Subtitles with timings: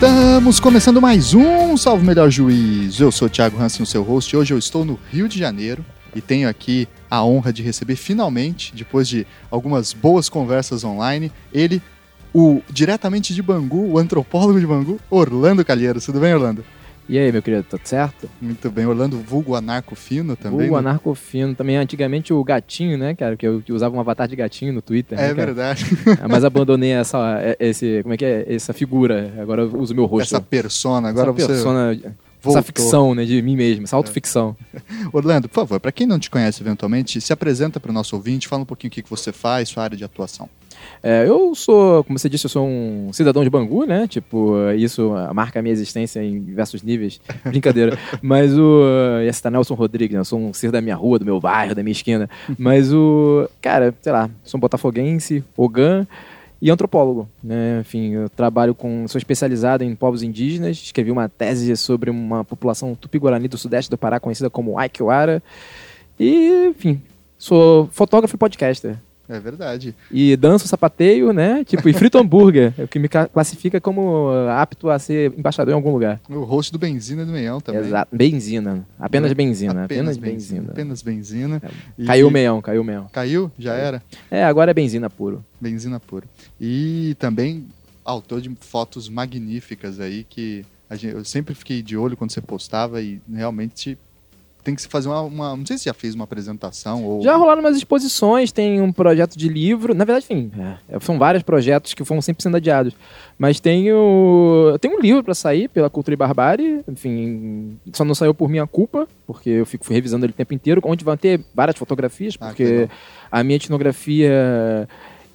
[0.00, 3.04] Estamos começando mais um Salve Melhor Juízo.
[3.04, 4.34] Eu sou o Thiago Hansen, o seu host.
[4.34, 5.84] Hoje eu estou no Rio de Janeiro
[6.16, 11.82] e tenho aqui a honra de receber finalmente, depois de algumas boas conversas online, ele,
[12.32, 16.06] o diretamente de Bangu, o antropólogo de Bangu, Orlando Calheiros.
[16.06, 16.64] Tudo bem, Orlando?
[17.10, 18.30] E aí, meu querido, tudo certo?
[18.40, 18.86] Muito bem.
[18.86, 20.60] Orlando, vulgo anarcofino também.
[20.60, 20.90] Vulgo né?
[20.90, 21.56] anarcofino.
[21.56, 23.36] Também antigamente o gatinho, né, cara?
[23.36, 25.18] Que eu que usava um avatar de gatinho no Twitter.
[25.18, 25.84] É né, verdade.
[26.22, 28.54] Ah, Mas abandonei essa, esse, como é que é?
[28.54, 29.34] Essa figura.
[29.40, 30.36] Agora eu uso meu rosto.
[30.36, 31.08] Essa persona.
[31.08, 32.00] Agora essa você persona,
[32.40, 32.60] voltou.
[32.60, 34.56] essa ficção, né, de mim mesmo, essa autoficção.
[35.12, 38.46] Orlando, por favor, para quem não te conhece eventualmente, se apresenta para o nosso ouvinte,
[38.46, 40.48] fala um pouquinho o que você faz, sua área de atuação.
[41.02, 44.06] É, eu sou, como você disse, eu sou um cidadão de Bangu, né?
[44.06, 47.20] Tipo, isso marca a minha existência em diversos níveis.
[47.44, 47.98] Brincadeira.
[48.20, 48.82] Mas o.
[49.24, 50.20] Ia citar Nelson Rodrigues, né?
[50.20, 52.28] Eu sou um ser da minha rua, do meu bairro, da minha esquina.
[52.58, 53.48] Mas o.
[53.62, 56.06] Cara, sei lá, sou um botafoguense, ogã
[56.60, 57.80] e antropólogo, né?
[57.80, 59.08] Enfim, eu trabalho com.
[59.08, 63.96] Sou especializado em povos indígenas, escrevi uma tese sobre uma população tupi-guarani do sudeste do
[63.96, 65.42] Pará, conhecida como Aikiwara.
[66.18, 67.00] E, enfim,
[67.38, 68.98] sou fotógrafo e podcaster.
[69.30, 69.94] É verdade.
[70.10, 71.62] E danço, sapateio, né?
[71.64, 75.72] Tipo, e frito hambúrguer, é o que me ca- classifica como apto a ser embaixador
[75.72, 76.20] em algum lugar.
[76.28, 77.80] O host do Benzina e do Meião também.
[77.82, 78.14] Exato.
[78.14, 78.84] Benzina.
[78.98, 79.84] Apenas benzina.
[79.84, 80.66] Apenas, benzina.
[80.68, 80.70] É.
[80.72, 81.62] Apenas benzina.
[81.96, 83.06] E- Caiu o meião, caiu o meião.
[83.12, 83.50] Caiu?
[83.58, 84.02] Já era?
[84.30, 85.44] É, agora é benzina puro.
[85.60, 86.24] Benzina pura.
[86.60, 87.66] E também
[88.04, 90.64] autor de fotos magníficas aí que
[91.04, 93.96] eu sempre fiquei de olho quando você postava e realmente
[94.62, 97.22] tem que se fazer uma, uma- Não sei se já fez uma apresentação ou.
[97.22, 99.94] Já rolaram umas exposições, tem um projeto de livro.
[99.94, 100.50] Na verdade, enfim,
[100.88, 102.94] é, são vários projetos que foram sempre sendo adiados.
[103.38, 106.80] Mas tem, o, tem um livro pra sair pela Cultura e Barbárie.
[106.88, 110.80] Enfim, só não saiu por minha culpa, porque eu fico revisando ele o tempo inteiro,
[110.84, 112.88] onde vão ter várias fotografias, Ah, que porque legal.
[113.32, 114.88] a minha etnografia.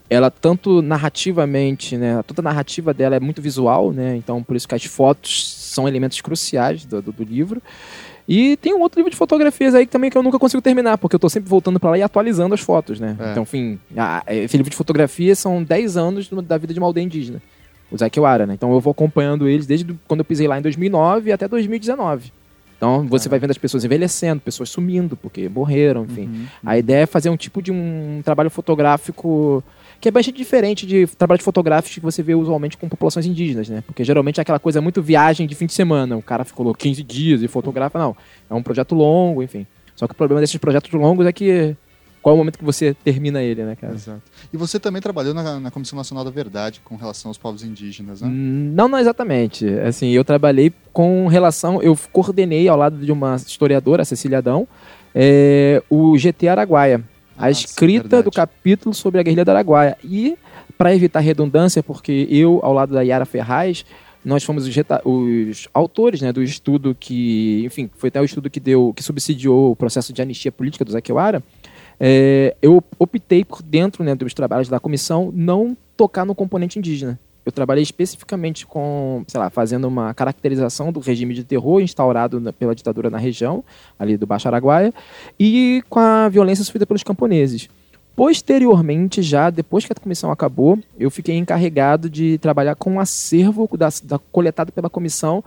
[0.07, 2.21] Ela tanto narrativamente, né?
[2.27, 4.15] Toda a narrativa dela é muito visual, né?
[4.15, 7.59] Então por isso que as fotos são elementos cruciais do, do- do livro.
[8.27, 10.97] E tem um outro livro de fotografias aí que também que eu nunca consigo terminar,
[10.97, 13.15] porque eu tô sempre voltando pra lá e atualizando as fotos, né?
[13.19, 13.31] É.
[13.31, 17.03] Então, enfim, a- esse livro de fotografia são 10 anos da vida de uma aldeia
[17.05, 17.39] indígena,
[17.91, 18.55] os Aikiwara, né?
[18.55, 22.31] Então eu vou acompanhando eles desde do- quando eu pisei lá em 2009 até 2019.
[22.77, 26.25] Então você vai vendo as pessoas envelhecendo, pessoas sumindo porque morreram, enfim.
[26.25, 26.45] Uhum.
[26.65, 29.63] A ideia é fazer um tipo de um trabalho fotográfico
[29.99, 33.69] que é bastante diferente de trabalho de fotográficos que você vê usualmente com populações indígenas,
[33.69, 33.83] né?
[33.87, 36.17] Porque geralmente é aquela coisa muito viagem de fim de semana.
[36.17, 37.97] O cara ficou 15 dias e fotografa.
[37.97, 38.15] Não,
[38.49, 39.65] é um projeto longo, enfim.
[39.95, 41.75] Só que o problema desses projetos longos é que
[42.25, 43.93] qual é o momento que você termina ele, né, cara?
[43.93, 44.23] Exato.
[44.51, 48.19] E você também trabalhou na, na Comissão Nacional da Verdade com relação aos povos indígenas,
[48.19, 48.27] né?
[48.27, 49.69] Não, não exatamente.
[49.81, 54.67] Assim, eu trabalhei com relação, eu coordenei ao lado de uma historiadora, a Cecília Adão,
[55.13, 57.03] é, o GT Araguaia,
[57.37, 59.95] a Ah, sim, escrita do capítulo sobre a guerrilha do Araguaia.
[60.03, 60.35] E,
[60.79, 63.85] para evitar redundância, porque eu, ao lado da Yara Ferraz,
[64.25, 68.59] nós fomos os, os autores né, do estudo que, enfim, foi até o estudo que
[68.59, 71.43] deu, que subsidiou o processo de anistia política do Zaqueuara.
[71.99, 77.19] É, eu optei por dentro né, dos trabalhos da comissão não tocar no componente indígena.
[77.45, 82.51] Eu trabalhei especificamente com, sei lá, fazendo uma caracterização do regime de terror instaurado na-
[82.51, 83.63] pela ditadura na região,
[83.99, 84.91] ali do Baixo Araguaia,
[85.39, 87.69] e com a violência sofrida pelos camponeses.
[88.15, 93.69] Posteriormente, já depois que a comissão acabou, eu fiquei encarregado de trabalhar com o acervo
[93.77, 95.43] da, da- coletado pela comissão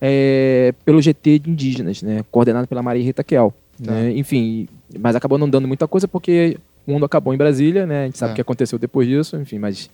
[0.00, 3.52] é, pelo GT de indígenas, né, coordenado pela Maria Rita Kel.
[3.84, 3.90] Tá.
[3.92, 4.68] né, enfim,
[4.98, 8.02] mas acabou não dando muita coisa porque o mundo acabou em Brasília, né?
[8.02, 8.32] A gente sabe É.
[8.32, 9.90] o que aconteceu depois disso, enfim, mas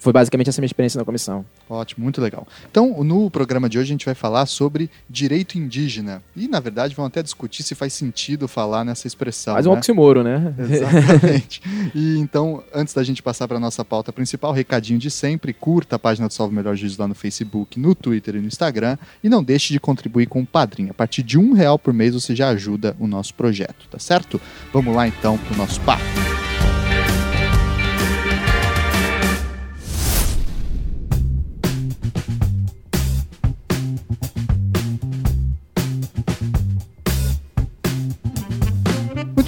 [0.00, 1.44] foi basicamente essa minha experiência na comissão.
[1.68, 2.48] Ótimo, muito legal.
[2.70, 6.22] Então, no programa de hoje a gente vai falar sobre direito indígena.
[6.34, 9.54] E, na verdade, vamos até discutir se faz sentido falar nessa expressão.
[9.54, 9.78] Mais um né?
[9.78, 10.54] oximoro, né?
[10.58, 11.62] Exatamente.
[11.94, 15.96] E então, antes da gente passar para a nossa pauta principal, recadinho de sempre, curta
[15.96, 18.96] a página do Salve Melhor Juízo lá no Facebook, no Twitter e no Instagram.
[19.22, 20.92] E não deixe de contribuir com o Padrinho.
[20.92, 24.40] A partir de um real por mês você já ajuda o nosso projeto, tá certo?
[24.72, 26.29] Vamos lá então para o nosso papo.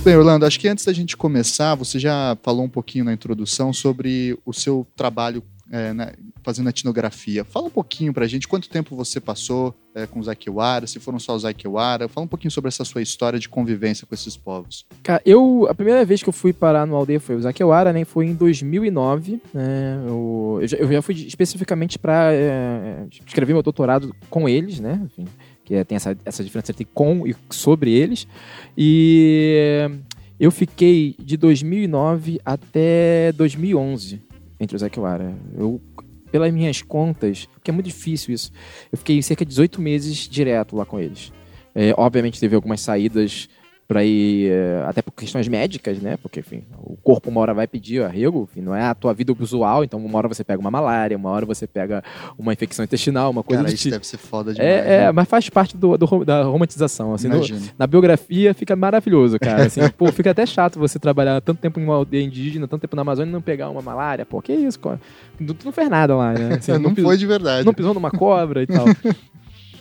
[0.02, 0.44] Muito bem, Orlando.
[0.44, 4.52] Acho que antes da gente começar, você já falou um pouquinho na introdução sobre o
[4.52, 5.94] seu trabalho é,
[6.42, 7.44] fazendo etnografia.
[7.44, 11.20] Fala um pouquinho pra gente quanto tempo você passou é, com os Aikiwara, se foram
[11.20, 12.08] só os Aikiwara.
[12.08, 14.84] Fala um pouquinho sobre essa sua história de convivência com esses povos.
[15.04, 18.04] Cara, eu, a primeira vez que eu fui parar no aldeia foi o Zaqueuara, né?
[18.04, 20.02] Foi em 2009, né?
[20.04, 22.32] Eu, eu, já, eu já fui especificamente para
[23.24, 25.00] escrever meu doutorado com eles, né?
[25.04, 25.28] Enfim,
[25.64, 28.26] que é, tem essa, essa diferença entre com e sobre eles.
[28.76, 29.88] E
[30.38, 34.20] eu fiquei de 2009 até 2011
[34.58, 35.34] entre os Zaqueuara.
[35.56, 35.80] Eu
[36.32, 38.50] pelas minhas contas, que é muito difícil isso,
[38.90, 41.30] eu fiquei cerca de 18 meses direto lá com eles.
[41.74, 43.50] É, obviamente teve algumas saídas
[43.88, 46.16] para ir é, até por questões médicas, né?
[46.16, 49.34] Porque enfim, o corpo uma hora vai pedir arrego, enfim, não é a tua vida
[49.38, 52.02] usual, então uma hora você pega uma malária, uma hora você pega
[52.38, 53.92] uma infecção intestinal, uma coisa Cara, isso tipo.
[53.94, 54.70] deve ser foda demais.
[54.72, 55.12] É, é, né?
[55.12, 57.12] mas faz parte do, do da romantização.
[57.12, 57.42] Assim, no-
[57.78, 59.66] na biografia fica maravilhoso, cara.
[59.66, 62.96] Assim, pô, fica até chato você trabalhar tanto tempo em uma aldeia indígena, tanto tempo
[62.96, 64.24] na Amazônia e não pegar uma malária.
[64.24, 65.00] Pô, que isso, cara?
[65.38, 66.54] Tu não fez nada lá, né?
[66.54, 67.66] Assim, não pis- foi de verdade.
[67.66, 68.86] não pisou numa cobra e tal.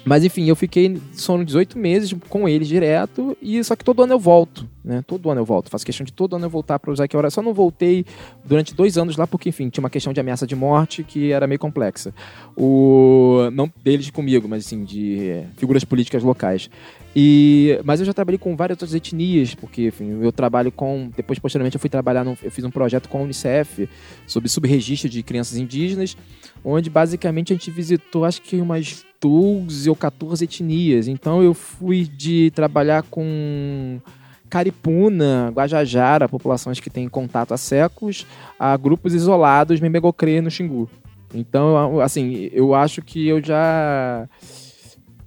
[0.04, 4.14] Mas enfim, eu fiquei, foram 18 meses com eles direto, e só que todo ano
[4.14, 5.04] eu volto, né?
[5.06, 5.70] Todo ano eu volto.
[5.70, 7.30] Faço questão de todo ano eu voltar para usar que hora.
[7.30, 8.06] Só não voltei
[8.44, 11.46] durante dois anos lá, porque, enfim, tinha uma questão de ameaça de morte que era
[11.46, 12.14] meio complexa.
[12.58, 16.70] O, não deles comigo, mas assim, de eh, figuras políticas locais.
[17.16, 21.10] E, mas eu já trabalhei com várias outras etnias, porque enfim, eu trabalho com.
[21.16, 22.24] Depois, posteriormente, eu fui trabalhar.
[22.24, 23.90] num- eu fiz um projeto com a Unicef
[24.26, 26.16] sobre subregistro de crianças indígenas,
[26.64, 31.08] onde basicamente a gente visitou acho que umas 12 ou 14 etnias.
[31.08, 34.00] Então eu fui de trabalhar com
[34.50, 38.26] Caripuna, Guajajara, populações que têm contato há séculos,
[38.60, 40.90] a grupos isolados, Membegocrê no Xingu.
[41.34, 44.28] Então, assim, eu acho que eu já.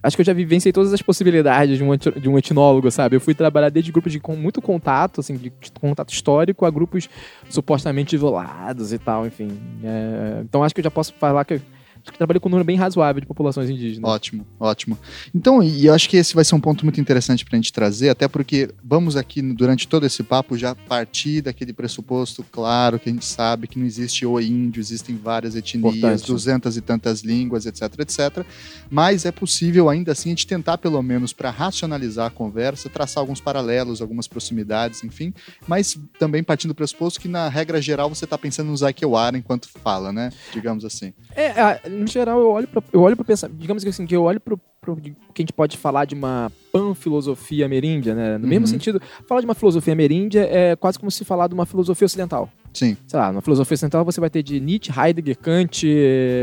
[0.04, 3.16] Acho que eu já vivenciei todas as possibilidades de um, de um etnólogo, sabe?
[3.16, 7.08] Eu fui trabalhar desde grupos de com muito contato, assim, de contato histórico, a grupos
[7.48, 9.48] supostamente isolados e tal, enfim.
[9.82, 11.58] É, então acho que eu já posso falar que
[12.04, 14.08] acho que trabalhei com um número bem razoável de populações indígenas.
[14.08, 14.98] Ótimo, ótimo.
[15.34, 17.72] Então, e eu acho que esse vai ser um ponto muito interessante para a gente
[17.72, 23.08] trazer, até porque vamos aqui, durante todo esse papo, já partir daquele pressuposto claro que
[23.08, 26.26] a gente sabe que não existe o índio, existem várias etnias, Importante.
[26.26, 28.44] duzentas e tantas línguas, etc, etc.
[28.90, 33.22] Mas é possível, ainda assim, a gente tentar, pelo menos, para racionalizar a conversa, traçar
[33.22, 35.32] alguns paralelos, algumas proximidades, enfim,
[35.66, 39.68] mas também partindo do pressuposto que, na regra geral, você está pensando no Zaikewara enquanto
[39.82, 40.30] fala, né?
[40.52, 41.14] Digamos assim.
[41.34, 44.22] É, no geral, eu olho pra, eu olho para pensar, digamos que assim, que eu
[44.22, 48.38] olho pro, pro que a gente pode falar de uma panfilosofia ameríndia, né?
[48.38, 48.70] No mesmo Uhum.
[48.70, 52.48] sentido, falar de uma filosofia ameríndia é quase como se falar de uma filosofia ocidental.
[52.74, 52.96] Sim.
[53.06, 55.86] Sei lá, na filosofia ocidental você vai ter de Nietzsche, Heidegger, Kant,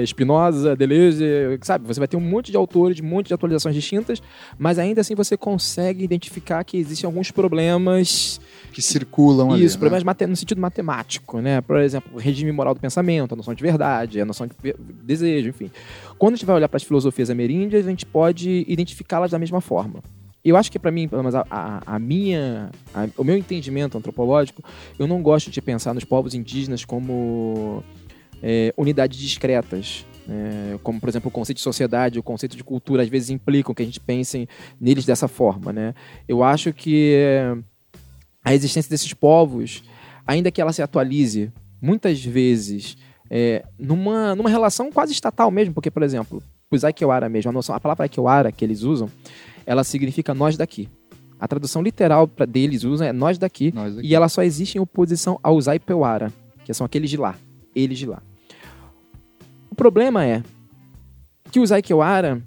[0.05, 1.23] Spinoza, Deleuze,
[1.61, 1.85] sabe?
[1.85, 4.21] Você vai ter um monte de autores, um monte de atualizações distintas,
[4.57, 8.39] mas ainda assim você consegue identificar que existem alguns problemas
[8.71, 9.65] Que circulam ali.
[9.65, 9.79] isso, né?
[9.81, 11.59] problemas mate- no sentido matemático, né?
[11.61, 14.53] Por exemplo, o regime moral do pensamento, a noção de verdade, a noção de
[15.03, 15.69] desejo, enfim.
[16.17, 19.59] Quando a gente vai olhar para as filosofias ameríndias, a gente pode identificá-las da mesma
[19.59, 19.99] forma.
[20.43, 24.63] Eu acho que para mim, menos a, a- a minha, a- o meu entendimento antropológico,
[24.97, 27.83] eu não gosto de pensar nos povos indígenas como
[28.41, 30.05] é, unidades discretas.
[30.27, 30.79] né?
[30.83, 33.81] como, por exemplo, o conceito de sociedade, o conceito de cultura, às vezes implicam que
[33.83, 34.47] a gente pense
[34.79, 35.71] neles dessa forma.
[35.73, 35.93] Né?
[36.27, 37.55] Eu acho que é,
[38.43, 39.83] a existência desses povos,
[40.25, 41.51] ainda que ela se atualize
[41.81, 42.97] muitas vezes
[43.29, 46.41] é, numa, numa relação quase estatal mesmo, porque, por exemplo,
[46.75, 49.09] os Aikewara mesmo, a, noção, a palavra Aikewara que eles usam,
[49.65, 50.87] ela significa nós daqui.
[51.39, 54.07] A tradução literal pra, deles usam é nós daqui, Nós aqui.
[54.07, 56.31] e ela só existe em oposição aos Aipewara,
[56.63, 57.35] que são aqueles de lá,
[57.75, 58.21] eles de lá.
[59.69, 60.43] O problema é
[61.51, 62.41] que os Aikewara,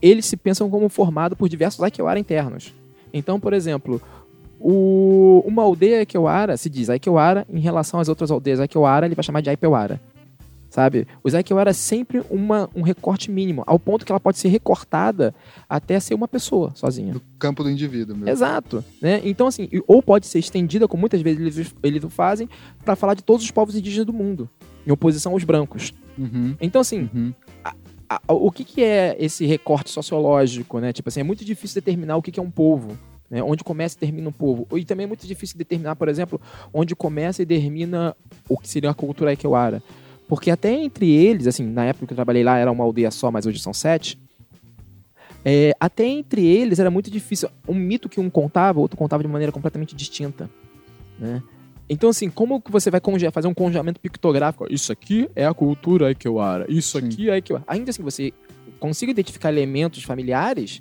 [0.00, 2.72] eles se pensam como formado por diversos Aikewara internos.
[3.12, 4.00] Então, por exemplo,
[4.60, 9.24] o- uma aldeia Aikewara se diz Aikewara em relação às outras aldeias Aikewara, ele vai
[9.24, 10.00] chamar de Aipewara.
[10.74, 11.06] Sabe?
[11.22, 15.32] Os Aikewara é sempre uma, um recorte mínimo, ao ponto que ela pode ser recortada
[15.68, 17.14] até ser uma pessoa sozinha.
[17.14, 18.28] No campo do indivíduo mesmo.
[18.28, 18.84] Exato.
[19.00, 19.20] Né?
[19.24, 22.48] Então, assim, ou pode ser estendida, como muitas vezes eles, eles o fazem,
[22.84, 24.50] para falar de todos os povos indígenas do mundo,
[24.84, 25.94] em oposição aos brancos.
[26.18, 27.32] Uhum, Então, assim, uhum.
[28.08, 30.92] a- o que, que é esse recorte sociológico, né?
[30.92, 32.98] Tipo assim, é muito difícil determinar o que, que é um povo.
[33.30, 33.40] Né?
[33.44, 34.66] Onde começa e termina um povo.
[34.76, 36.40] E também é muito difícil determinar, por exemplo,
[36.72, 38.14] onde começa e termina
[38.48, 39.80] o que seria a cultura Aikewara.
[40.28, 43.30] Porque até entre eles, assim, na época que eu trabalhei lá era uma aldeia só,
[43.30, 44.18] mas hoje são sete.
[45.44, 47.50] É, até entre eles era muito difícil.
[47.68, 50.48] Um mito que um contava, o outro contava de maneira completamente distinta.
[51.18, 51.42] Né?
[51.88, 53.00] Então, assim, como que você vai
[53.32, 54.66] fazer um congelamento pictográfico?
[54.70, 57.06] Isso aqui é a cultura Aikewara, isso Sim.
[57.06, 57.64] aqui é Aikewara.
[57.68, 58.32] Ainda assim, você
[58.80, 60.80] consiga identificar elementos familiares,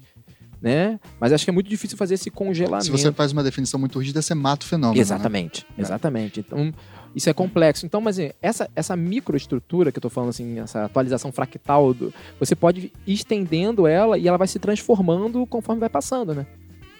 [0.62, 0.98] né?
[1.20, 2.86] Mas acho que é muito difícil fazer esse congelamento.
[2.86, 4.96] Se você faz uma definição muito rígida, você mata o fenômeno.
[4.96, 5.02] né?
[5.02, 6.40] Exatamente, exatamente.
[6.40, 6.74] Então,
[7.16, 7.86] isso é complexo.
[7.86, 12.14] Então, mas assim, essa, essa microestrutura que eu tô falando, assim, essa atualização fractal, do,
[12.40, 16.46] você pode ir estendendo ela e ela vai se transformando conforme vai passando, né?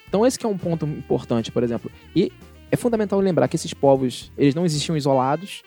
[0.08, 1.92] Então, esse é um ponto importante, por exemplo.
[2.16, 2.32] E
[2.72, 5.64] é fundamental lembrar que esses povos, eles não existiam isolados,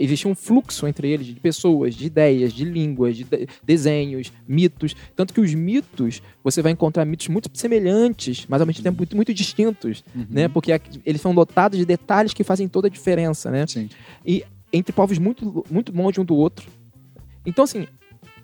[0.00, 4.96] existia um fluxo entre eles de pessoas, de ideias, de línguas, de de- desenhos, mitos.
[5.14, 9.14] Tanto que os mitos, você vai encontrar mitos muito semelhantes, mas ao mesmo tempo muito,
[9.14, 10.26] muito distintos Uhum.
[10.30, 10.48] né?
[10.48, 10.72] Porque
[11.06, 13.66] eles são dotados de detalhes que fazem toda a diferença, né?
[13.66, 13.88] Sim.
[14.72, 16.66] Entre povos muito, muito longe um do outro.
[17.44, 17.86] Então, assim,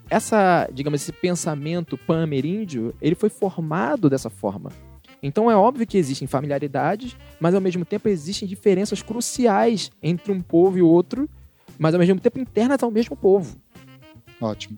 [0.09, 4.71] essa, digamos, esse pensamento pan-ameríndio, ele foi formado dessa forma.
[5.23, 10.41] Então é óbvio que existem familiaridades, mas ao mesmo tempo existem diferenças cruciais entre um
[10.41, 11.27] povo e outro,
[11.77, 13.57] mas ao mesmo tempo internas ao mesmo povo.
[14.39, 14.77] Ótimo.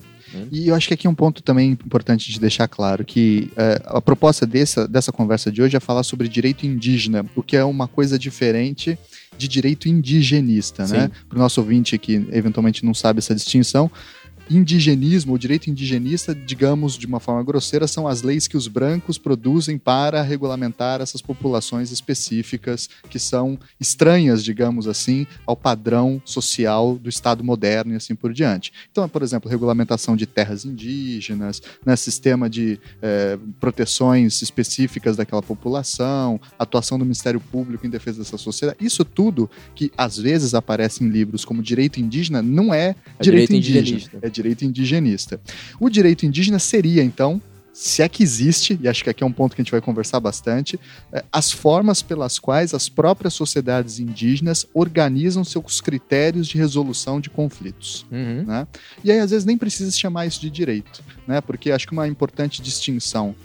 [0.52, 3.82] E eu acho que aqui é um ponto também importante de deixar claro que é,
[3.86, 7.64] a proposta dessa, dessa conversa de hoje é falar sobre direito indígena, o que é
[7.64, 8.98] uma coisa diferente
[9.38, 10.88] de direito indigenista, né?
[10.88, 10.96] Sim.
[10.96, 11.12] né?
[11.28, 13.90] Para o nosso ouvinte que eventualmente não sabe essa distinção,
[14.50, 19.18] indigenismo, o direito indigenista, digamos de uma forma grosseira, são as leis que os brancos
[19.18, 27.10] produzem para regulamentar essas populações específicas que são estranhas, digamos assim, ao padrão social do
[27.10, 28.74] Estado moderno e assim por diante.
[28.92, 36.40] Então, por exemplo, regulamentação de terras indígenas, né, sistema de é, proteções específicas daquela população,
[36.58, 38.80] atuação do Ministério Público em defesa dessa sociedade.
[38.84, 43.54] Isso tudo que às vezes aparece em livros como direito indígena não é, é direito,
[43.60, 45.40] direito indígena, é direito indigenista.
[45.80, 47.42] O direito indígena seria, então,
[47.74, 49.82] se é que existe, e acho que aqui é um ponto que a gente vai
[49.82, 50.80] conversar bastante,
[51.14, 57.30] é, as formas pelas quais as próprias sociedades indígenas organizam seus critérios de resolução de
[57.30, 58.06] conflitos.
[58.12, 58.44] Uhum.
[58.46, 58.68] Né?
[59.04, 61.42] E aí, às vezes, nem precisa se chamar isso de direito, né?
[61.42, 63.36] porque acho que uma importante distinção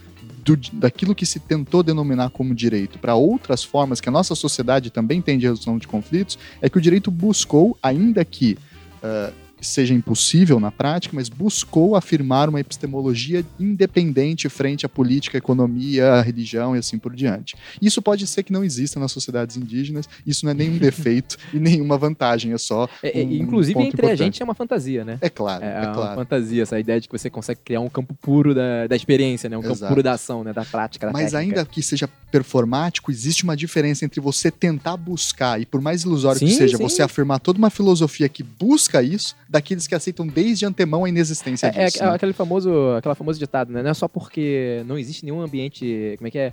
[0.45, 4.91] do, daquilo que se tentou denominar como direito para outras formas que a nossa sociedade
[4.91, 8.59] também tem de resolução de conflitos é que o direito buscou, ainda que.
[9.03, 15.41] Uh, seja impossível na prática, mas buscou afirmar uma epistemologia independente frente à política, à
[15.41, 17.57] economia, à religião e assim por diante.
[17.81, 21.59] Isso pode ser que não exista nas sociedades indígenas, isso não é nenhum defeito e
[21.59, 22.89] nenhuma vantagem, é só.
[23.03, 24.13] É, é um inclusive, entre importante.
[24.13, 25.19] a gente é uma fantasia, né?
[25.21, 25.65] É claro.
[25.65, 26.15] É, é, é uma claro.
[26.17, 29.57] fantasia, essa ideia de que você consegue criar um campo puro da, da experiência, né?
[29.57, 29.81] um Exato.
[29.81, 30.53] campo puro da ação, né?
[30.53, 31.07] da prática.
[31.07, 31.61] Da mas técnica.
[31.61, 36.39] ainda que seja performático, existe uma diferença entre você tentar buscar, e por mais ilusório
[36.39, 36.83] sim, que seja, sim.
[36.83, 41.69] você afirmar toda uma filosofia que busca isso, daqueles que aceitam desde antemão a inexistência
[41.69, 42.03] é, disso.
[42.03, 42.15] É, né?
[42.15, 43.85] aquele famoso, aquela famoso ditado, né?
[43.85, 46.53] Não é só porque não existe nenhum ambiente, como é que é,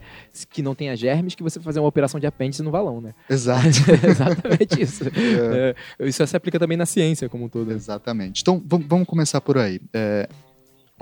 [0.51, 3.15] que não tenha germes que você vai fazer uma operação de apêndice no valão, né?
[3.27, 3.67] Exato.
[4.07, 5.03] exatamente isso.
[5.05, 5.75] É.
[5.99, 7.71] É, isso se aplica também na ciência como um todo.
[7.71, 8.41] Exatamente.
[8.41, 9.81] Então, vamos começar por aí.
[9.91, 10.29] É,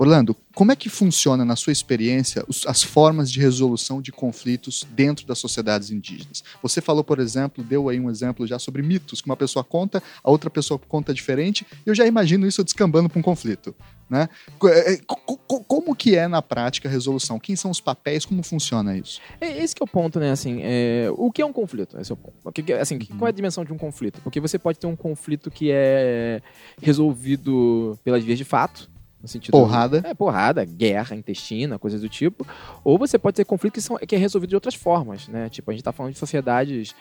[0.00, 5.26] Orlando, como é que funciona, na sua experiência, as formas de resolução de conflitos dentro
[5.26, 6.42] das sociedades indígenas?
[6.62, 10.02] Você falou, por exemplo, deu aí um exemplo já sobre mitos que uma pessoa conta,
[10.24, 13.74] a outra pessoa conta diferente, e eu já imagino isso descambando para um conflito.
[14.08, 14.26] Né?
[14.64, 17.38] É, é, como que é na prática a resolução?
[17.38, 18.24] Quem são os papéis?
[18.24, 19.20] Como funciona isso?
[19.38, 20.30] É, esse que é o ponto, né?
[20.30, 22.00] Assim, é, o que é um conflito?
[22.00, 22.36] Esse é o ponto.
[22.80, 24.18] Assim, qual é a dimensão de um conflito?
[24.22, 26.40] Porque você pode ter um conflito que é
[26.80, 28.88] resolvido pelas vias de fato,
[29.22, 30.00] no sentido porrada.
[30.00, 32.46] De, é, porrada, guerra intestina, coisas do tipo.
[32.82, 35.48] Ou você pode ter conflito que, são, que é resolvido de outras formas, né?
[35.48, 36.94] Tipo, a gente está falando de sociedades,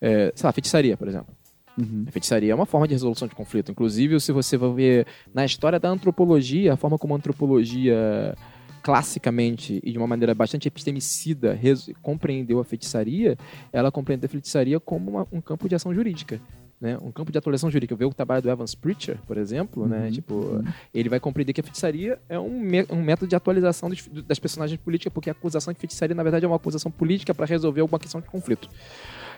[0.00, 1.34] é, sei lá, feitiçaria, por exemplo.
[1.78, 2.04] Uhum.
[2.06, 3.70] A feitiçaria é uma forma de resolução de conflito.
[3.70, 8.34] Inclusive, se você vai ver na história da antropologia, a forma como a antropologia
[8.82, 11.58] classicamente e de uma maneira bastante epistemicida
[12.02, 13.36] compreendeu a feitiçaria,
[13.72, 16.40] ela compreendeu a feitiçaria como uma, um campo de ação jurídica
[16.80, 17.94] né, um campo de atualização jurídica.
[17.94, 20.64] Ver o trabalho do Evans Preacher, por exemplo, né, uhum, né, tipo, uhum.
[20.94, 24.80] ele vai compreender que a feitiçaria é um, um método de atualização dos, das personagens
[24.80, 27.98] políticas, porque a acusação de feitiçaria, na verdade, é uma acusação política para resolver alguma
[27.98, 28.68] questão de conflito.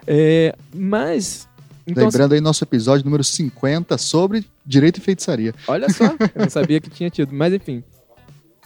[0.06, 1.48] É, mas
[1.86, 5.52] então, Lembrando aí nosso episódio número 50 sobre direito e feitiçaria.
[5.66, 7.82] Olha só, eu não sabia que tinha tido, mas enfim.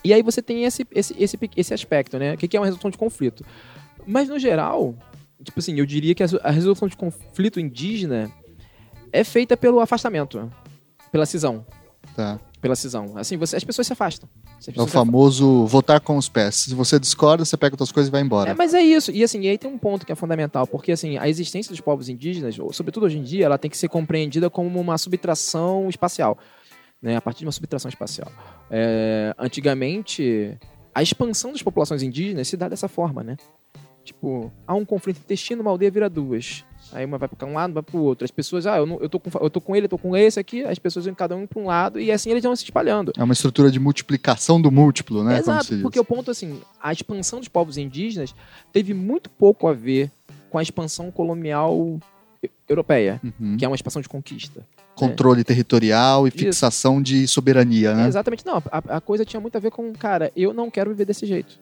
[0.04, 2.35] E aí você tem esse, esse, esse, esse aspecto, né?
[2.35, 3.45] O que é uma resolução de conflito?
[4.06, 4.95] Mas no geral,
[5.42, 8.30] tipo assim, eu diria que a resolução de conflito indígena
[9.13, 10.51] é feita pelo afastamento,
[11.11, 11.65] pela cisão.
[12.15, 12.39] Tá.
[12.61, 13.13] Pela cisão.
[13.17, 14.29] Assim, você, as pessoas se afastam.
[14.75, 16.57] é o famoso votar com os pés.
[16.57, 18.51] Se você discorda, você pega suas coisas e vai embora.
[18.51, 19.11] É, mas é isso.
[19.11, 21.81] E assim, e aí tem um ponto que é fundamental, porque assim, a existência dos
[21.81, 26.39] povos indígenas, sobretudo hoje em dia, ela tem que ser compreendida como uma subtração espacial.
[27.03, 28.33] Né, a partir de uma subtração espacial.
[28.71, 30.59] É, antigamente,
[30.95, 33.37] a expansão das populações indígenas se dá dessa forma, né?
[34.03, 36.65] Tipo, há um conflito intestino, uma aldeia vira duas.
[36.93, 38.25] Aí uma vai para um lado, vai para o outro.
[38.25, 40.16] As pessoas, ah, eu, não, eu, tô com, eu tô com ele, eu tô com
[40.16, 42.64] esse aqui, as pessoas vão cada um para um lado e assim eles vão se
[42.64, 43.12] espalhando.
[43.16, 45.38] É uma estrutura de multiplicação do múltiplo, né?
[45.38, 48.35] Exato, porque o ponto assim, a expansão dos povos indígenas
[48.73, 50.11] teve muito pouco a ver
[50.50, 51.99] com a expansão colonial
[52.69, 53.57] europeia, uhum.
[53.57, 54.64] que é uma expansão de conquista.
[54.95, 55.45] Controle né?
[55.45, 56.38] territorial e Isso.
[56.38, 58.05] fixação de soberania, né?
[58.05, 58.62] É, exatamente, não.
[58.71, 61.59] A, a coisa tinha muito a ver com, cara, eu não quero viver desse jeito.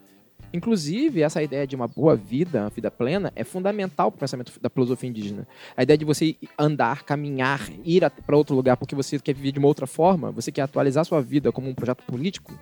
[0.54, 4.52] Inclusive, essa ideia de uma boa vida, uma vida plena, é fundamental para o pensamento
[4.62, 5.48] da filosofia indígena.
[5.76, 9.58] A ideia de você andar, caminhar, ir para outro lugar porque você quer viver de
[9.58, 12.56] uma outra forma, você quer atualizar sua vida como um projeto político,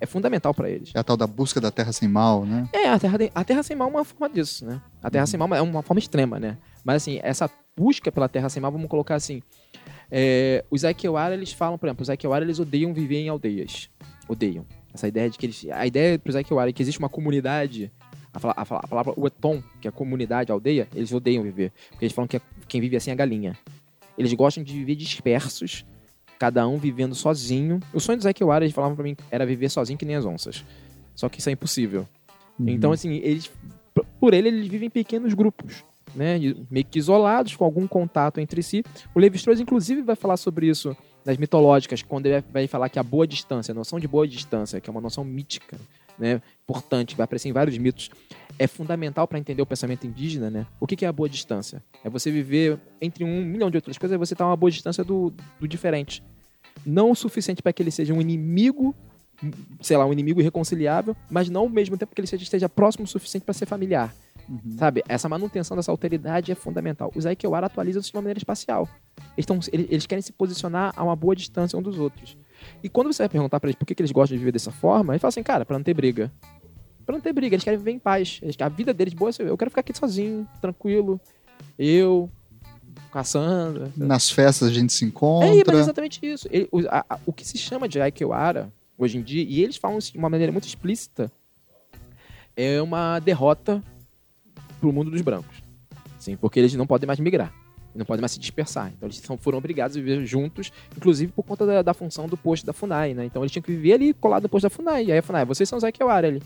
[0.00, 0.92] é fundamental para eles.
[0.94, 2.68] É a tal da busca da terra sem mal, né?
[2.72, 4.80] É, a terra, a terra sem mal é uma forma disso, né?
[5.02, 5.26] A terra uhum.
[5.26, 6.56] sem mal é uma forma extrema, né?
[6.84, 9.42] Mas assim, essa busca pela terra sem mal, vamos colocar assim.
[10.08, 13.90] É, os Aikewara, eles falam, por exemplo, os Aikewara, eles odeiam viver em aldeias.
[14.28, 14.64] Odeiam.
[14.96, 15.66] Essa ideia de que eles.
[15.72, 17.92] A ideia para os Aikewara é que existe uma comunidade.
[18.32, 21.70] A, fala- a, fala- a palavra Weton, que é comunidade, aldeia, eles odeiam viver.
[21.90, 23.56] Porque eles falam que é- quem vive assim é a galinha.
[24.16, 25.84] Eles gostam de viver dispersos,
[26.38, 27.78] cada um vivendo sozinho.
[27.92, 30.64] O sonho dos Aikewara, eles falavam pra mim, era viver sozinho que nem as onças.
[31.14, 32.06] Só que isso é impossível.
[32.58, 32.68] Uhum.
[32.70, 33.50] Então, assim, eles.
[34.18, 35.84] Por ele, eles vivem em pequenos grupos,
[36.14, 36.38] né?
[36.70, 38.84] Meio que isolados, com algum contato entre si.
[39.14, 43.02] O Levi-Strauss, inclusive, vai falar sobre isso nas mitológicas, quando ele vai falar que a
[43.02, 45.76] boa distância, a noção de boa distância, que é uma noção mítica,
[46.16, 46.40] né?
[46.62, 48.10] Importante, vai aparecer em vários mitos,
[48.58, 50.66] é fundamental para entender o pensamento indígena, né?
[50.80, 51.82] O que que é a boa distância?
[52.04, 54.70] É você viver entre um milhão de outras coisas, é você estar a uma boa
[54.70, 56.22] distância do, do diferente.
[56.84, 58.94] Não o suficiente para que ele seja um inimigo,
[59.80, 63.04] sei lá, um inimigo irreconciliável, mas não ao mesmo tempo que ele seja, esteja próximo
[63.04, 64.14] o suficiente para ser familiar.
[64.48, 64.76] Uhum.
[64.78, 65.02] Sabe?
[65.08, 67.10] Essa manutenção dessa alteridade é fundamental.
[67.14, 68.88] Os Aikewara atualizam isso de uma maneira espacial.
[69.36, 72.36] Eles, tão, eles, eles querem se posicionar a uma boa distância um dos outros.
[72.82, 74.70] E quando você vai perguntar pra eles por que, que eles gostam de viver dessa
[74.70, 76.32] forma, eles falam assim, cara, pra não ter briga.
[77.04, 78.38] Pra não ter briga, eles querem viver em paz.
[78.42, 81.20] Eles, a vida deles boa, é eu quero ficar aqui sozinho, tranquilo.
[81.78, 82.30] Eu,
[83.12, 83.92] caçando.
[83.96, 85.48] Nas festas a gente se encontra.
[85.48, 86.48] É, mas é exatamente isso.
[86.50, 89.76] Ele- o, a- a- o que se chama de Aikewara hoje em dia, e eles
[89.76, 91.30] falam isso de uma maneira muito explícita,
[92.56, 93.82] é uma derrota
[94.86, 95.62] pro mundo dos brancos.
[96.18, 97.52] Sim, porque eles não podem mais migrar.
[97.94, 98.92] Não podem mais se dispersar.
[98.94, 102.36] Então eles são, foram obrigados a viver juntos, inclusive por conta da, da função do
[102.36, 103.24] posto da FUNAI, né?
[103.24, 105.06] Então eles tinham que viver ali colado no posto da FUNAI.
[105.06, 106.42] E aí a FUNAI, vocês são os Aikewara ali.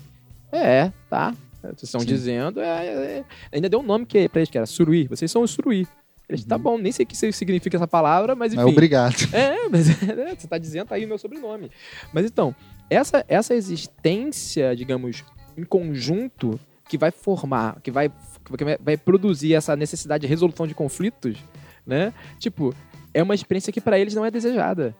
[0.51, 1.35] É, tá.
[1.61, 2.07] Vocês estão Sim.
[2.07, 2.59] dizendo.
[2.61, 3.25] é, é, é.
[3.51, 5.07] Ainda deu um nome que, pra eles, que era Suruí.
[5.07, 5.87] Vocês são os Suruí.
[6.27, 8.63] Eles, tá bom, nem sei o que significa essa palavra, mas enfim.
[8.63, 9.15] Mas obrigado.
[9.33, 11.69] É, mas é, você tá dizendo tá aí o meu sobrenome.
[12.13, 12.55] Mas então,
[12.89, 15.25] essa, essa existência, digamos,
[15.57, 16.57] em conjunto,
[16.91, 18.11] que vai formar, que vai,
[18.57, 21.37] que vai, produzir essa necessidade de resolução de conflitos,
[21.85, 22.13] né?
[22.39, 22.73] Tipo,
[23.13, 24.95] é uma experiência que pra eles não é desejada.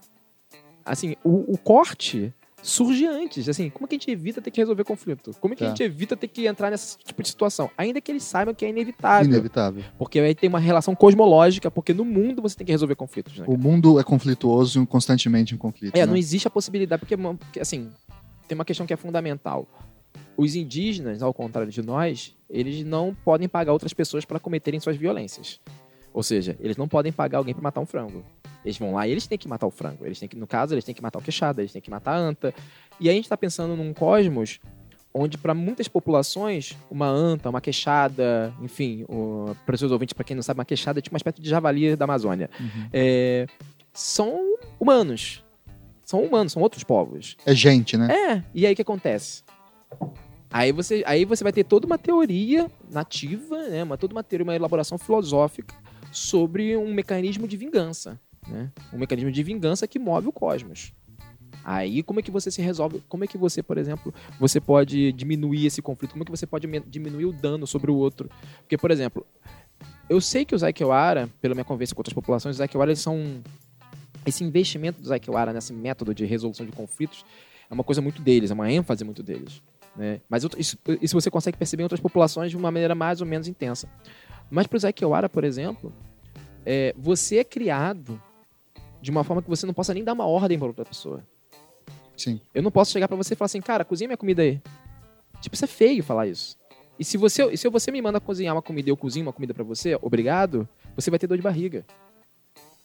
[0.85, 2.33] Assim, o, o corte
[2.63, 3.47] surge antes.
[3.49, 5.31] Assim, como é que a gente evita ter que resolver conflito?
[5.39, 5.69] Como é que a Tá.
[5.71, 7.69] gente evita ter que entrar nesse tipo de situação?
[7.77, 9.29] Ainda que eles saibam que é inevitável.
[9.31, 9.83] Inevitável.
[9.97, 13.45] Porque aí tem uma relação cosmológica, porque no mundo você tem que resolver conflitos, né?
[13.47, 15.95] O mundo é conflituoso, constantemente em conflito.
[15.95, 16.05] É, né?
[16.05, 17.89] não existe a possibilidade, porque, assim,
[18.47, 19.67] tem uma questão que é fundamental.
[20.37, 24.97] Os indígenas, ao contrário de nós, eles não podem pagar outras pessoas para cometerem suas
[24.97, 25.59] violências.
[26.13, 28.23] Ou seja, eles não podem pagar alguém para matar um frango.
[28.63, 30.05] Eles vão lá e eles têm que matar o frango.
[30.05, 32.13] Eles têm que, no caso, eles têm que matar o queixada, eles têm que matar
[32.13, 32.53] a anta.
[32.99, 34.59] E aí a gente está pensando num cosmos
[35.13, 39.05] onde para muitas populações, uma anta, uma queixada, enfim,
[39.65, 41.49] para os seus ouvintes, para quem não sabe, uma queixada é tipo uma espécie de
[41.49, 42.49] javali da Amazônia.
[42.59, 42.87] Uhum.
[42.93, 43.45] É,
[43.93, 45.43] são humanos.
[46.03, 47.35] São humanos, são outros povos.
[47.45, 48.13] É gente, né?
[48.13, 49.43] É, e aí o que acontece?
[50.49, 53.83] Aí você, aí você vai ter toda uma teoria nativa, né?
[53.83, 55.73] Uma, toda uma teoria, uma elaboração filosófica
[56.11, 58.19] sobre um mecanismo de vingança.
[58.47, 58.69] Né?
[58.91, 60.93] Um mecanismo de vingança que move o cosmos.
[61.63, 63.01] Aí como é que você se resolve?
[63.07, 66.11] Como é que você, por exemplo, você pode diminuir esse conflito?
[66.11, 68.29] Como é que você pode diminuir o dano sobre o outro?
[68.61, 69.25] Porque, por exemplo,
[70.09, 73.41] eu sei que os Aikewara, pela minha conversa com outras populações, os Aikewara eles são
[74.25, 77.23] esse investimento dos Aikewara nesse método de resolução de conflitos
[77.69, 79.61] é uma coisa muito deles, é uma ênfase muito deles.
[79.95, 80.21] Né?
[80.29, 83.47] Mas isso, isso você consegue perceber em outras populações de uma maneira mais ou menos
[83.47, 83.89] intensa.
[84.49, 85.93] Mas para os Aikewara, por exemplo,
[86.65, 88.21] é, você é criado
[89.01, 91.23] de uma forma que você não possa nem dar uma ordem para outra pessoa.
[92.15, 92.39] Sim.
[92.53, 94.61] Eu não posso chegar pra você e falar assim, cara, cozinha minha comida aí.
[95.41, 96.55] Tipo, isso é feio falar isso.
[96.99, 99.53] E se você, se você me manda cozinhar uma comida e eu cozinho uma comida
[99.53, 101.83] pra você, obrigado, você vai ter dor de barriga.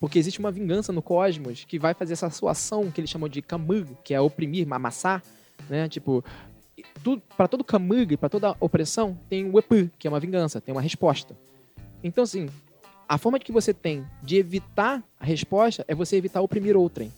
[0.01, 3.29] Porque existe uma vingança no cosmos que vai fazer essa sua ação que eles chamam
[3.29, 5.23] de kamug, que é oprimir, amassar,
[5.69, 5.89] né?
[5.89, 6.25] Tipo,
[7.37, 10.81] para todo kamug, para toda opressão, tem o epu, que é uma vingança, tem uma
[10.81, 11.37] resposta.
[12.03, 12.49] Então, assim,
[13.09, 17.13] a forma que você tem de evitar a resposta é você evitar oprimir outrem.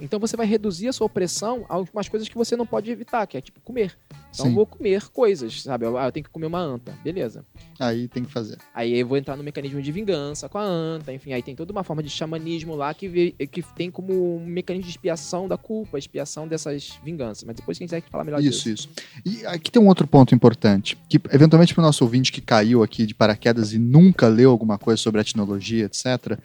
[0.00, 3.26] Então você vai reduzir a sua opressão a algumas coisas que você não pode evitar,
[3.26, 3.96] que é tipo comer.
[4.34, 5.86] Então eu vou comer coisas, sabe?
[5.86, 7.44] Ah, eu tenho que comer uma anta, beleza.
[7.78, 8.58] Aí tem que fazer.
[8.74, 11.70] Aí eu vou entrar no mecanismo de vingança com a anta, enfim, aí tem toda
[11.70, 15.56] uma forma de xamanismo lá que, vê- que tem como um mecanismo de expiação da
[15.56, 17.44] culpa, expiação dessas vinganças.
[17.44, 18.88] Mas depois quem quiser falar melhor Isso, disso.
[19.24, 19.40] isso.
[19.40, 22.82] E aqui tem um outro ponto importante, que eventualmente para o nosso ouvinte que caiu
[22.82, 26.36] aqui de paraquedas e nunca leu alguma coisa sobre etnologia, etc.,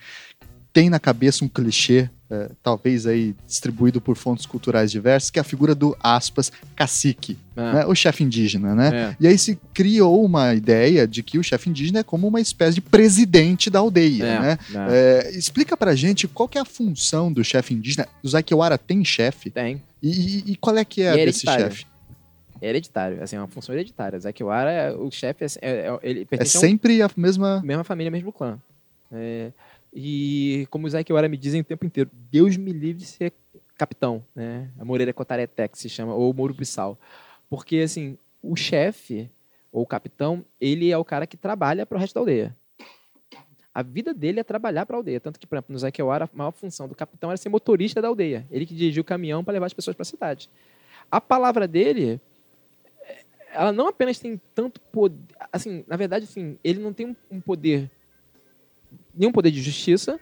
[0.71, 5.41] tem na cabeça um clichê, eh, talvez aí distribuído por fontes culturais diversas, que é
[5.41, 7.85] a figura do, aspas, cacique, Ah, né?
[7.85, 8.91] o chefe indígena, né?
[9.11, 9.15] é.
[9.19, 12.75] E aí se criou uma ideia de que o chefe indígena é como uma espécie
[12.75, 14.57] de presidente da aldeia, É, né?
[14.73, 15.27] é.
[15.27, 18.07] É, explica pra gente qual que é a função do chefe indígena.
[18.23, 19.49] Os Aikewara tem chefe?
[19.49, 19.81] Tem.
[20.01, 21.85] E, e- qual é que é E é desse chefe?
[22.61, 24.19] É hereditário, assim, é uma função hereditária.
[24.19, 27.61] Zakiwara, é, o chefe, é, é- é- ele É pertence a sempre a mesma.
[27.63, 28.59] mesma família, mesmo clã.
[29.11, 29.51] É,
[29.93, 33.33] e como o Zé me dizem o tempo inteiro, Deus me livre de ser
[33.77, 34.69] capitão, né?
[34.77, 36.97] A Moreira Cotareté, que se chama, ou Mouro Bissau.
[37.49, 39.29] Porque, assim, o chefe,
[39.71, 42.55] ou o capitão, ele é o cara que trabalha para o resto da aldeia.
[43.73, 45.19] A vida dele é trabalhar para a aldeia.
[45.19, 48.07] Tanto que, por exemplo, no Zequewara, a maior função do capitão era ser motorista da
[48.07, 48.45] aldeia.
[48.51, 50.49] Ele que dirigia o caminhão para levar as pessoas para a cidade.
[51.09, 52.19] A palavra dele,
[53.53, 55.17] ela não apenas tem tanto poder.
[55.51, 57.89] Assim, na verdade, assim, ele não tem um poder.
[59.19, 60.17] Nenhum poder de justiça.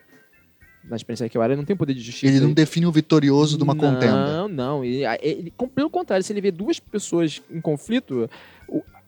[0.84, 2.34] Na experiência que eu era, ele não tem poder de justiça.
[2.34, 4.26] Ele não define o vitorioso de uma não, contenda.
[4.26, 4.84] Não, não.
[4.84, 8.28] Ele, ele, pelo contrário, se ele vê duas pessoas em conflito,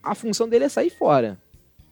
[0.04, 1.39] a função dele é sair fora.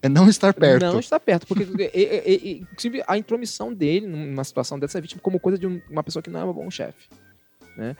[0.02, 0.84] É não estar perto.
[0.84, 1.64] Não estar perto, porque
[2.62, 6.30] inclusive a intromissão dele numa situação dessa é vítima como coisa de uma pessoa que
[6.30, 7.08] não é um bom chefe.
[7.76, 7.96] Né?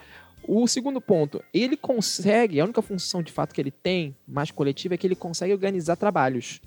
[0.46, 4.94] O segundo ponto, ele consegue, a única função de fato que ele tem, mais coletiva,
[4.94, 6.60] é que ele consegue organizar trabalhos.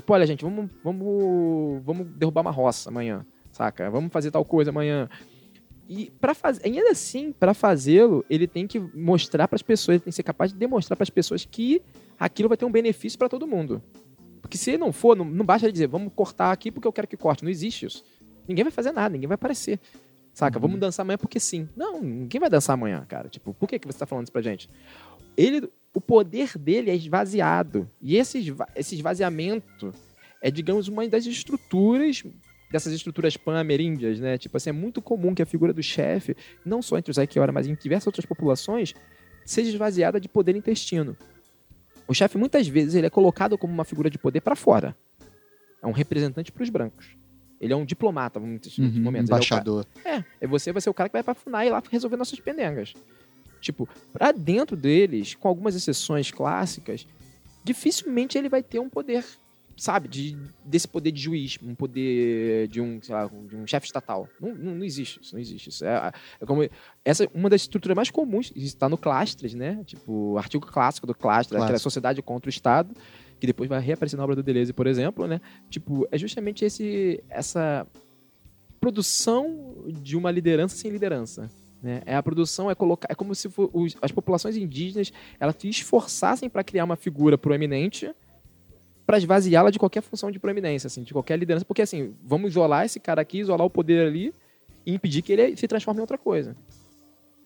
[0.00, 3.90] Tipo, olha, gente, vamos, vamos, vamos derrubar uma roça amanhã, saca?
[3.90, 5.10] Vamos fazer tal coisa amanhã.
[5.86, 10.00] E para fazer, ainda assim, para fazê-lo, ele tem que mostrar para as pessoas, ele
[10.00, 11.82] tem que ser capaz de demonstrar para as pessoas que
[12.18, 13.82] aquilo vai ter um benefício para todo mundo.
[14.40, 17.06] Porque se não for, não, não basta ele dizer, vamos cortar aqui porque eu quero
[17.06, 17.44] que corte.
[17.44, 18.02] Não existe isso.
[18.48, 19.78] Ninguém vai fazer nada, ninguém vai aparecer.
[20.32, 20.56] Saca?
[20.56, 20.62] Uhum.
[20.62, 21.68] Vamos dançar amanhã porque sim.
[21.76, 23.28] Não, ninguém vai dançar amanhã, cara.
[23.28, 24.70] Tipo, por que, que você tá falando isso pra gente?
[25.40, 27.88] Ele, o poder dele é esvaziado.
[28.00, 29.92] E esse, esse esvaziamento
[30.40, 32.24] é, digamos, uma das estruturas
[32.70, 34.38] dessas estruturas pan-ameríndias, né?
[34.38, 37.50] Tipo assim, é muito comum que a figura do chefe, não só entre os Aikiora,
[37.50, 38.94] mas em diversas outras populações,
[39.44, 41.16] seja esvaziada de poder intestino.
[42.06, 44.96] O chefe, muitas vezes, ele é colocado como uma figura de poder para fora.
[45.82, 47.16] É um representante para os brancos.
[47.60, 49.28] Ele é um diplomata, muitos uhum, momentos.
[49.28, 49.84] Embaixador.
[50.04, 52.38] É, é, é, você vai ser o cara que vai pra FUNAI lá resolver nossas
[52.38, 52.94] pendengas.
[53.60, 57.06] Tipo, pra dentro deles, com algumas exceções clássicas,
[57.62, 59.24] dificilmente ele vai ter um poder,
[59.76, 63.86] sabe, de, desse poder de juiz, um poder de um, sei lá, de um chefe
[63.86, 64.28] estatal.
[64.40, 65.84] Não, não, não, existe isso, não existe isso.
[65.84, 66.68] É, é como
[67.04, 69.82] essa uma das estruturas mais comuns, está no Clastres, né?
[69.84, 72.94] Tipo, o artigo clássico do Clastres, aquela sociedade contra o Estado
[73.40, 75.40] que depois vai reaparecer na obra do Deleuze, por exemplo, né?
[75.70, 77.86] Tipo, é justamente esse, essa
[78.78, 81.48] produção de uma liderança sem liderança.
[81.82, 82.02] Né?
[82.04, 85.68] É a produção é colocar é como se for, os, as populações indígenas elas se
[85.68, 88.12] esforçassem para criar uma figura proeminente
[89.06, 92.84] para esvaziá-la de qualquer função de proeminência, assim, de qualquer liderança, porque assim, vamos isolar
[92.84, 94.32] esse cara aqui, isolar o poder ali
[94.86, 96.54] e impedir que ele se transforme em outra coisa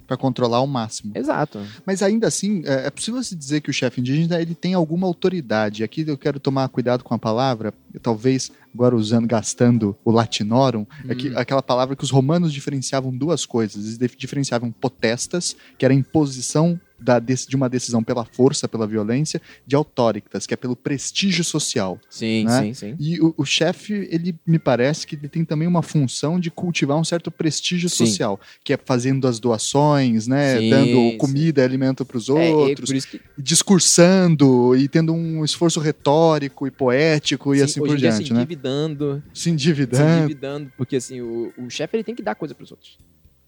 [0.06, 1.12] para controlar ao máximo.
[1.14, 1.60] Exato.
[1.84, 5.06] Mas ainda assim, é, é possível se dizer que o chefe indígena ele tem alguma
[5.06, 5.82] autoridade.
[5.82, 10.86] Aqui eu quero tomar cuidado com a palavra, talvez agora usando, gastando o latinorum, hum.
[11.08, 11.38] é que, hum.
[11.38, 13.98] aquela palavra que os romanos diferenciavam duas coisas.
[14.00, 19.40] Eles diferenciavam potestas, que era a imposição da, de uma decisão pela força, pela violência,
[19.66, 22.00] de autoritas, que é pelo prestígio social.
[22.08, 22.62] Sim, né?
[22.62, 22.96] sim, sim.
[22.98, 26.96] E o, o chefe, ele me parece que ele tem também uma função de cultivar
[26.96, 28.06] um certo prestígio sim.
[28.06, 30.58] social, que é fazendo as doações, né?
[30.58, 33.20] Sim, Dando comida e alimento para os outros, é, que...
[33.36, 38.40] discursando e tendo um esforço retórico e poético e assim por diante, se né?
[38.40, 39.22] endividando.
[39.34, 40.04] Se endividando.
[40.04, 42.96] Se endividando, porque assim, o, o chefe ele tem que dar coisa para os outros.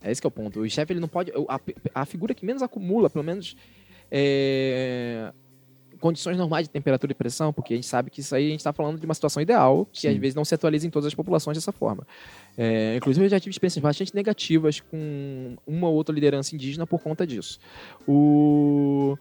[0.02, 0.60] É esse que é o ponto.
[0.60, 1.32] O chefe ele não pode.
[1.48, 1.60] A,
[1.94, 3.56] a figura que menos acumula, pelo menos.
[4.10, 5.32] É,
[5.98, 8.60] condições normais de temperatura e pressão, porque a gente sabe que isso aí a gente
[8.60, 10.08] está falando de uma situação ideal, que Sim.
[10.08, 12.06] às vezes não se atualiza em todas as populações dessa forma.
[12.56, 17.00] É, inclusive, eu já tive experiências bastante negativas com uma ou outra liderança indígena por
[17.00, 17.58] conta disso.
[18.06, 19.16] O...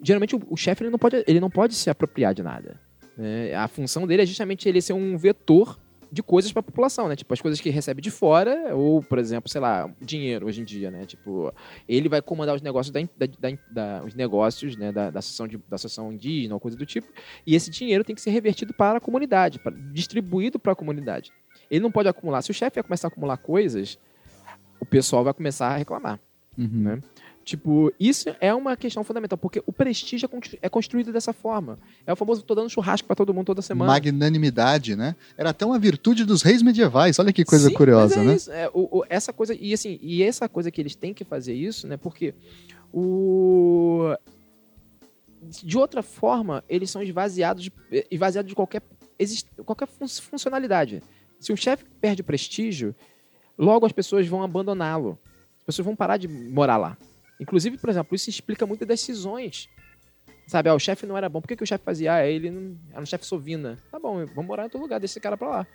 [0.00, 2.80] Geralmente, o, o chefe ele não, pode, ele não pode se apropriar de nada.
[3.16, 3.54] Né?
[3.54, 5.78] A função dele é justamente ele ser um vetor
[6.10, 7.16] de coisas para a população, né?
[7.16, 10.64] Tipo, as coisas que recebe de fora, ou, por exemplo, sei lá, dinheiro hoje em
[10.64, 11.04] dia, né?
[11.04, 11.52] Tipo,
[11.88, 14.90] ele vai comandar os negócios da, da, da os negócios, né?
[14.90, 17.08] Da, da, associação de, da associação indígena ou coisa do tipo,
[17.46, 21.32] e esse dinheiro tem que ser revertido para a comunidade, para, distribuído para a comunidade.
[21.70, 22.42] Ele não pode acumular.
[22.42, 23.98] Se o chefe começar a acumular coisas,
[24.80, 26.18] o pessoal vai começar a reclamar,
[26.56, 26.68] uhum.
[26.70, 27.00] né?
[27.48, 31.78] Tipo, isso é uma questão fundamental, porque o prestígio é, é construído dessa forma.
[32.06, 33.90] É o famoso tô dando churrasco para todo mundo toda semana.
[33.90, 35.16] Magnanimidade, né?
[35.34, 37.18] Era até uma virtude dos reis medievais.
[37.18, 38.34] Olha que coisa Sim, curiosa, é né?
[38.34, 38.52] Isso.
[38.52, 41.54] É, o, o, essa coisa e assim, e essa coisa que eles têm que fazer
[41.54, 41.96] isso, né?
[41.96, 42.34] Porque
[42.92, 44.14] o
[45.64, 47.72] de outra forma, eles são esvaziados de,
[48.10, 48.82] esvaziados de qualquer
[49.18, 51.02] exist, qualquer funcionalidade.
[51.40, 52.94] Se o chefe perde prestígio,
[53.56, 55.18] logo as pessoas vão abandoná-lo.
[55.60, 56.98] As pessoas vão parar de morar lá.
[57.40, 59.68] Inclusive, por exemplo, isso explica muitas decisões.
[60.46, 61.40] Sabe, ah, o chefe não era bom.
[61.40, 62.14] Por que, que o chefe fazia?
[62.14, 62.76] Ah, ele não...
[62.90, 63.76] era um chefe sovina.
[63.90, 65.66] Tá bom, vamos morar em outro lugar, deixa esse cara pra lá.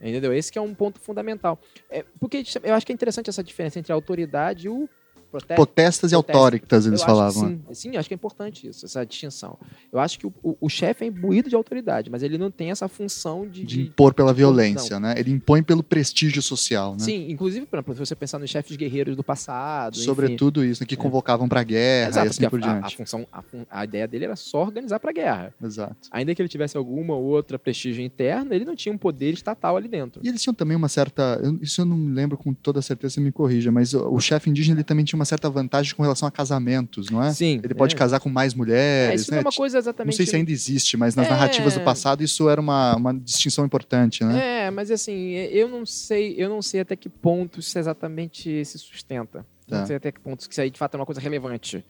[0.00, 0.34] Entendeu?
[0.34, 1.60] Esse que é um ponto fundamental.
[1.88, 4.88] É, porque eu acho que é interessante essa diferença entre a autoridade e o
[5.32, 5.56] protestas.
[5.56, 7.48] Potestas e autóritas, eles falavam.
[7.48, 9.58] Sim, sim, acho que é importante isso, essa distinção.
[9.90, 12.70] Eu acho que o, o, o chefe é imbuído de autoridade, mas ele não tem
[12.70, 13.64] essa função de.
[13.64, 15.14] De impor pela violência, né?
[15.16, 17.00] Ele impõe pelo prestígio social, né?
[17.00, 19.96] Sim, inclusive, por exemplo, se você pensar nos chefes guerreiros do passado.
[19.96, 20.70] Sobretudo enfim.
[20.70, 22.84] isso, né, que convocavam para guerra Exato, e assim por a, diante.
[22.84, 25.54] A, a função, a, a, ideia dele era só organizar para guerra.
[25.62, 25.96] Exato.
[26.10, 29.88] Ainda que ele tivesse alguma outra prestígio interno, ele não tinha um poder estatal ali
[29.88, 30.20] dentro.
[30.22, 31.40] E eles tinham também uma certa.
[31.60, 34.50] Isso eu não me lembro com toda certeza, você me corrija, mas o, o chefe
[34.50, 37.32] indígena ele também tinha uma certa vantagem com relação a casamentos, não é?
[37.32, 37.60] Sim.
[37.62, 37.98] Ele pode é.
[37.98, 39.12] casar com mais mulheres.
[39.12, 39.36] É, isso né?
[39.36, 40.12] não é uma coisa exatamente.
[40.12, 41.30] Não sei se ainda existe, mas nas É.
[41.30, 44.66] narrativas do passado isso era uma, uma distinção importante, né?
[44.66, 48.78] É, mas assim, eu não sei, eu não sei até que ponto isso exatamente se
[48.78, 49.46] sustenta.
[49.66, 49.80] Tá.
[49.80, 51.84] Não sei até que ponto isso aí de fato é uma coisa relevante.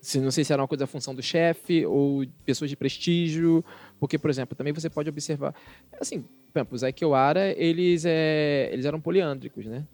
[0.00, 3.64] Se, não sei se era uma coisa função do chefe ou pessoas de prestígio,
[4.00, 5.54] porque, por exemplo, também você pode observar,
[6.00, 9.84] assim, por exemplo, os Aikewara, eles, é, eles eram poliândricos, né?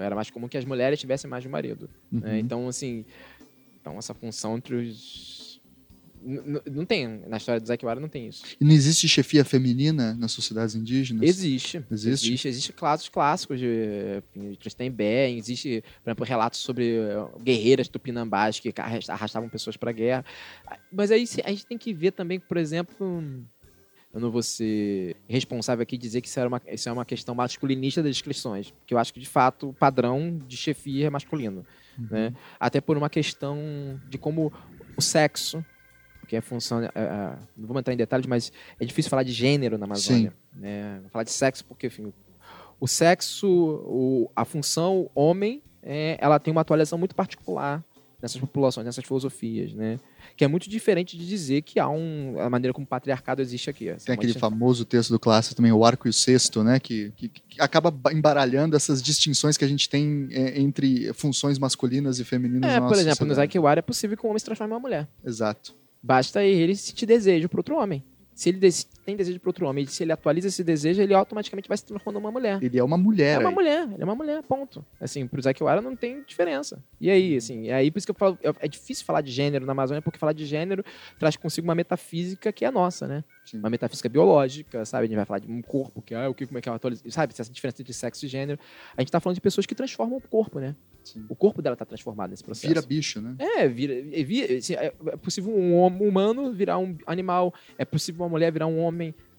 [0.00, 1.88] Era mais comum que as mulheres tivessem mais de um marido.
[2.10, 2.32] né?
[2.32, 2.36] Uhum.
[2.38, 3.04] Então, assim,
[3.80, 5.46] então essa função entre os...
[6.24, 8.42] N- Não tem, na história dos Aikewara não tem isso.
[8.60, 11.22] E não existe chefia feminina nas sociedades indígenas?
[11.22, 11.84] Existe.
[11.90, 12.26] Existe?
[12.26, 18.58] Existe, existe casos clássicos de, de Tristembé, existe, por exemplo, relatos sobre eh, guerreiras tupinambás
[18.58, 20.24] que arrasta- arrastavam pessoas para guerra.
[20.90, 23.22] Mas aí a gente tem que ver também, por exemplo,
[24.16, 27.34] eu não vou ser responsável aqui dizer que isso, era uma, isso é uma questão
[27.34, 31.66] masculinista das descrições, porque eu acho que, de fato, o padrão de chefia é masculino.
[31.98, 32.06] Uhum.
[32.10, 32.34] Né?
[32.58, 34.50] Até por uma questão de como
[34.96, 35.62] o sexo,
[36.26, 36.82] que é função.
[36.82, 38.50] é, é, não vou entrar em detalhes, mas
[38.80, 40.32] é difícil falar de gênero na Amazônia.
[40.54, 40.98] Né?
[41.02, 42.10] Vou falar de sexo porque, enfim,
[42.80, 47.84] o sexo, o- a função homem, é, ela tem uma atualização muito particular
[48.20, 50.00] nessas populações, nessas filosofias, né?
[50.36, 53.70] Que é muito diferente de dizer que há um, a maneira como o patriarcado existe
[53.70, 53.88] aqui.
[53.88, 54.50] Essa Tem aquele distinção.
[54.50, 56.78] famoso texto do clássico também, o arco e o cesto, né?
[56.78, 61.58] Que, que- que acaba ba- embaralhando essas distinções que a gente tem é, entre funções
[61.58, 63.34] masculinas e femininas É, por exemplo, no sociedade.
[63.36, 65.08] Zaikiwara é possível que um homem se transforme em uma mulher.
[65.24, 65.74] Exato.
[66.02, 68.04] Basta ele sentir desejo por outro homem.
[68.34, 68.58] Se ele
[69.06, 71.84] tem desejo por outro homem, e se ele atualiza esse desejo, ele automaticamente vai se
[71.86, 72.58] transformando numa mulher.
[72.62, 73.36] Ele é uma mulher.
[73.36, 73.54] É uma aí.
[73.54, 74.84] mulher, ele é uma mulher, ponto.
[75.00, 76.82] Assim, pro Zakiwara não tem diferença.
[77.00, 79.30] E aí, assim, é aí por isso que eu falo, é- é difícil falar de
[79.30, 80.84] gênero na Amazônia, porque falar de gênero
[81.18, 83.24] traz consigo uma metafísica que é nossa, né?
[83.44, 83.58] Sim.
[83.60, 85.04] Uma metafísica biológica, sabe?
[85.04, 86.72] A gente vai falar de um corpo, que é o que, como é que é
[86.72, 87.32] uma atualização, sabe?
[87.38, 88.58] Essa diferença entre sexo e gênero.
[88.96, 90.74] A gente tá falando de pessoas que transformam o corpo, né?
[91.04, 91.24] Sim.
[91.28, 92.66] O corpo dela tá transformado nesse processo.
[92.66, 93.36] Vira bicho, né?
[93.38, 98.24] É, vira, é, vi- assim, é é possível um humano virar um animal, é possível
[98.24, 98.95] uma mulher virar um homem,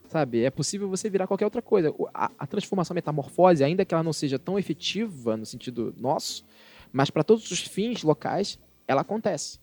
[0.07, 0.43] sabe?
[0.43, 1.93] É possível você virar qualquer outra coisa.
[2.13, 6.45] A, a transformação a metamorfose, ainda que ela não seja tão efetiva no sentido nosso,
[6.91, 9.59] mas para todos os fins locais, ela acontece.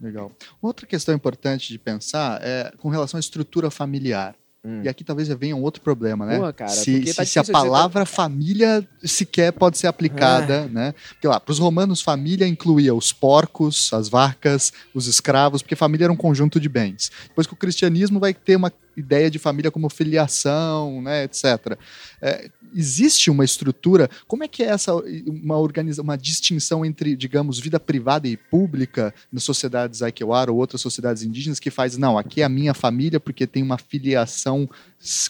[0.00, 0.32] Legal.
[0.60, 4.34] Outra questão importante de pensar é com relação à estrutura familiar.
[4.64, 4.80] Hum.
[4.84, 6.36] E aqui talvez venha um outro problema, né?
[6.38, 9.88] Porra, cara, se, porque se, tá se a difícil dizer- palavra família sequer pode ser
[9.88, 10.94] aplicada, né?
[11.10, 16.04] Porque lá, para os romanos, família incluía os porcos, as vacas, os escravos, porque família
[16.04, 17.10] era um conjunto de bens.
[17.26, 21.78] Depois que o cristianismo vai ter uma ideia de família como filiação, né, etc.
[22.20, 24.94] É, existe uma estrutura, como é que é essa
[25.26, 30.80] uma organiza, uma distinção entre, digamos, vida privada e pública nas sociedades Aikewara ou outras
[30.80, 34.68] sociedades indígenas que faz, não, aqui é a minha família porque tem uma filiação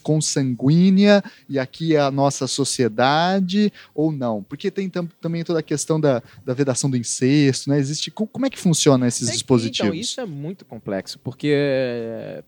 [0.03, 4.43] consanguínea e aqui é a nossa sociedade ou não?
[4.43, 7.79] Porque tem tam- também toda a questão da, da vedação do incesto, né?
[7.79, 9.89] Existe co- como é que funciona esses É que, dispositivos?
[9.89, 11.55] Então, isso é muito complexo, porque,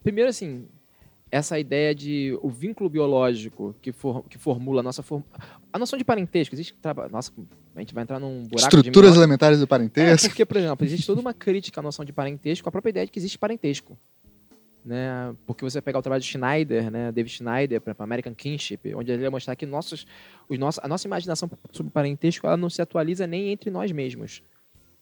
[0.03, 0.65] primeiro, assim,
[1.35, 5.23] essa ideia de o vínculo biológico que, for- que formula a nossa form...
[5.73, 6.55] a noção de parentesco.
[6.55, 6.75] Existe.
[6.81, 7.33] traba- Nossa,
[7.75, 10.29] a gente vai entrar num buraco Estruturas de elementares do É, parentesco.
[10.29, 13.11] porque, por exemplo, existe toda uma crítica à noção de parentesco, a própria ideia de
[13.13, 13.99] que existe parentesco.
[14.85, 15.35] Né?
[15.47, 17.11] Porque você pegar o trabalho de Schneider, né?
[17.11, 20.07] David Schneider, exemplo, American Kinship, onde ele vai mostrar que nossos,
[20.49, 24.43] os nossos, a nossa imaginação sobre parentesco ela não se atualiza nem entre nós mesmos.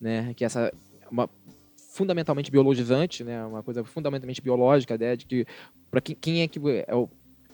[0.00, 0.32] Né?
[0.34, 1.28] Que essa é uma
[1.92, 3.44] fundamentalmente biologizante, né?
[3.44, 5.46] uma coisa fundamentalmente biológica, a ideia de que
[5.90, 7.08] para quem, quem é que é o,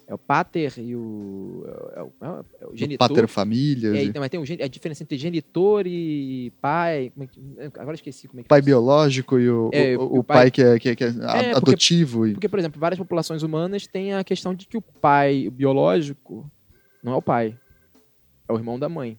[0.06, 3.08] é o pater e o, é o, é o- é o Do genitor.
[3.08, 3.96] pater famílias.
[3.96, 7.12] É, então, mas tem um a diferença entre genitor e pai.
[7.58, 10.36] é agora esqueci como é que pai biológico e o, É, o- o o pai-
[10.44, 12.26] pai, que é, que é- que é a- porque- adotivo.
[12.26, 16.48] e- Porque, por exemplo, várias populações humanas têm a questão de que o pai biológico
[17.02, 17.58] não é o pai,
[18.48, 19.18] é o irmão da mãe.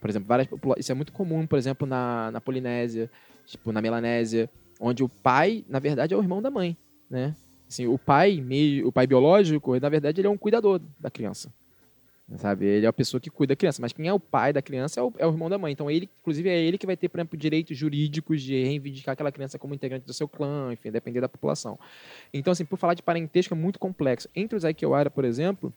[0.00, 3.10] Por exemplo, várias isso é muito comum, por exemplo, na, na Polinésia,
[3.46, 4.48] tipo na Melanésia,
[4.80, 6.76] onde o pai, na verdade, é o irmão da mãe,
[7.08, 7.34] né?
[7.68, 11.52] Assim, o pai, meio, o pai biológico, na verdade, ele é um cuidador da criança.
[12.38, 12.64] Sabe?
[12.64, 14.98] Ele é a pessoa que cuida da criança, mas quem é o pai da criança
[14.98, 15.72] é o, é o irmão da mãe.
[15.72, 19.30] Então, ele, inclusive, é ele que vai ter, por exemplo, direitos jurídicos de reivindicar aquela
[19.30, 21.78] criança como integrante do seu clã, enfim, depender da população.
[22.32, 24.28] Então, assim, por falar de parentesco é muito complexo.
[24.34, 25.72] Entre os Aikewara, por exemplo,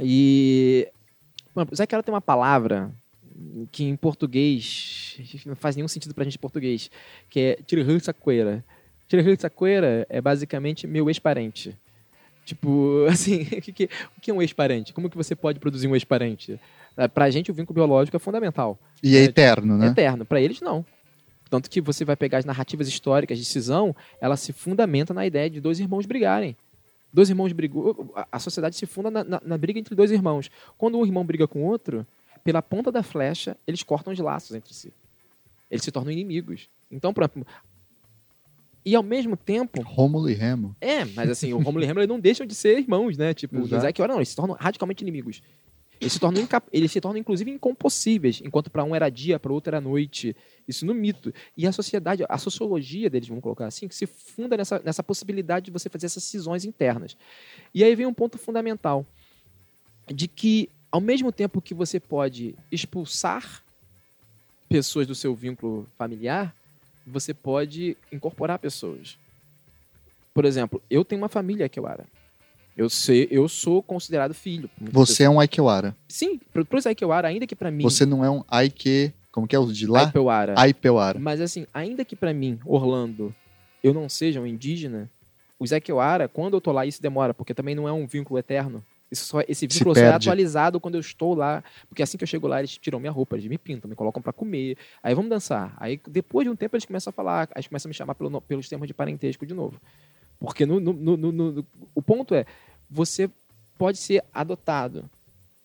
[0.00, 0.88] e.
[1.54, 2.92] Por exemplo, os tem uma palavra
[3.72, 6.90] que em português não faz nenhum sentido pra gente em português,
[7.30, 8.64] que é Tirihutsaqueira.
[9.08, 11.76] Tirihutsaqueira é basicamente meu ex-parente.
[12.44, 14.92] Tipo, assim, o que, é um ex-parente?
[14.92, 16.60] Como que você pode produzir um ex-parente?
[16.96, 18.78] É, Pra gente, o vínculo biológico é fundamental.
[19.02, 19.88] E é É, eterno, né?
[19.88, 20.24] Eterno.
[20.24, 20.84] Pra eles, não.
[21.48, 25.48] Tanto que você vai pegar as narrativas históricas de cisão, ela se fundamenta na ideia
[25.48, 26.56] de dois irmãos brigarem.
[27.12, 30.50] Dois irmãos brigou, a- a sociedade se funda na, na- na briga entre dois irmãos.
[30.76, 32.04] Quando um irmão briga com o outro,
[32.46, 34.92] pela ponta da flecha, eles cortam os laços entre si.
[35.68, 36.68] Eles se tornam inimigos.
[36.90, 37.44] Então, por exemplo,
[38.84, 40.76] e ao mesmo tempo, Rômulo e Remo.
[40.80, 43.34] é, mas assim, o Romulo e Remo não deixam de ser irmãos, né?
[43.34, 43.82] Tipo, o Exato.
[43.82, 45.42] Zack e o Ora não, eles se tornam radicalmente inimigos.
[46.00, 49.52] Eles se tornam, incap- eles se tornam inclusive incompossíveis, enquanto para um era dia, para
[49.52, 50.36] outro era noite.
[50.68, 51.34] Isso no mito.
[51.56, 55.64] E a sociedade, a sociologia deles, vamos colocar assim, que se funda nessa, nessa possibilidade
[55.66, 57.16] de você fazer essas cisões internas.
[57.74, 59.04] E aí vem um ponto fundamental
[60.06, 63.62] de que ao mesmo tempo que você pode expulsar
[64.66, 66.56] pessoas do seu vínculo familiar,
[67.06, 69.18] você pode incorporar pessoas.
[70.32, 71.78] Por exemplo, eu tenho uma família que
[72.74, 74.70] eu sei, eu sou considerado filho.
[74.80, 75.94] Você é um Aikewara.
[76.08, 76.32] pessoas.
[76.32, 77.82] Sim, pro, pro Aikewara, ainda que pra mim.
[77.82, 79.12] Você não é um Aike.
[79.30, 80.06] Como que é o de lá?
[80.06, 80.54] Aikewara.
[80.56, 81.18] Aipewara.
[81.18, 83.34] Mas assim, ainda que pra mim, Orlando,
[83.84, 85.10] eu não seja um indígena,
[85.58, 88.82] o Aikewara, quando eu tô lá, isso demora, porque também não é um vínculo eterno.
[89.12, 91.62] Só, esse vínculo só é atualizado quando eu estou lá.
[91.88, 94.20] Porque assim que eu chego lá, eles tiram minha roupa, eles me pintam, me colocam
[94.20, 94.76] pra comer.
[95.02, 95.74] Aí vamos dançar.
[95.78, 98.40] Aí depois de um tempo eles começam a falar, eles começam a me chamar pelo,
[98.40, 99.80] pelos termos de parentesco de novo.
[100.40, 102.44] Porque no, no- no- no- o ponto é,
[102.90, 103.30] você
[103.78, 105.08] pode ser adotado.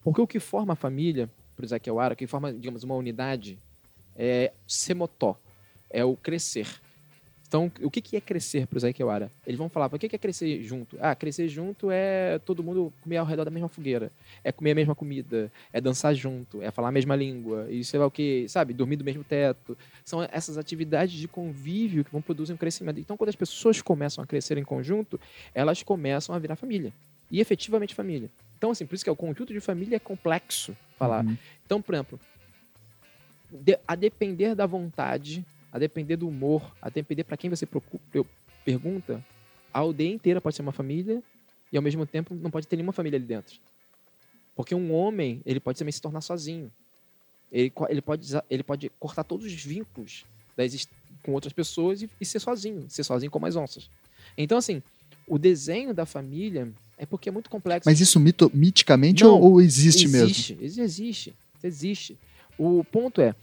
[0.04, 3.58] Porque o que forma a família, para o Zakewara, o que forma, digamos, uma unidade,
[4.15, 5.38] é semotó,
[5.89, 6.67] é o crescer.
[7.52, 9.30] Então, o que que é crescer para o Zakewara?
[9.46, 10.96] Eles vão falar, o que que é crescer junto?
[11.02, 14.10] Ah, crescer junto é todo mundo comer ao redor da mesma fogueira,
[14.42, 18.00] é comer a mesma comida, é dançar junto, é falar a mesma língua, e sei
[18.00, 19.78] lá o que, sabe, dormir do mesmo teto.
[20.06, 23.02] São essas atividades de convívio que vão produzir um crescimento.
[23.02, 25.20] Então, quando as pessoas começam a crescer em conjunto,
[25.54, 26.94] elas começam a virar família.
[27.30, 28.30] E efetivamente família.
[28.58, 31.26] Então, assim, por isso que é o conjunto de família é complexo falar.
[31.26, 31.36] Uhum.
[31.66, 32.18] Então, por exemplo,
[33.52, 38.00] de- a depender da vontade, a depender do humor, a depender para quem você procu-
[38.14, 38.26] eu-
[38.66, 39.24] pergunta,
[39.74, 41.24] a aldeia inteira pode ser uma família
[41.72, 43.58] e ao mesmo tempo não pode ter nenhuma família ali dentro.
[44.56, 46.72] Porque um homem, ele pode também se tornar sozinho.
[47.52, 50.26] Ele, ele, pode, ele pode cortar todos os vínculos
[51.24, 53.90] com outras pessoas e, e ser sozinho, ser sozinho como as onças.
[54.38, 54.82] Então, assim,
[55.28, 57.90] o desenho da família é porque é muito complexo.
[57.90, 60.28] Mas isso mito, miticamente Não, ou, ou existe, mesmo?
[60.28, 62.18] Existe, existe, existe, existe.
[62.58, 63.34] O ponto é,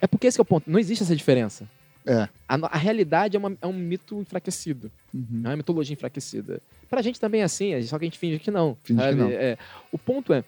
[0.00, 1.68] é porque esse que é o ponto, não existe essa diferença.
[2.06, 2.28] É.
[2.48, 5.42] A, a realidade é, uma- é um mito enfraquecido, Uhum.
[5.44, 6.60] é uma mitologia enfraquecida.
[6.88, 8.76] Pra gente também é assim, é só que a gente finge que não.
[8.82, 9.14] Finge que sabe?
[9.20, 9.28] não.
[9.30, 9.58] É,
[9.92, 10.42] o ponto é,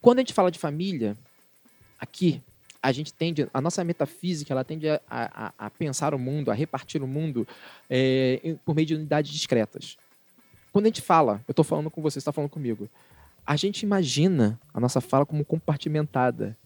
[0.00, 1.16] quando a gente fala de família,
[1.98, 2.40] aqui,
[2.82, 6.54] a gente tende, a nossa metafísica, ela tende a, a- a pensar o mundo, a
[6.54, 7.46] repartir o mundo
[7.88, 9.96] é, por meio de unidades discretas.
[10.72, 12.88] Quando a gente fala, eu estou falando com você, você está falando comigo,
[13.46, 16.56] a gente imagina a nossa fala como compartimentada.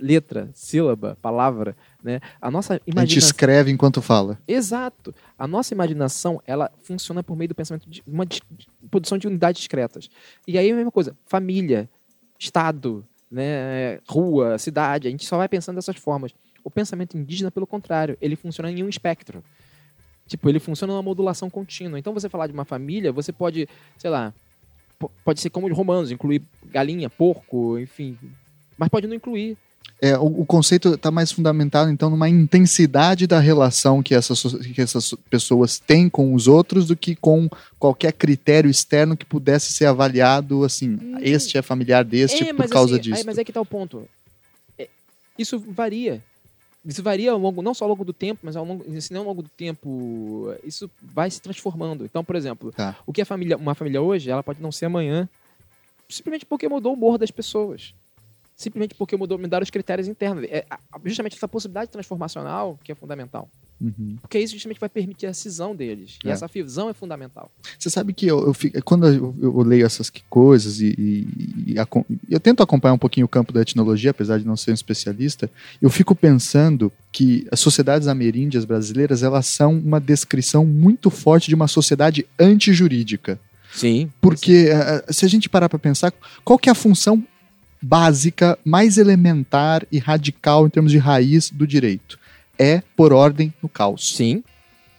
[0.00, 2.20] Letra, sílaba, palavra, né?
[2.40, 3.26] A nossa A gente imaginação...
[3.28, 4.38] escreve enquanto fala.
[4.46, 5.14] Exato.
[5.38, 8.40] A nossa imaginação, ela funciona por meio do pensamento de uma dis-
[8.90, 10.08] produção de unidades discretas.
[10.46, 11.88] E aí a mesma coisa, família,
[12.38, 16.32] estado, né, rua, cidade, a gente só vai pensando dessas formas.
[16.64, 19.42] O pensamento indígena, pelo contrário, ele funciona em um espectro.
[20.26, 21.98] Tipo, ele funciona numa modulação contínua.
[21.98, 24.32] Então, você falar de uma família, você pode, sei lá,
[24.98, 28.16] po- pode ser como os romanos, incluir galinha, porco, enfim.
[28.80, 29.56] Mas pode não incluir.
[30.02, 34.42] É, o, o conceito está mais fundamentado, então, numa intensidade da relação que essas,
[34.74, 39.72] que essas pessoas têm com os outros do que com qualquer critério externo que pudesse
[39.72, 43.22] ser avaliado, assim, este é familiar deste por mas causa assim, disso.
[43.26, 44.08] mas é que tá o ponto.
[44.78, 44.88] É,
[45.38, 46.22] isso varia.
[46.82, 49.20] Isso varia ao longo, não só ao longo do tempo, mas ao longo, se não
[49.20, 52.06] ao longo do tempo, isso vai se transformando.
[52.06, 52.96] Então, por exemplo, Tá.
[53.06, 55.28] o que é família, uma família hoje, ela pode não ser amanhã,
[56.08, 57.92] simplesmente porque mudou o humor das pessoas.
[58.60, 60.44] Simplesmente porque mudou, mudaram os critérios internos.
[60.44, 63.48] É a- justamente essa possibilidade transformacional que é fundamental.
[63.80, 64.16] Uhum.
[64.20, 66.18] Porque isso justamente vai permitir a cisão deles.
[66.22, 66.32] E É.
[66.32, 67.50] essa fisão é fundamental.
[67.78, 71.78] Você sabe que eu, eu fico- quando eu, eu leio essas coisas e, e- e
[71.78, 74.74] acom- eu tento acompanhar um pouquinho o campo da etnologia, apesar de não ser um
[74.74, 75.50] especialista,
[75.80, 81.54] eu fico pensando que as sociedades ameríndias brasileiras elas são uma descrição muito forte de
[81.54, 83.40] uma sociedade antijurídica.
[83.72, 84.10] Sim.
[84.20, 86.12] Porque eh, se a gente parar para pensar,
[86.44, 87.24] qual que é a função
[87.80, 92.18] básica, mais elementar e radical em termos de raiz do direito?
[92.58, 94.14] É por ordem no caos.
[94.16, 94.42] Sim.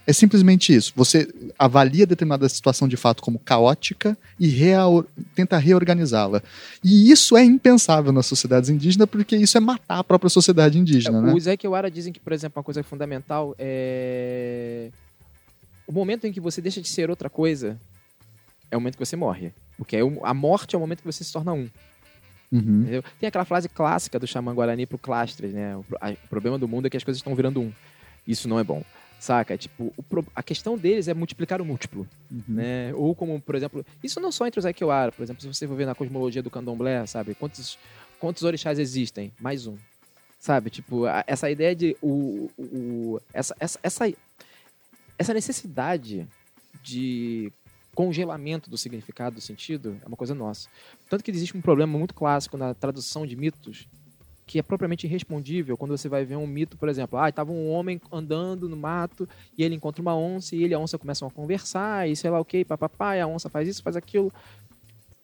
[0.08, 0.92] É simplesmente isso.
[0.96, 5.06] Você avalia determinada situação de fato como caótica e reor-
[5.36, 6.42] tenta reorganizá-la.
[6.84, 11.22] E isso é impensável nas sociedades indígenas, porque isso é matar a própria sociedade indígena,
[11.22, 11.32] né?
[11.32, 14.90] O Zé Kiwara dizem que, por exemplo, uma coisa fundamental é.
[15.86, 17.80] O momento em que você deixa de ser outra coisa
[18.72, 19.54] é o momento que você morre.
[19.78, 21.70] Porque é a morte é o momento que você se torna um.
[22.52, 22.86] Uhum.
[23.20, 25.76] Tem aquela frase clássica do Xamã Guarani pro Clastres, né?
[25.78, 27.72] O, a- o problema do mundo é que as coisas estão virando um.
[28.28, 28.84] Isso não é bom.
[29.20, 29.56] Saca?
[29.58, 30.04] Tipo, o
[30.36, 32.08] a questão deles é multiplicar o múltiplo.
[32.32, 32.44] Uhum.
[32.50, 32.92] né?
[32.96, 35.76] Ou como, por exemplo, isso não só entre os Aikiwara, por exemplo, se você for
[35.76, 37.36] ver na cosmologia do candomblé, sabe?
[37.36, 37.78] Quantos,
[38.20, 39.32] quantos orixás existem?
[39.40, 39.78] Mais um.
[40.40, 40.72] Sabe?
[40.72, 41.96] Tipo, a- essa ideia de.
[42.02, 44.12] O, o- o- essa, essa, essa,
[45.18, 46.28] essa necessidade
[46.84, 47.52] de
[47.94, 50.68] congelamento do significado, do sentido, é uma coisa nossa.
[51.12, 53.86] Tanto que existe um problema muito clássico na tradução de mitos,
[54.48, 57.70] que é propriamente irrespondível quando você vai ver um mito, por exemplo, ah, estava um
[57.70, 61.28] homem andando no mato e ele encontra uma onça e ele e a onça começam
[61.28, 64.32] a conversar e sei lá o que, papapá, e a onça faz isso, faz aquilo.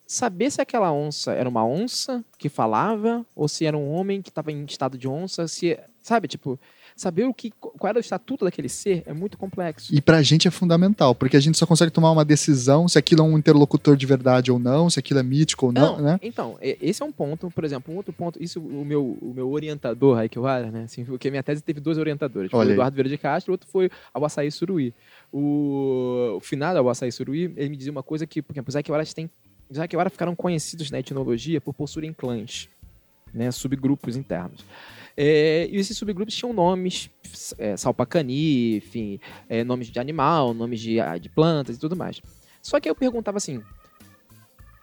[0.05, 4.27] Saber se aquela onça era uma onça que falava ou se era um homem que
[4.27, 6.59] estava em estado de onça, se, sabe, tipo,
[6.97, 9.93] saber o que qual era o estatuto daquele ser é muito complexo.
[9.93, 13.21] E pra gente é fundamental, porque a gente só consegue tomar uma decisão se aquilo
[13.21, 16.19] é um interlocutor de verdade ou não, se aquilo é mítico ou não, né?
[16.23, 19.49] Então, esse é um ponto, por exemplo, um outro ponto, isso o meu, o meu
[19.51, 20.83] orientador era, né?
[20.85, 22.49] Assim, porque minha tese teve dois orientadores.
[22.49, 22.73] Foi Olha o.
[22.73, 24.91] Eduardo Vieira de Castro, o outro foi o Açaí Suruí.
[25.31, 28.75] O, o finado ao Açaí Suruí, ele me dizia uma coisa que, por exemplo, os
[28.75, 29.29] Aikiwaras têm.
[29.69, 32.67] Os Aikiwaras ficaram conhecidos na etnologia por possuírem clãs,
[33.31, 33.51] né?
[33.51, 34.65] Subgrupos internos.
[35.19, 37.09] É, e esses subgrupos tinham nomes,
[37.57, 42.21] é, salpacani, enfim, é, nomes de animal, nomes de, ah, de plantas e tudo mais.
[42.61, 43.61] Só que eu perguntava assim,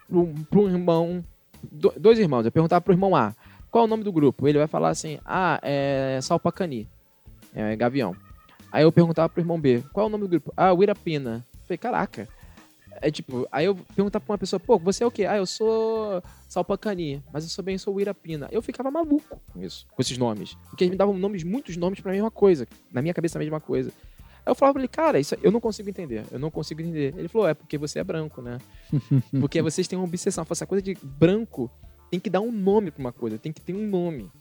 [0.09, 1.23] um irmão,
[1.71, 3.33] do- dois irmãos, eu perguntava pro irmão A,
[3.71, 4.47] qual é o nome do grupo?
[4.47, 6.87] Ele vai falar assim, ah, é Salpacani,
[7.53, 8.15] é Gavião.
[8.71, 10.53] Aí eu perguntava pro irmão B, qual é o nome do grupo?
[10.57, 11.45] Ah, Uirapina.
[11.53, 12.27] Eu falei, caraca.
[13.01, 15.25] É tipo, aí eu perguntava pra uma pessoa, pô, você é o quê?
[15.25, 18.47] Ah, eu sou Salpacani, mas eu também sou Uirapina.
[18.51, 20.55] Eu ficava maluco com isso, com esses nomes.
[20.69, 22.67] Porque eles me davam nomes, muitos nomes pra mesma coisa.
[22.91, 23.91] Na minha cabeça a mesma coisa.
[24.45, 26.23] Aí eu falava pra ele, cara, isso eu não consigo entender.
[26.31, 27.13] Eu não consigo entender.
[27.17, 28.59] Ele falou, é porque você é branco, né?
[29.41, 30.45] Porque vocês têm uma obsessão.
[30.49, 31.69] Essa coisa de branco
[32.11, 34.31] tem que dar um nome pra uma coisa, tem que ter um nome.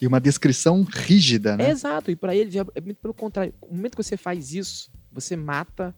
[0.00, 1.70] E uma descrição rígida, né?
[1.70, 3.54] Exato, e pra ele é muito pelo contrário.
[3.62, 5.94] No momento que você faz isso, você mata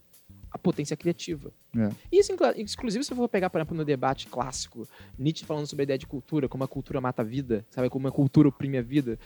[0.54, 1.50] a potência criativa.
[1.76, 1.90] É.
[2.12, 4.86] Isso, inclu- inclusive, se eu for pegar, por exemplo, no debate clássico,
[5.18, 7.90] Nietzsche falando sobre a ideia de cultura, como a cultura mata a vida, sabe?
[7.90, 9.18] Como a cultura oprime a vida.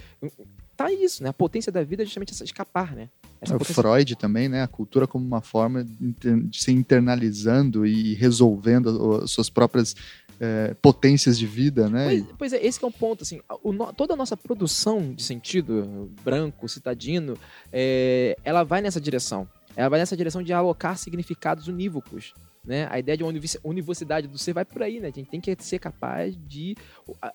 [0.74, 1.28] Tá isso, né?
[1.28, 3.10] A potência da vida é justamente essa escapar, né?
[3.42, 4.62] Essa O potência- Freud também, né?
[4.62, 9.94] A cultura como uma forma de se internalizando e resolvendo as suas próprias
[10.40, 12.06] eh, potências de vida, né?
[12.06, 15.22] Pois, pois é, esse que é um ponto, assim, o toda a nossa produção de
[15.22, 17.36] sentido, branco, citadino,
[17.72, 19.46] é, ela vai nessa direção.
[19.78, 22.34] Ela vai nessa direção de alocar significados unívocos.
[22.66, 22.88] Né?
[22.90, 25.06] A ideia de uma univocidade do ser vai por aí, né?
[25.06, 26.76] A gente tem que ser capaz de.
[27.22, 27.32] A,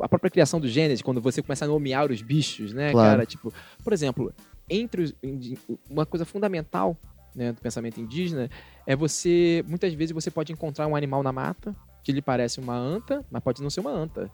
[0.00, 3.10] a própria criação do Gênesis, quando você começa a nomear os bichos, né, Claro.
[3.10, 3.26] cara?
[3.26, 3.52] Tipo,
[3.84, 4.32] por exemplo,
[4.68, 5.14] entre os,
[5.90, 6.96] uma coisa fundamental
[7.36, 8.48] né, do pensamento indígena
[8.86, 9.62] é você.
[9.68, 13.42] Muitas vezes você pode encontrar um animal na mata que lhe parece uma anta, mas
[13.42, 14.30] pode não ser uma anta.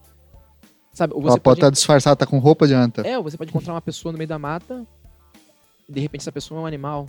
[0.93, 1.14] Sabe?
[1.14, 1.59] Ou Ela você pode pode.
[1.59, 3.03] estar disfarçada, tá com roupa de anta.
[3.03, 4.87] É, ou você pode encontrar uma pessoa no meio da mata
[5.89, 7.09] de repente essa pessoa é um animal.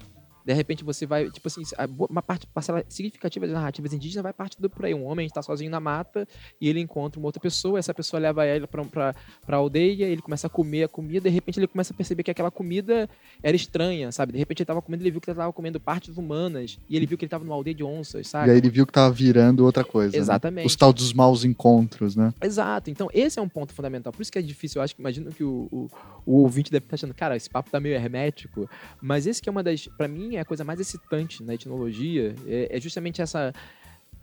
[0.49, 4.33] De repente você vai, tipo assim, a uma parte parcela significativa das narrativas indígenas vai
[4.33, 4.95] partindo por aí.
[4.95, 6.27] Um homem está sozinho na mata
[6.59, 10.23] e ele encontra uma outra pessoa, essa pessoa leva ele pra, pra, pra aldeia, ele
[10.23, 13.07] começa a comer a comida, de repente ele começa a perceber que aquela comida
[13.43, 14.31] era estranha, sabe?
[14.33, 17.05] De repente ele tava comendo, ele viu que ele tava comendo partes humanas e ele
[17.05, 18.49] viu que ele tava numa aldeia de onças, E sabe?
[18.49, 20.13] aí ele viu que tava virando outra coisa.
[20.13, 20.17] né?
[20.17, 20.65] Exatamente.
[20.65, 22.33] Os tal dos maus encontros, né?
[22.41, 22.89] Exato.
[22.89, 24.11] Então, esse é um ponto fundamental.
[24.11, 24.79] Por isso que é difícil.
[24.79, 25.89] Eu acho que imagino que o, o,
[26.25, 28.67] o ouvinte deve estar achando, cara, esse papo tá meio hermético.
[28.99, 29.87] Mas esse que é uma das.
[29.97, 32.35] Pra mim, é a coisa mais excitante na etnologia.
[32.45, 33.53] É, é justamente essa.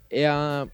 [0.09, 0.67] É a.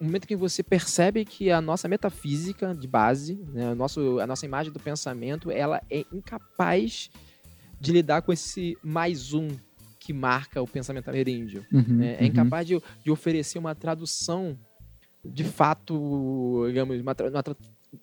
[0.00, 4.26] O momento que você percebe que a nossa metafísica de base, né, o nosso, a
[4.28, 7.10] nossa imagem do pensamento, ela é incapaz
[7.80, 9.48] de lidar com esse mais um
[9.98, 11.66] que marca o pensamento ameríndio.
[11.72, 12.14] Uhum, né?
[12.14, 12.26] É uhum.
[12.26, 14.56] incapaz de, de oferecer uma tradução
[15.24, 17.42] de fato, digamos, uma uma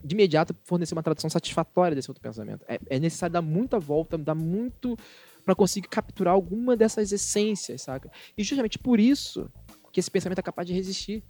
[0.03, 2.63] de imediato fornecer uma tradução satisfatória desse outro pensamento.
[2.67, 4.97] É, é necessário dar muita volta, dar muito
[5.45, 8.11] para conseguir capturar alguma dessas essências, saca?
[8.37, 9.49] E justamente por isso
[9.93, 11.23] que esse pensamento é capaz de resistir.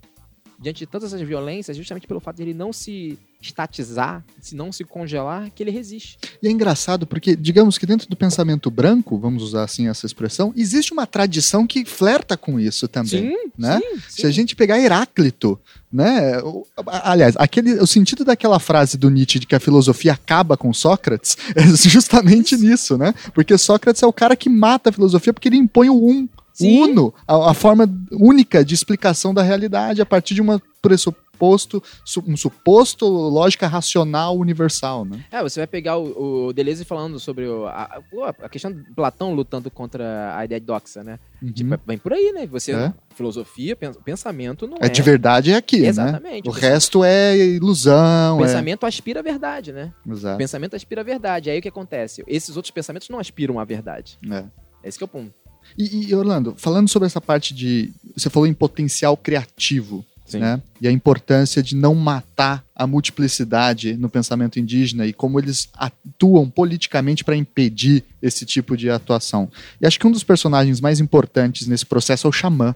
[0.58, 4.72] Diante de todas essas violências, justamente pelo fato de ele não se estatizar, se não
[4.72, 6.18] se congelar, que ele resiste.
[6.42, 10.52] E é engraçado porque, digamos que dentro do pensamento branco, vamos usar assim essa expressão,
[10.56, 13.30] existe uma tradição que flerta com isso também.
[13.30, 13.78] Sim, né?
[13.80, 14.00] sim, sim.
[14.08, 15.58] Se a gente pegar Heráclito,
[15.92, 16.42] né?
[16.86, 21.36] Aliás, aquele, o sentido daquela frase do Nietzsche de que a filosofia acaba com Sócrates
[21.54, 23.14] é justamente nisso, né?
[23.34, 26.82] Porque Sócrates é o cara que mata a filosofia porque ele impõe o um, Sim.
[26.82, 32.22] uno, a, a forma única de explicação da realidade a partir de uma pressuposto, su-
[32.26, 35.24] um suposto lógica racional universal, né?
[35.30, 38.00] É, você vai pegar o, o Deleuze falando sobre o- a,
[38.42, 41.18] a- questão de Platão lutando contra a ideia de doxa, né?
[41.52, 41.80] Tipo, Uhum.
[41.86, 42.46] vem por aí, né?
[42.46, 42.92] Você, É.
[43.14, 44.88] filosofia, pen- pensamento não É é.
[44.88, 45.88] de verdade é aqui, né?
[45.88, 46.48] Exatamente.
[46.48, 48.38] O resto é ilusão.
[48.38, 49.92] O é- pensamento aspira à verdade, né?
[50.08, 50.34] Exato.
[50.36, 51.50] O pensamento aspira à verdade.
[51.50, 52.24] Aí o que acontece?
[52.26, 54.18] Esses outros pensamentos não aspiram à verdade.
[54.30, 54.44] É.
[54.82, 55.34] Esse que é o ponto.
[55.78, 57.90] E, e, Orlando, falando sobre essa parte de.
[58.16, 60.38] Você falou em potencial criativo, Sim.
[60.38, 60.62] né?
[60.80, 66.48] E a importância de não matar a multiplicidade no pensamento indígena e como eles atuam
[66.48, 69.50] politicamente para impedir esse tipo de atuação.
[69.80, 72.74] E acho que um dos personagens mais importantes nesse processo é o xamã.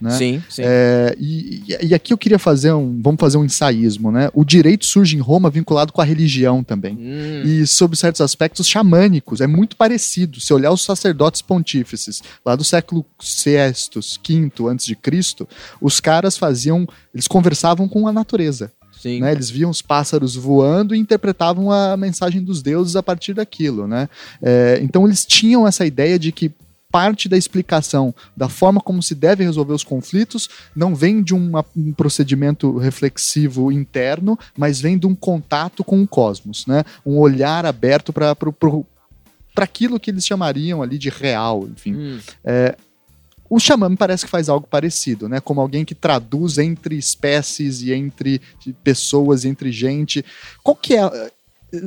[0.00, 0.10] Né?
[0.12, 0.62] Sim, sim.
[0.64, 3.00] É, e, e- aqui eu queria fazer um.
[3.02, 4.30] Vamos fazer um ensaísmo, né?
[4.32, 6.94] O direito surge em Roma vinculado com a religião também.
[6.96, 10.40] Hum, E sob certos aspectos xamânicos, é muito parecido.
[10.40, 13.72] Se olhar os sacerdotes pontífices lá do século VI,
[14.26, 15.46] V antes de Cristo,
[15.80, 19.20] os caras faziam, eles conversavam com a natureza, sim.
[19.20, 19.32] né?
[19.32, 24.08] Eles viam os pássaros voando e interpretavam a mensagem dos deuses a partir daquilo, né?
[24.42, 26.50] É, então eles tinham essa ideia de que
[26.90, 31.64] parte da explicação da forma como se deve resolver os conflitos não vem de uma-
[31.76, 36.82] um procedimento reflexivo interno, mas vem de um contato com o cosmos, né?
[37.06, 41.94] Um olhar aberto para para aquilo que eles chamariam ali de real, enfim.
[41.94, 42.18] Hum,
[43.48, 45.40] O xamã me parece que faz algo parecido, né?
[45.40, 48.40] Como alguém que traduz entre espécies e entre
[48.84, 50.24] pessoas, entre gente.
[50.62, 51.30] Qual que é.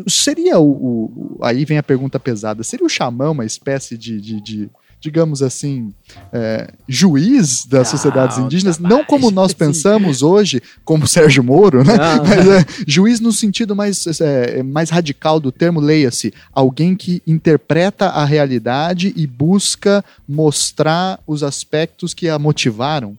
[0.07, 2.63] Seria o, o- Aí vem a pergunta pesada.
[2.63, 4.19] Seria o xamã uma espécie de.
[4.19, 4.69] de- de,
[5.03, 5.93] digamos assim,
[6.31, 8.77] é, juiz das Não, sociedades indígenas?
[8.77, 8.95] jamais.
[8.97, 11.97] Não como nós pensamos hoje, como Sérgio Moro, né?
[11.97, 12.23] Não.
[12.23, 18.05] Mas, é, juiz no sentido mais, é, mais radical do termo, leia-se, alguém que interpreta
[18.07, 23.17] a realidade e busca mostrar os aspectos que a motivaram.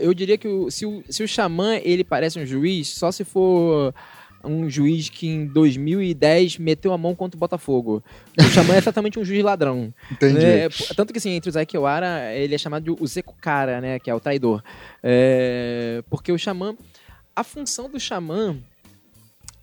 [0.00, 3.24] Eu diria que o- se, o, se o xamã ele parece um juiz, só se
[3.24, 3.92] for
[4.44, 8.02] um juiz que em 2010 meteu a mão contra o Botafogo.
[8.38, 9.92] O xamã é exatamente um juiz ladrão.
[10.10, 10.34] Entendi.
[10.40, 10.68] né?
[10.68, 13.98] P- Tanto que assim, entre os Aikiwara, ele é chamado de o Zekukara, né?
[13.98, 14.62] Que é o traidor.
[15.02, 16.74] É, Porque o xamã.
[17.34, 18.56] A função do xamã.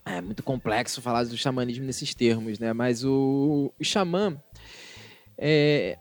[0.05, 2.71] É muito complexo falar do xamanismo nesses termos, né?
[2.71, 4.37] Mas o, o xamã.
[5.37, 5.97] É,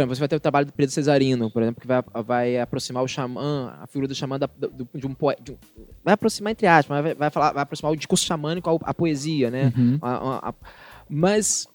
[0.00, 2.58] por exemplo, você vai ter o trabalho do Pedro Cesarino, por exemplo, que vai, vai
[2.58, 5.54] aproximar o xamã, a figura do xamã da- do- de um poeta.
[6.04, 9.50] vai aproximar, entre aspas, vai, vai, falar, vai aproximar o discurso xamânico à, à poesia,
[9.50, 9.72] né?
[9.76, 9.98] Uhum.
[10.00, 10.10] A-
[10.46, 10.54] a- a-
[11.08, 11.66] mas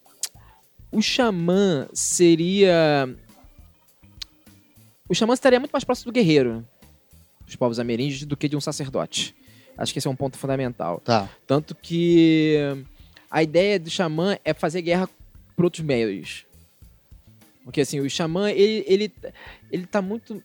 [0.90, 3.08] o xamã seria.
[5.08, 6.66] O xamã estaria muito mais próximo do guerreiro
[7.44, 9.34] dos povos ameríndios do que de um sacerdote.
[9.78, 11.00] Acho que esse é um ponto fundamental.
[11.04, 11.28] Tá.
[11.46, 12.56] Tanto que
[13.30, 15.08] a ideia do xamã é fazer guerra
[15.54, 16.45] por outros meios.
[17.66, 19.12] Porque assim, o xamã, ele, ele,
[19.72, 20.40] ele tá muito.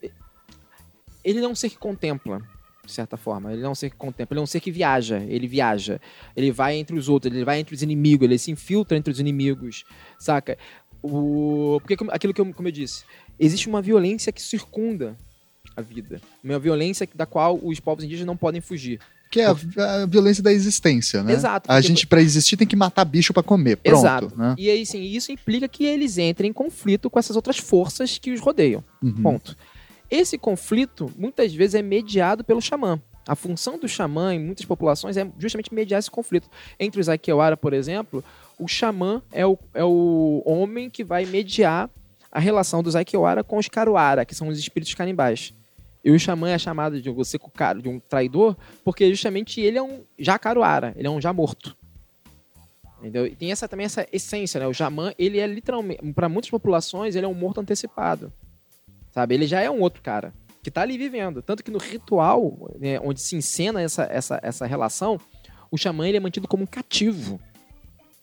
[1.24, 2.42] Ele não é um ser que contempla,
[2.84, 3.54] de certa forma.
[3.54, 5.20] Ele não é um ser que contempla, ele é um ser que viaja.
[5.30, 6.02] Ele viaja.
[6.36, 9.20] Ele vai entre os outros, ele vai entre os inimigos, ele se infiltra entre os
[9.20, 9.86] inimigos,
[10.18, 10.58] saca?
[11.00, 11.80] O...
[11.82, 13.06] Porque aquilo que eu, como eu disse,
[13.40, 15.16] existe uma violência que circunda
[15.78, 16.20] a vida.
[16.44, 19.00] Uma violência da qual os povos indígenas não podem fugir.
[19.32, 19.56] Que é a,
[20.04, 21.32] a violência da existência, né?
[21.32, 23.78] Exato, A gente, pra existir, tem que matar bicho pra comer.
[23.78, 24.00] Pronto.
[24.00, 24.34] Exato.
[24.38, 24.56] Né?
[24.58, 28.32] E aí, sim, isso implica que eles entrem em conflito com essas outras forças que
[28.32, 28.84] os rodeiam.
[29.02, 29.24] Uhum.
[29.24, 29.58] Ponto.
[30.10, 33.00] Esse conflito, muitas vezes, é mediado pelo xamã.
[33.26, 36.50] A função do xamã em muitas populações é justamente mediar esse conflito.
[36.78, 38.22] Entre os Aikiwara, por exemplo,
[38.60, 41.90] o xamã é o, é o homem que vai mediar
[42.30, 45.54] a relação dos Aikiwara com os Karuara, que são os espíritos canibais.
[46.04, 50.04] E o xamã é chamado de sekukara, de um traidor, porque justamente ele é um
[50.18, 51.78] já Karuara, ele é um já morto.
[53.00, 53.26] Entendeu?
[53.26, 54.68] E tem essa também essa essência, né?
[54.68, 58.32] O xamã, ele é literalmente, para muitas populações, ele é um morto antecipado.
[59.12, 59.36] Sabe?
[59.36, 60.34] Ele já é um outro cara
[60.64, 61.42] que tá ali vivendo.
[61.42, 65.20] Tanto que no ritual, né, onde se encena essa, essa, essa relação,
[65.72, 67.40] o xamã ele é mantido como um cativo.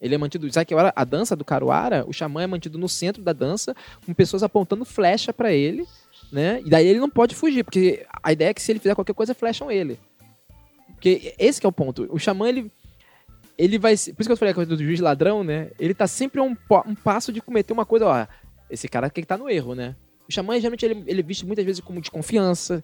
[0.01, 3.20] Ele é mantido, sabe que a dança do Caruara, o xamã é mantido no centro
[3.20, 3.74] da dança,
[4.07, 5.85] com pessoas apontando flecha pra ele,
[6.33, 6.61] né?
[6.64, 9.14] E daí ele não pode fugir, porque a ideia é que se ele fizer qualquer
[9.14, 9.99] coisa, flecham ele.
[10.95, 12.07] Porque esse é o ponto.
[12.11, 12.70] O xamã, ele,
[13.57, 13.93] ele vai...
[13.93, 15.70] Por isso que eu falei a coisa do juiz ladrão, né?
[15.79, 16.57] Ele tá sempre um,
[16.87, 18.26] um passo de cometer uma coisa, ó...
[18.70, 19.97] Esse cara que tá no erro, né?
[20.29, 22.83] O xamã, geralmente, ele, ele é visto muitas vezes como desconfiança,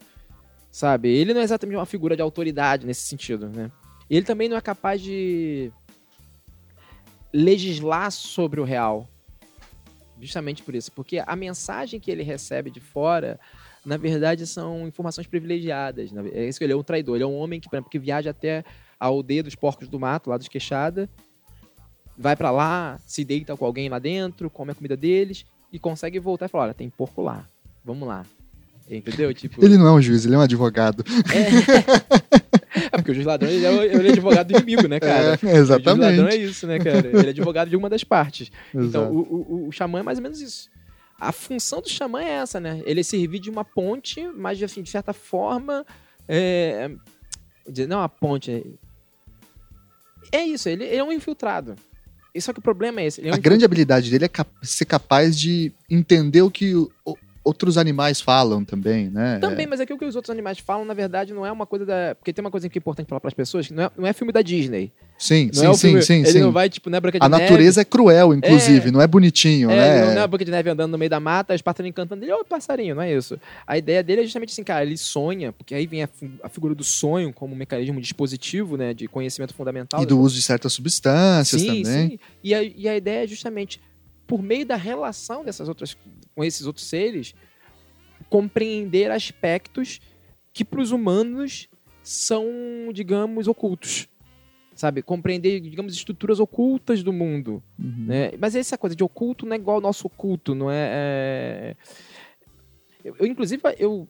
[0.74, 1.08] Sabe?
[1.08, 3.70] Ele não é exatamente uma figura de autoridade nesse sentido, né?
[4.10, 5.70] Ele também não é capaz de
[7.32, 9.08] legislar sobre o real.
[10.20, 10.92] Justamente por isso.
[10.92, 13.38] Porque a mensagem que ele recebe de fora,
[13.84, 16.10] na verdade, são informações privilegiadas.
[16.32, 17.16] É isso que ele é um traidor.
[17.16, 18.64] Ele é um homem que, por exemplo, que viaja até
[18.98, 21.08] a aldeia dos porcos do mato, lá dos Queixada,
[22.16, 26.18] vai para lá, se deita com alguém lá dentro, come a comida deles e consegue
[26.18, 27.48] voltar e falar: olha, tem porco lá,
[27.84, 28.24] vamos lá.
[28.88, 29.32] Entendeu?
[29.34, 29.64] Tipo...
[29.64, 31.04] Ele não é um juiz, ele é um advogado.
[31.34, 32.38] É,
[32.94, 35.38] é porque o juiz ladrão ele é, ele é advogado do inimigo, né, cara?
[35.42, 36.00] É, exatamente.
[36.00, 37.06] O juiz ladrão é isso, né, cara?
[37.06, 38.50] Ele é advogado de uma das partes.
[38.74, 38.86] Exato.
[38.86, 40.70] Então, o, o, o xamã é mais ou menos isso.
[41.18, 42.82] A função do xamã é essa, né?
[42.84, 45.86] Ele é servir de uma ponte, mas assim, de certa forma.
[46.28, 46.90] É...
[47.88, 48.50] Não, a ponte.
[50.32, 51.76] É, é isso, ele, ele é um infiltrado.
[52.40, 53.26] Só que o problema é esse.
[53.26, 56.90] É um a grande habilidade dele é cap ser capaz de entender o que o,
[57.44, 59.38] outros animais falam também, né?
[59.38, 59.68] Também, é.
[59.68, 62.14] mas aquilo que os outros animais falam, na verdade, não é uma coisa da.
[62.14, 64.06] Porque tem uma coisa que é importante falar para as pessoas, que não é, não
[64.06, 64.90] é filme da Disney.
[65.18, 66.14] Sim, não é sim, sim, sim.
[66.20, 66.40] Ele sim.
[66.40, 67.42] não vai, tipo, não é Branca de A Neve.
[67.42, 70.14] natureza é cruel, inclusive, é, não é bonitinho, é, né?
[70.14, 72.32] Não é a Branca de Neve andando no meio da mata, os passarinhos cantando ele,
[72.32, 73.38] ô passarinho, não é isso.
[73.66, 76.08] A ideia dele é justamente assim, cara, ele sonha, porque aí vem a,
[76.42, 80.02] a figura do sonho como um mecanismo dispositivo, né, de conhecimento fundamental.
[80.02, 82.08] E do uso de certas substâncias sim, também.
[82.08, 83.80] Sim, e a, e a ideia é justamente,
[84.26, 85.96] por meio da relação dessas outras,
[86.34, 87.34] com esses outros seres,
[88.28, 90.00] compreender aspectos
[90.52, 91.68] que para os humanos
[92.02, 92.46] são,
[92.92, 94.08] digamos, ocultos
[94.74, 95.02] sabe?
[95.02, 98.06] Compreender, digamos, estruturas ocultas do mundo, uhum.
[98.06, 98.32] né?
[98.38, 100.88] Mas essa coisa de oculto não é igual ao nosso oculto, não é...
[100.90, 101.76] é...
[103.04, 104.08] Eu, eu, inclusive, eu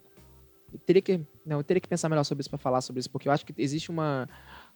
[0.86, 1.20] teria que...
[1.44, 3.44] Não, eu teria que pensar melhor sobre isso para falar sobre isso, porque eu acho
[3.44, 4.28] que existe uma...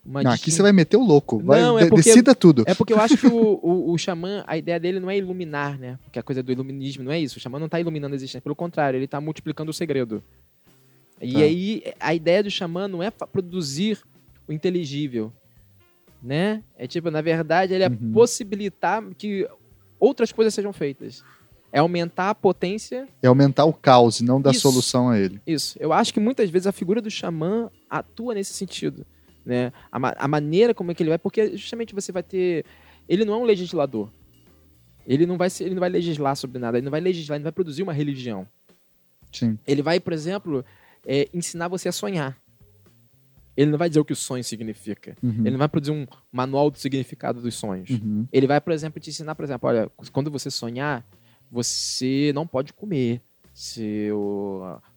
[0.09, 2.65] uma não, aqui você vai meter o louco, vai, não, é porque, decida tudo.
[2.67, 5.79] É porque eu acho que o, o, o xamã, a ideia dele não é iluminar,
[5.79, 5.99] né?
[6.03, 7.37] Porque a coisa do iluminismo não é isso.
[7.37, 10.23] O xamã não está iluminando a existência, pelo contrário, ele está multiplicando o segredo.
[11.21, 11.39] E tá.
[11.41, 14.01] aí, a ideia do xamã não é produzir
[14.49, 15.31] o inteligível,
[16.23, 16.63] né?
[16.79, 18.13] É tipo, na verdade, ele é uhum.
[18.13, 19.47] possibilitar que
[20.01, 21.23] outras coisas sejam feitas.
[21.71, 23.07] É aumentar a potência.
[23.23, 25.39] É aumentar o caos e não dar isso, solução a ele.
[25.47, 25.77] Isso.
[25.79, 29.05] Eu acho que muitas vezes a figura do xamã atua nesse sentido.
[29.49, 29.73] Né?
[29.91, 31.19] A, ma a maneira como é que ele vai.
[31.19, 32.67] Porque justamente você vai ter.
[33.09, 34.11] Ele não é um legislador.
[35.07, 36.77] Ele não vai, ser, ele não vai legislar sobre nada.
[36.77, 38.47] Ele não vai legislar, ele não vai produzir uma religião.
[39.33, 39.59] Sim.
[39.67, 40.63] Ele vai, por exemplo,
[41.07, 42.37] é, ensinar você a sonhar.
[43.57, 45.17] Ele não vai dizer o que o sonho significa.
[45.23, 45.41] Uhum.
[45.41, 47.89] Ele não vai produzir um manual do significado dos sonhos.
[47.89, 48.29] Uhum.
[48.31, 51.07] Ele vai, por exemplo, te ensinar, por exemplo, olha, quando você sonhar,
[51.51, 53.23] você não pode comer.
[53.59, 54.09] Se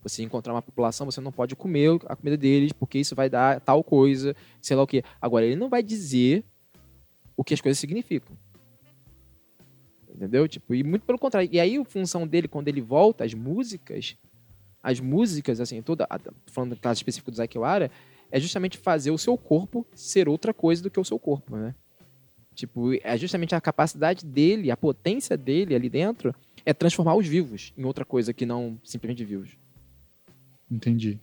[0.04, 3.60] você encontrar uma população, você não pode comer a comida deles, porque isso vai dar
[3.60, 5.04] tal coisa, sei lá o quê.
[5.20, 6.46] Agora, ele não vai dizer
[7.36, 8.38] o que as coisas significam.
[10.14, 10.48] Entendeu?
[10.48, 11.50] Tipo, e muito pelo contrário.
[11.52, 14.16] E aí, a função dele, quando ele volta, as músicas,
[14.84, 16.08] as músicas, assim, toda.
[16.46, 17.90] Falando do caso específico do Zakiwara,
[18.32, 21.74] é justamente fazer o seu corpo ser outra coisa do que o seu corpo, né?
[22.54, 26.36] Tipo, é justamente a capacidade dele, a potência dele ali dentro,
[26.66, 29.50] é transformar os vivos em outra coisa que não simplesmente vivos.
[30.70, 31.20] Entendi.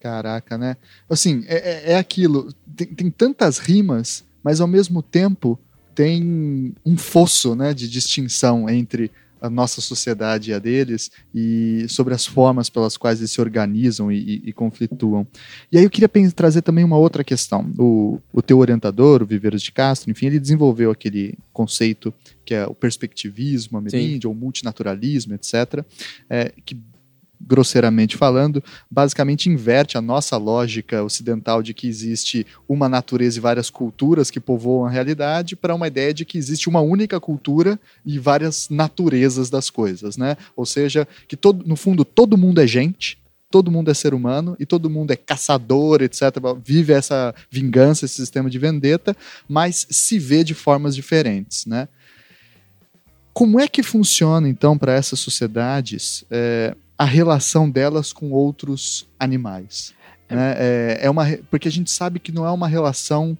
[0.00, 0.76] Caraca, né?
[1.08, 2.52] Assim, é, é, é aquilo.
[2.74, 5.58] Tem, tem tantas rimas, mas ao mesmo tempo
[5.94, 9.10] tem um fosso né, de distinção entre
[9.42, 14.10] a nossa sociedade e a deles, e sobre as formas pelas quais eles se organizam
[14.10, 15.26] e, e, e conflituam.
[15.70, 17.68] E aí eu queria trazer também uma outra questão.
[17.76, 22.14] O, o teu orientador, o Viveiros de Castro, enfim, ele desenvolveu aquele conceito
[22.44, 25.84] que é o perspectivismo ameríndio, ou multinaturalismo, etc.,
[26.30, 26.76] é, que
[27.46, 33.68] grosseiramente falando, basicamente inverte a nossa lógica ocidental de que existe uma natureza e várias
[33.68, 38.18] culturas que povoam a realidade para uma ideia de que existe uma única cultura e
[38.18, 40.36] várias naturezas das coisas, né?
[40.56, 43.18] Ou seja, que todo, no fundo todo mundo é gente,
[43.50, 46.22] todo mundo é ser humano e todo mundo é caçador, etc.
[46.64, 49.14] Vive essa vingança, esse sistema de vendetta,
[49.46, 51.86] mas se vê de formas diferentes, né?
[53.34, 59.94] Como é que funciona, então, para essas sociedades é, a relação delas com outros animais.
[60.28, 60.34] É.
[60.34, 60.54] Né?
[60.56, 63.36] É, é uma, porque a gente sabe que não é uma relação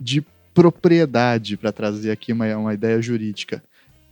[0.00, 0.24] de
[0.54, 3.62] propriedade, para trazer aqui uma, uma ideia jurídica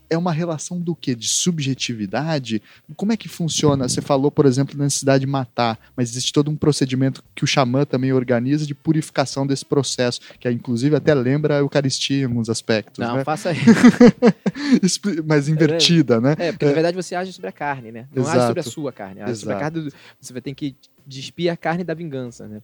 [0.09, 1.15] é uma relação do que?
[1.15, 2.61] De subjetividade?
[2.95, 3.87] Como é que funciona?
[3.87, 7.47] Você falou, por exemplo, da necessidade de matar, mas existe todo um procedimento que o
[7.47, 12.49] xamã também organiza de purificação desse processo, que inclusive até lembra a Eucaristia em alguns
[12.49, 12.97] aspectos.
[12.97, 13.23] Não, né?
[13.23, 13.51] faça
[14.81, 14.99] isso.
[15.25, 16.35] mas invertida, né?
[16.37, 18.07] É, porque na verdade você age sobre a carne, né?
[18.13, 18.37] Não Exato.
[18.37, 19.39] age sobre a sua carne, age Exato.
[19.39, 19.93] sobre a carne do...
[20.21, 22.61] Você vai ter que despir a carne da vingança, né?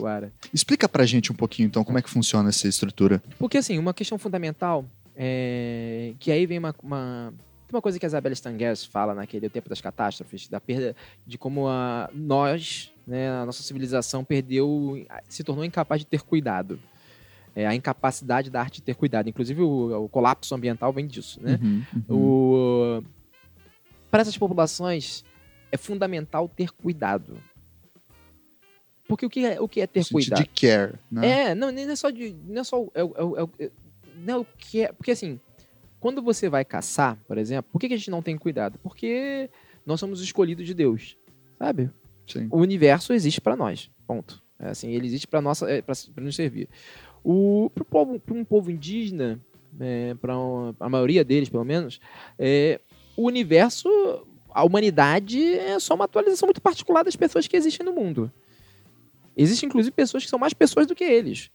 [0.00, 0.32] O ara.
[0.52, 3.22] Explica pra gente um pouquinho, então, como é que funciona essa estrutura.
[3.38, 4.86] Porque, assim, uma questão fundamental
[5.16, 7.34] é, que aí vem uma, uma,
[7.70, 10.96] uma coisa que a Isabelle Stangers fala naquele Tempo das Catástrofes, da perda
[11.26, 16.78] de como a, nós, né, a nossa civilização perdeu, se tornou incapaz de ter cuidado.
[17.54, 19.28] É, a incapacidade da arte de ter cuidado.
[19.28, 21.38] Inclusive, o, o colapso ambiental vem disso.
[21.42, 21.58] Né?
[21.62, 22.16] Uhum, uhum.
[22.16, 23.02] O...
[24.10, 25.22] Para essas populações,
[25.70, 27.36] é fundamental ter cuidado.
[29.06, 30.42] Porque o que é, o que é ter cuidado?
[30.42, 31.50] de care, né?
[31.50, 32.34] É, não, nem é só de.
[32.46, 32.82] Não é só.
[32.94, 33.70] É, é, é, é,
[34.22, 34.92] não é o que é.
[34.92, 35.40] Porque assim,
[36.00, 38.78] quando você vai caçar, por exemplo, por que, que a gente não tem cuidado?
[38.82, 39.50] Porque
[39.84, 41.16] nós somos os escolhidos de Deus.
[41.58, 41.90] Sabe?
[42.26, 42.48] Sim.
[42.50, 43.90] O universo existe para nós.
[44.06, 44.42] Ponto.
[44.58, 46.68] É assim, ele existe para nossa, é, para nos servir.
[47.24, 49.40] O pro povo, para um povo indígena,
[49.80, 50.34] é, para
[50.80, 52.00] a maioria deles, pelo menos,
[52.38, 52.80] é,
[53.16, 53.88] o universo,
[54.50, 58.30] a humanidade é só uma atualização muito particular das pessoas que existem no mundo.
[59.36, 61.50] Existem inclusive pessoas que são mais pessoas do que eles.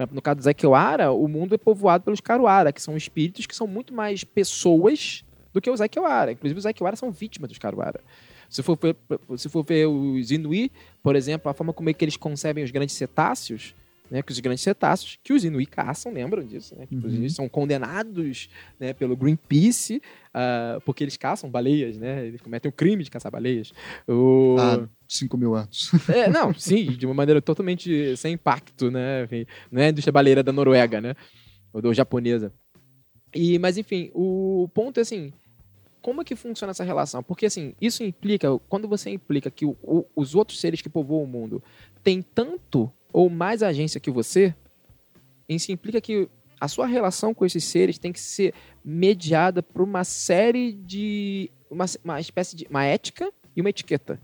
[0.00, 3.54] Exemplo, No caso do Zequiwara, o mundo é povoado pelos Caruara, que são espíritos que
[3.54, 5.22] são muito mais pessoas
[5.52, 6.32] do que os Zequiwara.
[6.32, 8.00] Inclusive, os Zequiwara são vítimas dos Caruara.
[8.48, 8.96] Se for, ver,
[9.36, 10.72] se for ver os Inuit,
[11.02, 13.74] por exemplo, a forma como é que eles concebem os grandes cetáceos,
[14.10, 16.86] né, que os grandes cetáceos, que os Inuit caçam, lembram disso, né?
[16.86, 17.28] que Uhum.
[17.28, 18.48] São condenados
[18.78, 20.02] né, pelo Greenpeace,
[20.34, 22.26] ah, porque eles caçam baleias, né?
[22.26, 23.72] Eles cometem o crime de caçar baleias.
[24.08, 24.56] O...
[24.58, 25.90] Há 5 mil anos.
[26.08, 29.24] É, não, sim, de uma maneira totalmente sem impacto, né?
[29.24, 31.14] Enfim, não é a indústria baleira da Noruega, né?
[31.72, 32.52] Ou da japonesa.
[33.34, 35.32] E, mas, enfim, o ponto é assim,
[36.02, 37.22] como é que funciona essa relação?
[37.22, 41.22] Porque, assim, isso implica, quando você implica que o- o- os outros seres que povoam
[41.22, 41.62] o mundo
[42.02, 44.54] têm tanto ou mais agência que você,
[45.48, 46.28] isso implica que
[46.60, 48.54] a sua relação com esses seres tem que ser
[48.84, 51.50] mediada por uma série de...
[51.70, 52.66] uma, uma espécie de...
[52.68, 54.20] uma ética e uma etiqueta.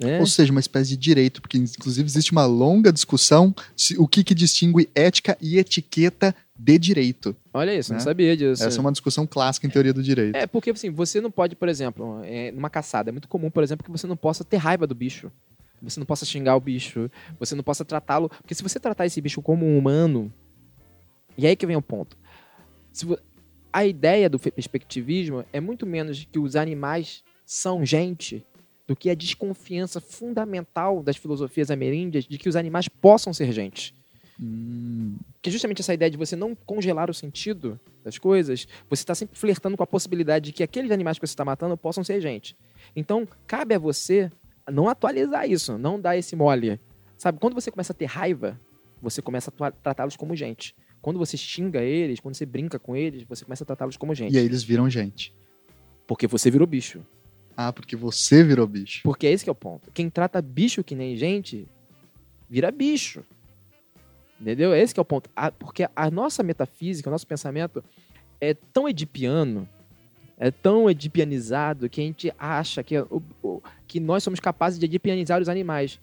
[0.00, 0.18] Né?
[0.18, 4.24] Ou seja, uma espécie de direito, porque inclusive existe uma longa discussão se o que,
[4.24, 7.36] que distingue ética e etiqueta de direito.
[7.52, 8.04] Olha isso, não né?
[8.04, 8.64] sabia disso.
[8.64, 10.34] Essa é uma discussão clássica em teoria do direito.
[10.34, 13.62] É, porque assim, você não pode, por exemplo, é, numa caçada, é muito comum, por
[13.62, 15.30] exemplo, que você não possa ter raiva do bicho.
[15.82, 18.28] Você não possa xingar o bicho, você não possa tratá-lo.
[18.28, 20.32] Porque se você tratar esse bicho como um humano,
[21.38, 22.16] e aí que vem o ponto.
[23.02, 23.18] Vo-
[23.72, 28.44] a ideia do perspectivismo é muito menos que os animais são gente
[28.86, 33.94] do que a desconfiança fundamental das filosofias ameríndias de que os animais possam ser gente.
[34.40, 39.02] Hum, Que é justamente essa ideia de você não congelar o sentido das coisas, você
[39.02, 42.02] está sempre flertando com a possibilidade de que aqueles animais que você está matando possam
[42.02, 42.56] ser gente.
[42.96, 44.30] Então, cabe a você
[44.70, 46.80] não atualizar isso, não dar esse mole.
[47.18, 48.58] Sabe, quando você começa a ter raiva,
[49.00, 50.74] você começa a tratá-los como gente.
[51.02, 54.34] Quando você xinga eles, quando você brinca com eles, você começa a tratá-los como gente.
[54.34, 55.34] e aí eles viram gente.
[56.06, 57.00] Porque você virou bicho.
[57.56, 59.00] Ah, porque você virou bicho.
[59.02, 59.90] Porque é esse que é o ponto.
[59.92, 61.66] Quem trata bicho que nem gente,
[62.48, 63.22] vira bicho.
[64.40, 64.74] Entendeu?
[64.74, 65.28] Esse que é o ponto.
[65.36, 67.84] A- porque a nossa metafísica, o nosso pensamento
[68.40, 69.68] é tão edipiano,
[70.40, 75.40] é tão edipianizado que a gente acha que, o- que nós somos capazes de edipianizar
[75.40, 76.00] os animais.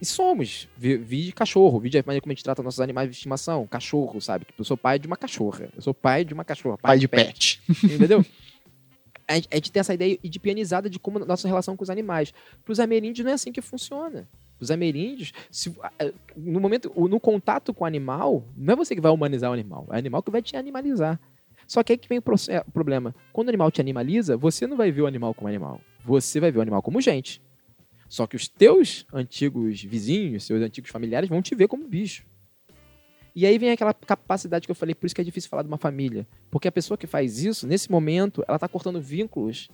[0.00, 0.68] E somos.
[0.76, 3.64] Vi, vi de cachorro, vi de maneira como a gente trata nossos animais de estimação.
[3.68, 4.44] Cachorro, sabe?
[4.44, 5.68] Tipo, eu sou pai de uma cachorra.
[5.76, 6.76] Eu sou pai de uma cachorra.
[6.76, 7.62] Pai de pet.
[7.84, 8.26] Entendeu?
[9.28, 11.88] A gente, a gente tem essa ideia edipianizada de como a nossa relação com os
[11.88, 12.34] animais.
[12.64, 14.28] Para os ameríndios não é assim que funciona.
[14.60, 15.72] Os ameríndios, se-
[16.36, 19.86] no momento, no contato com o animal, não é você que vai humanizar o animal,
[19.90, 21.18] é o animal que vai te animalizar.
[21.72, 23.14] Só que aí que vem o proce- o problema.
[23.32, 25.80] Quando o animal te animaliza, você não vai ver o animal como animal.
[26.04, 27.40] Você vai ver o animal como gente.
[28.10, 32.26] Só que os teus antigos vizinhos, seus antigos familiares vão te ver como bicho.
[33.34, 35.68] E aí vem aquela capacidade que eu falei, por isso que é difícil falar de
[35.68, 36.26] uma família.
[36.50, 39.70] Porque a pessoa que faz isso, nesse momento, ela está cortando vínculos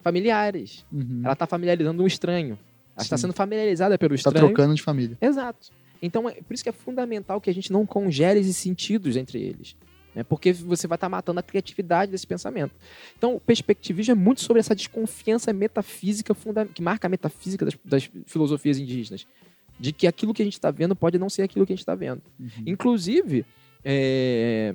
[0.00, 0.86] familiares.
[0.90, 1.20] Uhum.
[1.22, 2.58] Ela está familiarizando um estranho.
[2.96, 4.46] Ela está sendo familiarizada pelo Tá estranho.
[4.46, 5.18] trocando de família.
[5.20, 5.68] Exato.
[6.00, 9.38] Então, é por isso que é fundamental que a gente não congele esses sentidos entre
[9.38, 9.76] eles.
[10.14, 10.22] Né?
[10.22, 12.74] Porque você vai estar matando a criatividade desse pensamento.
[13.16, 16.34] Então, o perspectivismo é muito sobre essa desconfiança metafísica
[16.74, 19.26] que marca a metafísica das, das filosofias indígenas.
[19.78, 21.82] De que aquilo que a gente está vendo pode não ser aquilo que a gente
[21.82, 22.22] está vendo.
[22.38, 22.48] Uhum.
[22.66, 23.44] Inclusive,
[23.84, 24.74] é,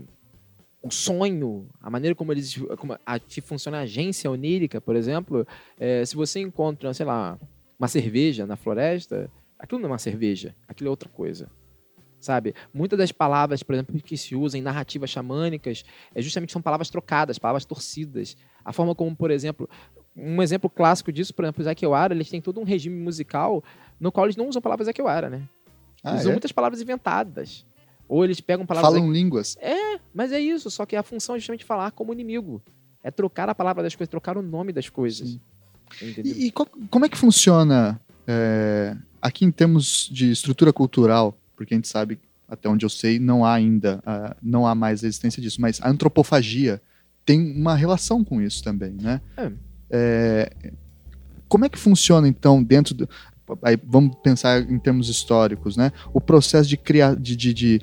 [0.81, 5.47] o sonho, a maneira como eles como a, que funciona a agência onírica, por exemplo,
[5.79, 7.39] é, se você encontra, sei lá,
[7.77, 11.49] uma cerveja na floresta, aquilo não é uma cerveja, aquilo é outra coisa.
[12.27, 12.53] Sabe?
[12.73, 16.89] Muitas das palavras, por exemplo, que se usam em narrativas xamânicas, é justamente são palavras
[16.89, 18.35] trocadas, palavras torcidas.
[18.65, 19.69] A forma como, por exemplo,
[20.13, 23.63] um exemplo clássico disso, por exemplo, os Akiwara, eles têm todo um regime musical
[23.97, 25.43] no qual eles não usam palavras Akiwara, né?
[26.03, 26.35] Ah, Eles usam é?
[26.35, 27.65] muitas palavras inventadas.
[28.09, 28.91] Ou eles pegam palavras.
[28.91, 29.57] Falam línguas.
[30.13, 32.61] Mas é isso, só que a função é justamente falar como inimigo.
[33.01, 35.39] É trocar a palavra das coisas, trocar o nome das coisas.
[36.01, 41.33] E, e como é que funciona é, aqui em termos de estrutura cultural?
[41.57, 45.03] Porque a gente sabe, até onde eu sei, não há ainda, ah, não há mais
[45.03, 46.81] a existência disso, mas a antropofagia
[47.25, 49.19] tem uma relação com isso também, né?
[49.35, 49.51] É.
[49.89, 50.71] É,
[51.49, 53.09] como é que funciona, então, dentro do...
[53.63, 55.91] aí vamos pensar em termos históricos, né?
[56.13, 57.81] O processo de criar, de, de, de,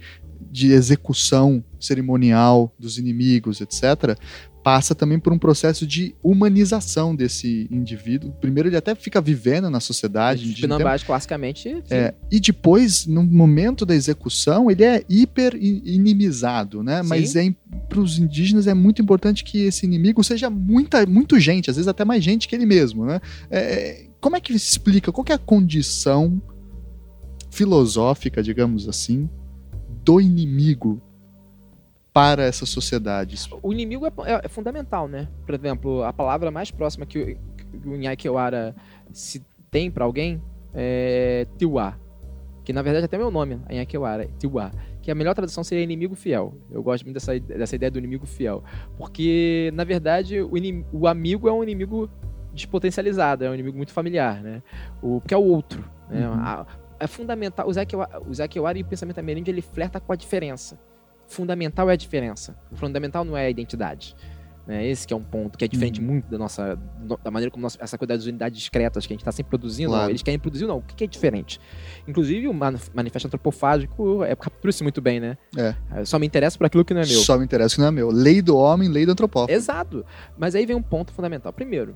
[0.50, 4.18] de execução cerimonial dos inimigos, etc.,
[4.64, 8.32] passa também por um processo de humanização desse indivíduo.
[8.40, 10.52] Primeiro, ele até fica vivendo na sociedade.
[10.52, 11.82] Spinambás, classicamente.
[11.90, 17.02] É, e depois, no momento da execução, ele é hiper inimizado, né?
[17.02, 17.08] Sim.
[17.10, 17.54] Mas é,
[17.90, 21.86] para os indígenas é muito importante que esse inimigo seja muita, muito gente, às vezes
[21.86, 23.20] até mais gente que ele mesmo, né?
[23.50, 25.12] É, como é que se explica?
[25.12, 26.40] Qual é a condição
[27.50, 29.28] filosófica, digamos assim,
[30.02, 31.02] do inimigo
[32.14, 33.48] para essas sociedades?
[33.60, 35.28] O inimigo é, é, é fundamental, né?
[35.44, 38.74] Por exemplo, a palavra mais próxima que, que o Nhaikewara
[39.12, 40.40] se tem para alguém
[40.72, 41.98] é Tiwa,
[42.64, 44.70] que na verdade é até meu nome, Nhaikewara, Tiwa,
[45.02, 46.54] que a melhor tradução seria inimigo fiel.
[46.70, 48.62] Eu gosto muito dessa, dessa ideia do inimigo fiel,
[48.96, 52.08] porque na verdade o, inim, o amigo é um inimigo
[52.52, 54.62] despotencializado, é um inimigo muito familiar, né?
[55.02, 55.84] O, porque é o outro.
[56.08, 56.28] Né?
[56.28, 56.34] Uhum.
[56.34, 56.66] A,
[57.00, 57.66] é fundamental.
[57.68, 60.78] O Zekewari e o pensamento ameríndio ele flerta com a diferença
[61.26, 62.56] fundamental é a diferença.
[62.70, 64.14] O fundamental não é a identidade.
[64.66, 64.86] Né?
[64.86, 66.06] Esse que é um ponto que é diferente uhum.
[66.06, 66.78] muito da nossa
[67.22, 69.90] da maneira como nossa, essa coisa das unidades discretas que a gente está sempre produzindo.
[69.90, 70.10] Claro.
[70.10, 70.78] Eles querem produzir, não.
[70.78, 71.60] O que, que é diferente?
[72.08, 75.36] Inclusive, o manifesto antropofágico é, captura isso muito bem, né?
[75.56, 75.74] É.
[75.96, 76.04] é.
[76.04, 77.20] Só me interessa por aquilo que não é meu.
[77.20, 78.10] Só me interessa que não é meu.
[78.10, 79.52] Lei do homem, lei do antropófago.
[79.52, 80.04] Exato.
[80.38, 81.52] Mas aí vem um ponto fundamental.
[81.52, 81.94] Primeiro,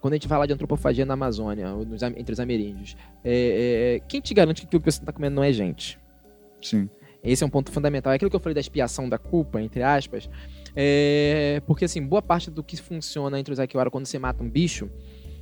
[0.00, 4.22] quando a gente fala de antropofagia na Amazônia, nos, entre os ameríndios, é, é, quem
[4.22, 5.98] te garante que aquilo que você está comendo não é gente?
[6.62, 6.88] Sim.
[7.22, 8.12] Esse é um ponto fundamental.
[8.12, 10.28] É aquilo que eu falei da expiação da culpa, entre aspas.
[10.74, 11.60] É...
[11.66, 14.90] Porque, assim, boa parte do que funciona entre os Akiwara quando você mata um bicho,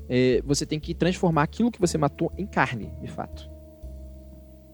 [0.08, 0.42] é...
[0.44, 3.50] você tem que transformar aquilo que você matou em carne, de fato.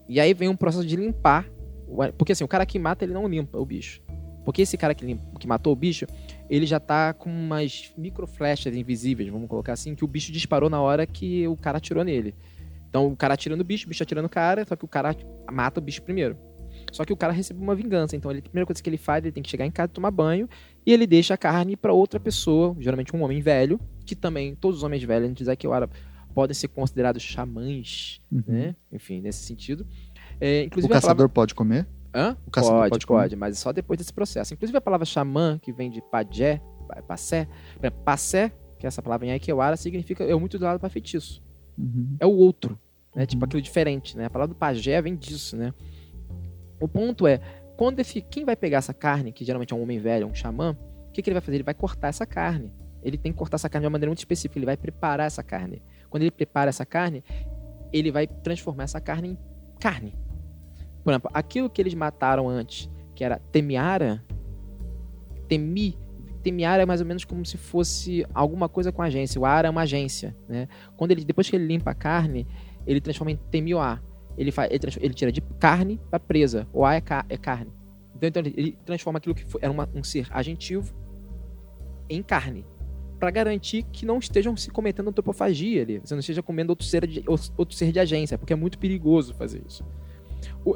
[0.09, 1.49] E aí vem um processo de limpar.
[2.17, 4.01] Porque, assim, o cara que mata, ele não limpa o bicho.
[4.45, 6.07] Porque esse cara que, limpa, que matou o bicho,
[6.49, 10.81] ele já tá com umas microflechas invisíveis, vamos colocar assim, que o bicho disparou na
[10.81, 12.35] hora que o cara atirou nele.
[12.89, 15.15] Então o cara atirando o bicho, o bicho atirando o cara, só que o cara
[15.53, 16.37] mata o bicho primeiro.
[16.93, 18.16] Só que o cara recebe uma vingança.
[18.16, 20.11] Então, ele, a primeira coisa que ele faz, ele tem que chegar em casa, tomar
[20.11, 20.49] banho,
[20.85, 24.78] e ele deixa a carne para outra pessoa, geralmente um homem velho, que também, todos
[24.78, 25.89] os homens velhos, a gente diz aqui, ora,
[26.35, 28.43] podem ser considerados xamãs, uhum.
[28.47, 28.76] né?
[28.93, 29.87] Enfim, nesse sentido.
[30.41, 31.28] É, inclusive o caçador palavra...
[31.28, 31.87] pode comer?
[32.14, 32.37] Hã?
[32.47, 34.55] O caçador pode, pode, pode, mas só depois desse processo.
[34.55, 36.61] Inclusive a palavra xamã, que vem de pajé,
[37.07, 37.47] passé,
[38.05, 41.43] passé, que é essa palavra em Aikewara, significa é muito do lado para feitiço.
[41.78, 42.16] Uhum.
[42.18, 42.76] É o outro, né?
[42.76, 43.26] Tipo uhum.
[43.26, 44.24] Tipo aquilo diferente, né?
[44.24, 45.72] A palavra do pajé vem disso, né?
[46.81, 47.41] O ponto é,
[47.76, 50.76] quando esse, quem vai pegar essa carne, que geralmente é um homem velho, um xamã,
[51.09, 51.57] o que, que ele vai fazer?
[51.57, 52.72] Ele vai cortar essa carne.
[53.03, 54.59] Ele tem que cortar essa carne de uma maneira muito específica.
[54.59, 55.83] Ele vai preparar essa carne.
[56.09, 57.24] Quando ele prepara essa carne,
[57.93, 59.39] ele vai transformar essa carne em
[59.78, 60.14] carne.
[61.03, 64.22] Por exemplo, aquilo que eles mataram antes, que era Temiara,
[65.49, 65.97] Temi,
[66.43, 69.41] Temiara é mais ou menos como se fosse alguma coisa com agência.
[69.41, 70.68] O Ara é uma agência, né?
[70.97, 72.47] Quando ele, depois que ele limpa a carne,
[72.87, 74.01] ele transforma em Temioá
[74.37, 76.66] ele, faz, ele, ele tira de carne para presa.
[76.72, 77.72] O A é, ca, é carne.
[78.16, 80.95] Então, então, ele transforma aquilo que foi, era uma, um ser agentivo
[82.09, 82.64] em carne.
[83.18, 85.99] para garantir que não estejam se cometendo antropofagia ali.
[85.99, 89.35] Você não esteja comendo outro ser, de, outro ser de agência, porque é muito perigoso
[89.35, 89.85] fazer isso.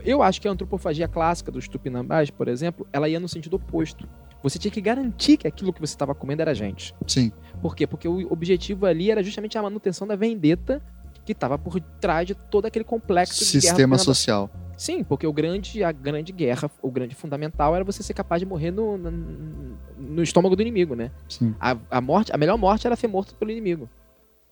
[0.05, 4.07] Eu acho que a antropofagia clássica dos tupinambás, por exemplo, ela ia no sentido oposto.
[4.42, 6.94] Você tinha que garantir que aquilo que você estava comendo era gente.
[7.07, 7.32] Sim.
[7.62, 7.86] Por quê?
[7.86, 10.82] Porque o objetivo ali era justamente a manutenção da vendetta
[11.25, 14.51] que estava por trás de todo aquele complexo sistema social.
[14.77, 18.47] Sim, porque o grande, a grande guerra, o grande fundamental era você ser capaz de
[18.47, 19.11] morrer no, no,
[19.97, 21.11] no estômago do inimigo, né?
[21.29, 21.55] Sim.
[21.61, 23.89] A, a, morte, a melhor morte era ser morto pelo inimigo.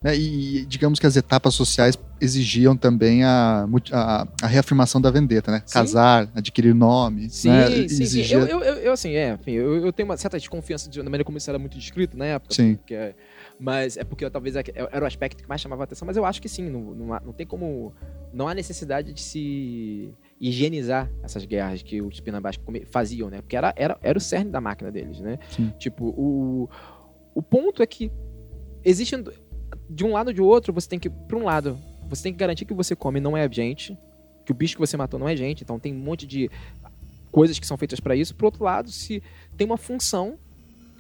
[0.05, 5.51] É, e digamos que as etapas sociais exigiam também a, a, a reafirmação da vendetta,
[5.53, 5.63] né?
[5.65, 5.75] Sim.
[5.75, 7.31] Casar, adquirir nome.
[7.31, 7.69] Sim, né?
[7.89, 8.25] sim, Exigia...
[8.25, 8.51] sim.
[8.51, 11.25] Eu, eu, eu, assim, é, enfim, eu, eu, tenho uma certa desconfiança de, da maneira
[11.25, 12.55] como isso era muito descrito na época.
[12.55, 12.75] Sim.
[12.75, 13.15] Porque, é,
[13.59, 16.25] mas é porque talvez é era o aspecto que mais chamava a atenção, mas eu
[16.25, 17.93] acho que sim, não, não, não tem como.
[18.33, 22.59] Não há necessidade de se higienizar essas guerras que os Pinambás
[22.91, 23.41] faziam, né?
[23.41, 25.39] Porque era, era, era o cerne da máquina deles, né?
[25.51, 25.73] Sim.
[25.79, 26.69] Tipo, o,
[27.35, 28.11] o ponto é que
[28.85, 29.15] existe
[29.93, 31.79] de um lado ou de outro, você tem que, por um lado,
[32.09, 33.97] você tem que garantir que você come não é gente,
[34.45, 36.51] que o bicho que você matou não é gente, então tem um monte de
[37.31, 38.35] coisas que são feitas para isso.
[38.35, 39.23] Por outro lado, se
[39.57, 40.39] tem uma função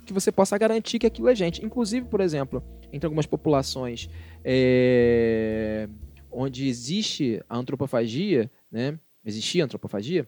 [0.04, 1.64] que você possa garantir que aquilo é gente.
[1.64, 2.62] Inclusive, por exemplo,
[2.92, 4.08] entre algumas populações
[4.44, 5.88] é,
[6.30, 8.98] onde existe a antropofagia, né?
[9.24, 10.26] Existia a antropofagia,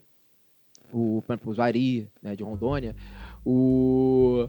[0.92, 2.94] o, por exemplo, né, de Rondônia,
[3.44, 4.48] o,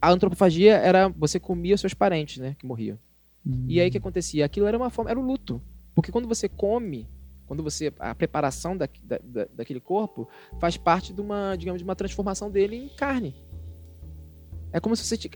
[0.00, 2.98] a antropofagia era você comia seus parentes, né, que morriam.
[3.44, 3.64] Uhum.
[3.68, 4.44] E aí o que acontecia?
[4.44, 5.62] Aquilo era uma forma, era o luto.
[5.94, 7.08] Porque quando você come,
[7.46, 10.28] quando você a preparação da, da, daquele corpo
[10.60, 13.34] faz parte de uma, digamos, de uma transformação dele em carne.
[14.72, 15.30] É como se você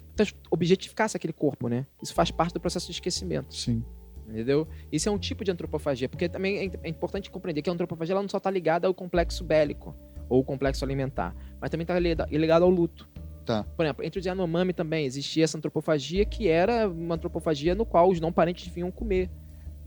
[0.50, 1.86] objetificasse aquele corpo, né?
[2.02, 3.54] Isso faz parte do processo de esquecimento.
[3.54, 3.82] Sim.
[4.28, 4.68] Entendeu?
[4.92, 8.12] Isso é um tipo de antropofagia, porque também é, é importante compreender que a antropofagia
[8.12, 9.94] ela não só está ligada ao complexo bélico
[10.28, 13.08] ou ao complexo alimentar, mas também está ligada ao luto.
[13.44, 13.64] Tá.
[13.76, 18.10] Por exemplo, entre os Yanomami também existia essa antropofagia que era uma antropofagia no qual
[18.10, 19.30] os não parentes vinham comer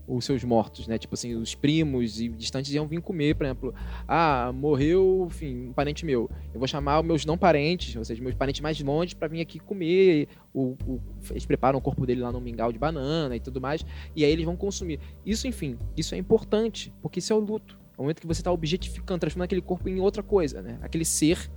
[0.06, 0.98] os seus mortos, né?
[0.98, 3.74] Tipo assim, os primos e distantes iam vir comer, por exemplo.
[4.06, 6.30] Ah, morreu, enfim, um parente meu.
[6.52, 9.40] Eu vou chamar os meus não parentes, ou seja, meus parentes mais longe, para vir
[9.40, 10.28] aqui comer.
[10.52, 11.00] O, o,
[11.30, 13.84] eles preparam o corpo dele lá no mingau de banana e tudo mais.
[14.14, 15.00] E aí eles vão consumir.
[15.24, 17.78] Isso, enfim, isso é importante, porque isso é o luto.
[17.96, 20.78] É o momento que você está objetificando, transformando aquele corpo em outra coisa, né?
[20.82, 21.50] Aquele ser.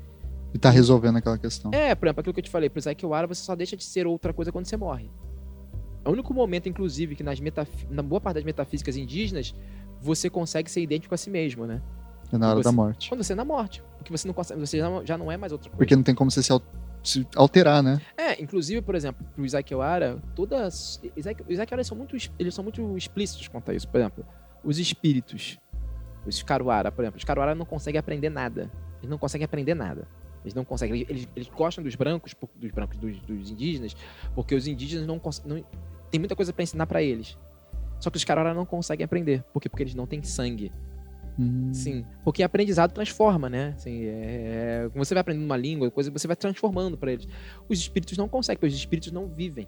[0.58, 1.70] E tá resolvendo aquela questão.
[1.72, 4.08] É, por exemplo, aquilo que eu te falei, pro Wara, você só deixa de ser
[4.08, 5.12] outra coisa quando você morre.
[6.04, 7.70] É o único momento, inclusive, que nas metaf...
[7.92, 9.54] na boa parte das metafísicas indígenas,
[10.02, 11.80] você consegue ser idêntico a si mesmo, né?
[12.34, 12.64] É na hora você...
[12.64, 13.08] da morte.
[13.08, 13.84] Quando você é na morte.
[14.00, 14.60] Porque você não consegue.
[14.60, 15.78] Você já não é mais outra coisa.
[15.78, 16.52] Porque não tem como você se,
[17.04, 18.02] se alterar, né?
[18.18, 21.00] É, inclusive, por exemplo, pro Isaac Oara, todas.
[21.16, 23.88] Isaac, Isaac são muito, eles são muito explícitos quanto a isso.
[23.88, 24.26] Por exemplo,
[24.64, 25.60] os espíritos.
[26.26, 27.20] Os Caruara, por exemplo.
[27.20, 28.72] Os Caruara não conseguem aprender nada.
[29.02, 30.08] Eles não conseguem aprender nada.
[30.44, 31.06] Eles não conseguem.
[31.10, 33.96] Eles, eles gostam dos brancos, dos brancos, dos, dos indígenas,
[34.34, 35.64] porque os indígenas não, não,
[36.10, 37.38] tem muita coisa para ensinar para eles.
[38.00, 39.44] Só que os caras não conseguem aprender.
[39.52, 39.70] Por quê?
[39.70, 40.72] Porque eles não têm sangue.
[41.40, 41.72] Hum.
[41.72, 43.74] Sim, porque aprendizado transforma, né?
[43.76, 47.28] Assim, é, é você vai aprendendo uma língua, coisa, você vai transformando para eles.
[47.70, 49.68] Os espíritos não conseguem, porque os espíritos não vivem.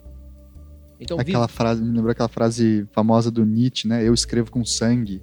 [1.00, 1.58] Então, aquela vive...
[1.58, 4.06] frase, me lembrou aquela frase famosa do Nietzsche, né?
[4.06, 5.22] Eu escrevo com sangue.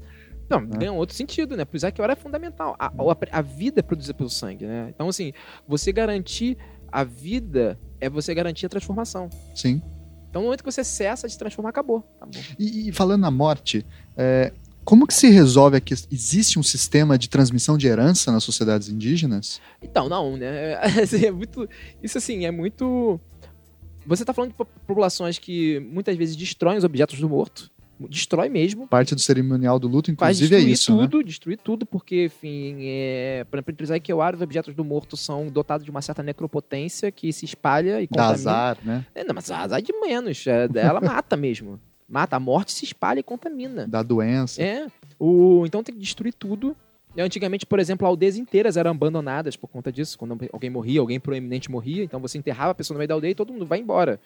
[0.48, 0.78] Não, né?
[0.78, 1.64] ganha um outro sentido, né?
[1.64, 2.76] Pro Isaac Ora é fundamental.
[2.78, 4.88] A, a, a, vida é produzida pelo sangue, né?
[4.94, 5.32] Então, assim,
[5.66, 6.56] você garantir
[6.90, 9.28] a vida é você garantir a transformação.
[9.54, 9.82] Sim.
[10.30, 12.04] Então, no momento que você cessa de transformar, acabou.
[12.16, 12.40] acabou.
[12.58, 13.84] E, e, falando na morte,
[14.16, 14.52] é,
[14.84, 15.94] como que se resolve aqui?
[16.12, 19.60] Existe um sistema de transmissão de herança nas sociedades indígenas?
[19.82, 20.78] Então, não, né?
[21.24, 21.68] É muito,
[22.02, 23.18] isso assim, é muito.
[24.06, 27.70] Você está falando de populações que muitas vezes destroem os objetos do morto
[28.00, 28.86] destrói mesmo.
[28.86, 30.68] Parte do cerimonial do luto, inclusive, é isso.
[30.68, 31.24] Destruir tudo, né?
[31.24, 35.48] destruir tudo, porque, enfim, é, por exemplo, entre os Aikewara, os objetos do morto são
[35.48, 38.28] dotados de uma certa necropotência que se espalha e contamina.
[38.28, 39.06] Dá azar, né?
[39.14, 40.46] É, não, mas azar de menos.
[40.46, 41.80] É, ela mata mesmo.
[42.08, 43.86] Mata, a morte se espalha e contamina.
[43.88, 44.62] Dá doença.
[44.62, 44.86] É.
[45.18, 46.76] O, então tem que destruir tudo.
[47.18, 50.18] Antigamente, por exemplo, aldeias inteiras eram abandonadas por conta disso.
[50.18, 53.32] Quando alguém morria, alguém proeminente morria, então você enterrava a pessoa no meio da aldeia
[53.32, 54.20] e todo mundo vai embora.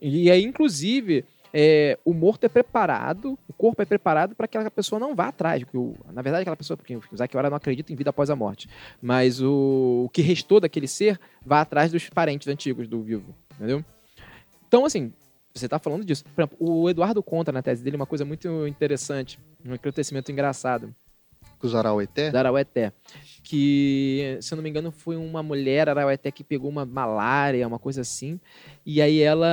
[0.00, 4.70] E aí, inclusive, é, o morto é preparado, o corpo é preparado para que aquela
[4.70, 5.62] pessoa não vá atrás.
[5.64, 8.36] Porque o, na verdade, aquela pessoa, porque o Zakiora não acredita em vida após a
[8.36, 8.68] morte,
[9.00, 13.84] mas o, o que restou daquele ser vá atrás dos parentes antigos do vivo, entendeu?
[14.66, 15.12] Então, assim,
[15.54, 16.24] você está falando disso.
[16.24, 20.94] Por exemplo, o Eduardo conta na tese dele uma coisa muito interessante, um acontecimento engraçado.
[21.62, 22.30] O Zaraueté?
[22.30, 22.92] Zaraueté
[23.48, 27.78] que, se eu não me engano, foi uma mulher araueté que pegou uma malária, uma
[27.78, 28.38] coisa assim,
[28.84, 29.48] e aí ela.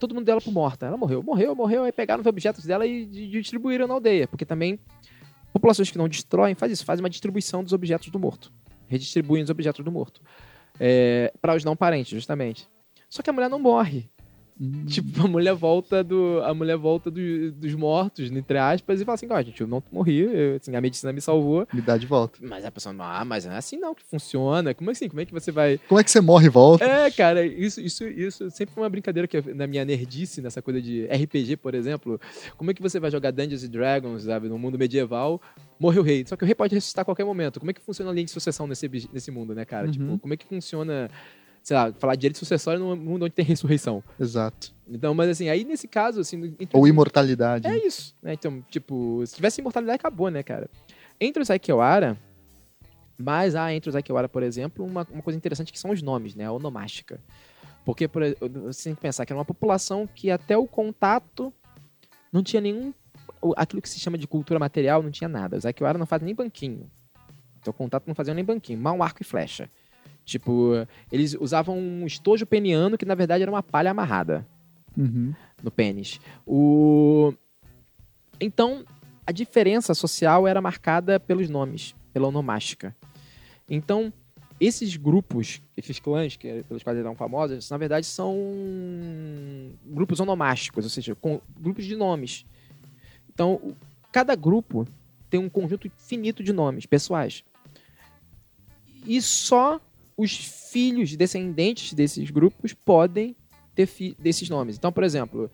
[0.00, 0.86] Todo mundo dela por morta.
[0.86, 4.80] Ela morreu, morreu, morreu, aí pegaram os objetos dela e distribuíram na aldeia, porque também
[5.52, 8.52] populações que não destroem faz isso, faz uma distribuição dos objetos do morto.
[8.88, 10.20] Redistribuem os objetos do morto.
[10.80, 12.68] É, para os não parentes, justamente.
[13.08, 14.10] Só que a mulher não morre.
[14.60, 14.84] Hum.
[14.86, 16.40] Tipo, a mulher volta do.
[16.44, 19.66] A mulher volta do, dos mortos, entre aspas, e fala assim: ó, oh, gente, eu
[19.66, 21.66] não morri, eu, assim, a medicina me salvou.
[21.72, 22.38] Me dá de volta.
[22.40, 24.72] Mas a pessoa, ah, mas não é assim não que funciona.
[24.72, 25.08] Como assim?
[25.08, 25.78] Como é que você vai.
[25.88, 26.84] Como é que você morre e volta?
[26.84, 30.80] É, cara, isso, isso, isso sempre foi uma brincadeira que na minha nerdice, nessa coisa
[30.80, 32.20] de RPG, por exemplo.
[32.56, 35.42] Como é que você vai jogar Dungeons Dragons, sabe, no mundo medieval,
[35.80, 36.24] morre o rei.
[36.26, 37.58] Só que o rei pode ressuscitar a qualquer momento.
[37.58, 39.86] Como é que funciona a linha de sucessão nesse, nesse mundo, né, cara?
[39.86, 39.92] Uhum.
[39.92, 41.10] Tipo, como é que funciona
[41.64, 44.04] sei lá, falar de direito sucessório num mundo onde tem ressurreição.
[44.20, 44.72] Exato.
[44.86, 46.54] Então, mas assim, aí nesse caso, assim.
[46.74, 47.66] Ou imortalidade.
[47.66, 48.14] É isso.
[48.22, 48.34] Né?
[48.34, 50.68] Então, tipo, se tivesse imortalidade, acabou, né, cara?
[51.18, 52.18] Entre os Aikewara,
[53.18, 56.34] mas há entre os Aikewara, por exemplo, uma, uma coisa interessante que são os nomes,
[56.34, 56.44] né?
[56.44, 57.18] A onomástica.
[57.82, 58.22] Porque por,
[58.64, 61.50] você tem que pensar que era uma população que até o contato
[62.30, 62.92] não tinha nenhum.
[63.56, 65.56] Aquilo que se chama de cultura material não tinha nada.
[65.56, 66.90] Os Aikewara não fazem nem banquinho.
[67.58, 68.78] Então o contato não fazia nem banquinho.
[68.78, 69.70] Mal um arco e flecha.
[70.24, 74.46] Tipo, eles usavam um estojo peniano que na verdade era uma palha amarrada
[74.96, 75.34] uhum.
[75.62, 76.20] no pênis.
[76.46, 77.32] O...
[78.40, 78.84] Então,
[79.26, 82.96] a diferença social era marcada pelos nomes, pela onomástica.
[83.68, 84.12] Então,
[84.60, 88.36] esses grupos, esses clãs que, pelos quais eram famosos, na verdade são
[89.84, 92.46] grupos onomásticos, ou seja, com grupos de nomes.
[93.32, 93.74] Então,
[94.12, 94.86] cada grupo
[95.28, 97.42] tem um conjunto finito de nomes pessoais.
[99.06, 99.80] E só
[100.16, 100.36] os
[100.70, 103.34] filhos descendentes desses grupos podem
[103.74, 103.88] ter
[104.18, 104.76] desses nomes.
[104.76, 105.50] Então, por exemplo,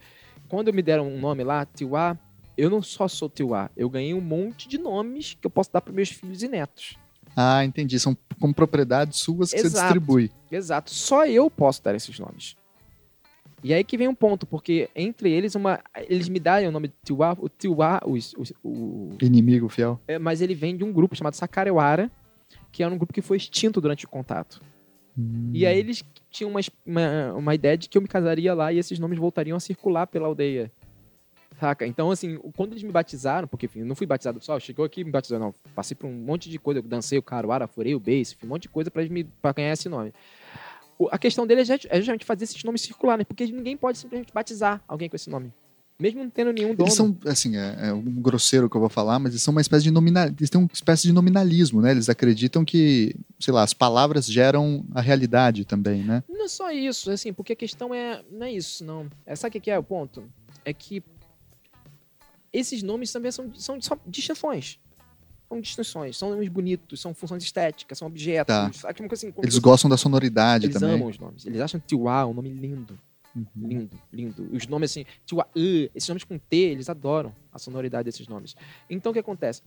[0.48, 2.18] quando me deram um nome lá, Tiwa,
[2.56, 5.80] eu não só sou Tiwa, eu ganhei um monte de nomes que eu posso dar
[5.80, 6.96] para meus filhos e netos.
[7.34, 7.98] Ah, entendi.
[7.98, 9.70] São como propriedades suas que Exato.
[9.76, 10.30] você distribui.
[10.50, 10.90] Exato.
[10.90, 12.56] Só eu posso dar esses nomes.
[13.62, 16.88] E aí que vem um ponto, porque entre eles, uma, eles me dão o nome
[16.88, 20.00] de Tiwa, o Tiwa, o, o, o- Inimigo fiel.
[20.08, 22.11] é, mas ele vem de um grupo chamado Sakarewara,
[22.73, 24.61] que era um grupo que foi extinto durante o contato.
[25.18, 25.51] Hum.
[25.53, 28.79] E aí eles tinham uma, uma, uma ideia de que eu me casaria lá e
[28.79, 30.71] esses nomes voltariam a circular pela aldeia.
[31.59, 31.87] Saca?
[31.87, 35.03] Então, assim, quando eles me batizaram, porque enfim, eu não fui batizado só, chegou aqui
[35.03, 35.55] e me batizou, não.
[35.75, 38.49] Passei por um monte de coisa, eu dancei o caruara, furei o bass, fiz um
[38.49, 40.12] monte de coisa pra, me, pra ganhar esse nome.
[40.99, 44.33] O- a questão dele é é justamente fazer esses nomes circularem, porque ninguém pode simplesmente
[44.33, 45.53] batizar alguém com esse nome.
[46.01, 46.84] Mesmo não tendo nenhum dono.
[46.84, 49.61] Eles são, assim, é, é um grosseiro que eu vou falar, mas eles são uma
[49.61, 51.90] espécie de nominal, eles têm uma espécie de nominalismo, né?
[51.90, 56.24] Eles acreditam que, sei lá, as palavras geram a realidade também, né?
[56.26, 58.22] Não é só isso, assim, porque a questão é.
[58.32, 59.11] Não é isso, não.
[59.26, 60.24] É, sabe o que é o ponto?
[60.64, 61.03] É que
[62.51, 64.78] esses nomes também são, são só distinções.
[65.51, 68.55] São distinções, são nomes bonitos, são funções estéticas, são objetos.
[68.55, 68.70] Tá.
[69.12, 70.94] Assim, Eles gostam da sonoridade eles também.
[70.94, 71.44] amam os nomes.
[71.44, 72.98] Eles acham Tiwa um nome lindo.
[73.35, 73.47] Uhum.
[73.57, 74.49] Lindo, lindo.
[74.53, 78.57] Os nomes assim, Tiwa, uh, esses nomes com T, eles adoram a sonoridade desses nomes.
[78.89, 79.62] Então o que acontece?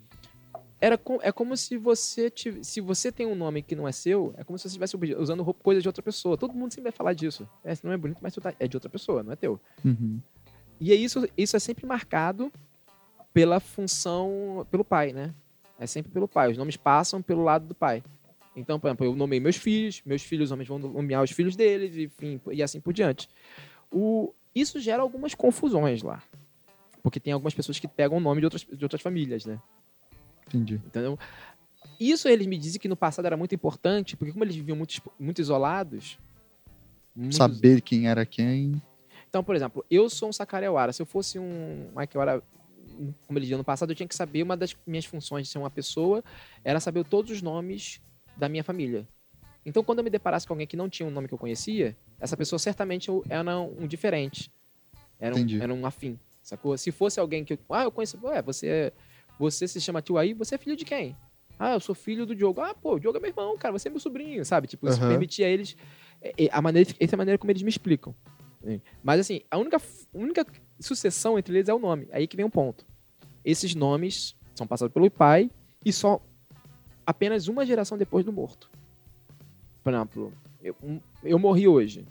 [0.81, 3.91] Era com- é como se você tiv- se você tem um nome que não é
[3.93, 6.37] seu, é como se você estivesse usando roupa, coisa de outra pessoa.
[6.37, 7.47] Todo mundo sempre vai falar disso.
[7.63, 9.57] É, esse não é bonito, mas tá- é de outra pessoa, não é teu.
[9.85, 10.19] Uhum.
[10.81, 12.51] E é isso, isso é sempre marcado
[13.33, 15.33] pela função, pelo pai, né?
[15.79, 16.51] É sempre pelo pai.
[16.51, 18.03] Os nomes passam pelo lado do pai.
[18.55, 21.95] Então, por exemplo, eu nomei meus filhos, meus filhos homens vão nomear os filhos deles,
[21.97, 23.27] enfim, e assim por diante.
[23.91, 26.21] O, isso gera algumas confusões lá.
[27.01, 29.59] Porque tem algumas pessoas que pegam o nome de outras, de outras famílias, né?
[30.47, 30.75] Entendi.
[30.75, 31.17] Entendeu?
[31.99, 35.01] Isso eles me dizem que no passado era muito importante, porque como eles viviam muito,
[35.19, 36.17] muito isolados.
[37.15, 38.81] muito- Saber quem era quem.
[39.29, 40.93] Então, por exemplo, eu sou um Sakarewara.
[40.93, 42.41] Se eu fosse um Makewara,
[43.27, 45.57] como eles diziam no passado, eu tinha que saber uma das minhas funções de ser
[45.57, 46.23] uma pessoa
[46.63, 47.99] era saber todos os nomes
[48.35, 49.07] da minha família.
[49.65, 51.95] Então, quando eu me deparasse com alguém que não tinha um nome que eu conhecia,
[52.19, 54.51] essa pessoa certamente era um diferente.
[55.19, 55.61] Era um, Entendi.
[55.61, 56.77] era um afim, sacou?
[56.77, 57.59] Se fosse alguém que eu.
[57.69, 58.19] Ah, eu conheço.
[58.23, 58.91] Ué, você,
[59.39, 61.15] você se chama Tiwaí, você é filho de quem?
[61.57, 62.59] Ah, eu sou filho do Diogo.
[62.59, 64.67] Ah, pô, o Diogo é meu irmão, cara, você é meu sobrinho, sabe?
[64.67, 65.07] Tipo, isso Aham.
[65.09, 65.77] permitia a eles.
[66.21, 68.13] é, é, A maneira, essa é a maneira como eles me explicam.
[68.61, 68.81] né?
[69.01, 69.81] Mas assim, a única,
[70.13, 70.45] única
[70.79, 72.07] sucessão entre eles é o nome.
[72.11, 72.85] Aí que vem um ponto.
[73.45, 75.49] Esses nomes são passados pelo pai
[75.85, 76.21] e só
[77.05, 78.69] apenas uma geração depois do morto.
[79.83, 80.75] Por exemplo, eu,
[81.23, 82.05] eu morri hoje.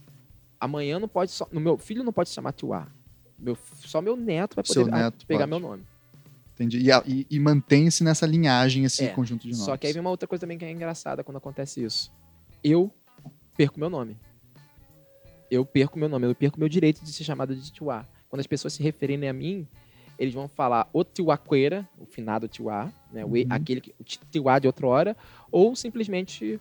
[0.60, 1.48] Amanhã não pode só.
[1.50, 2.86] No meu filho não pode se chamar Tiwa.
[3.38, 5.50] Meu, só meu neto vai Seu poder ah, neto pegar pode.
[5.50, 5.82] meu nome.
[6.54, 6.78] Entendi.
[6.78, 9.64] E, e- e mantém-se nessa linhagem, esse É, conjunto de nomes.
[9.64, 12.12] Só que aí vem uma outra coisa também que é engraçada quando acontece isso.
[12.62, 12.92] Eu
[13.56, 14.16] perco meu nome.
[15.50, 18.06] Eu perco meu nome, eu perco meu direito de ser chamado de Tiwa.
[18.28, 19.66] Quando as pessoas se referirem a mim,
[20.18, 23.46] eles vão falar o Tiwaqueira, o finado Tiwa, né, o Uhum.
[23.50, 25.16] aquele que, o Tiwa de outra hora,
[25.50, 26.60] ou simplesmente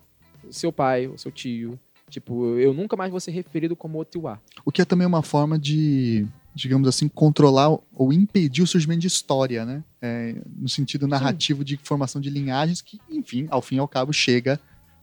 [0.49, 1.80] seu pai, o seu tio.
[2.10, 4.41] Tipo, eu nunca mais vou ser referido como o Tiwa.
[4.66, 9.08] O que é também uma forma de, digamos assim, controlar ou impedir o surgimento de
[9.08, 9.82] história, né?
[10.02, 14.12] É, no sentido narrativo de formação de linhagens que, enfim, ao fim e ao cabo,
[14.12, 14.60] chega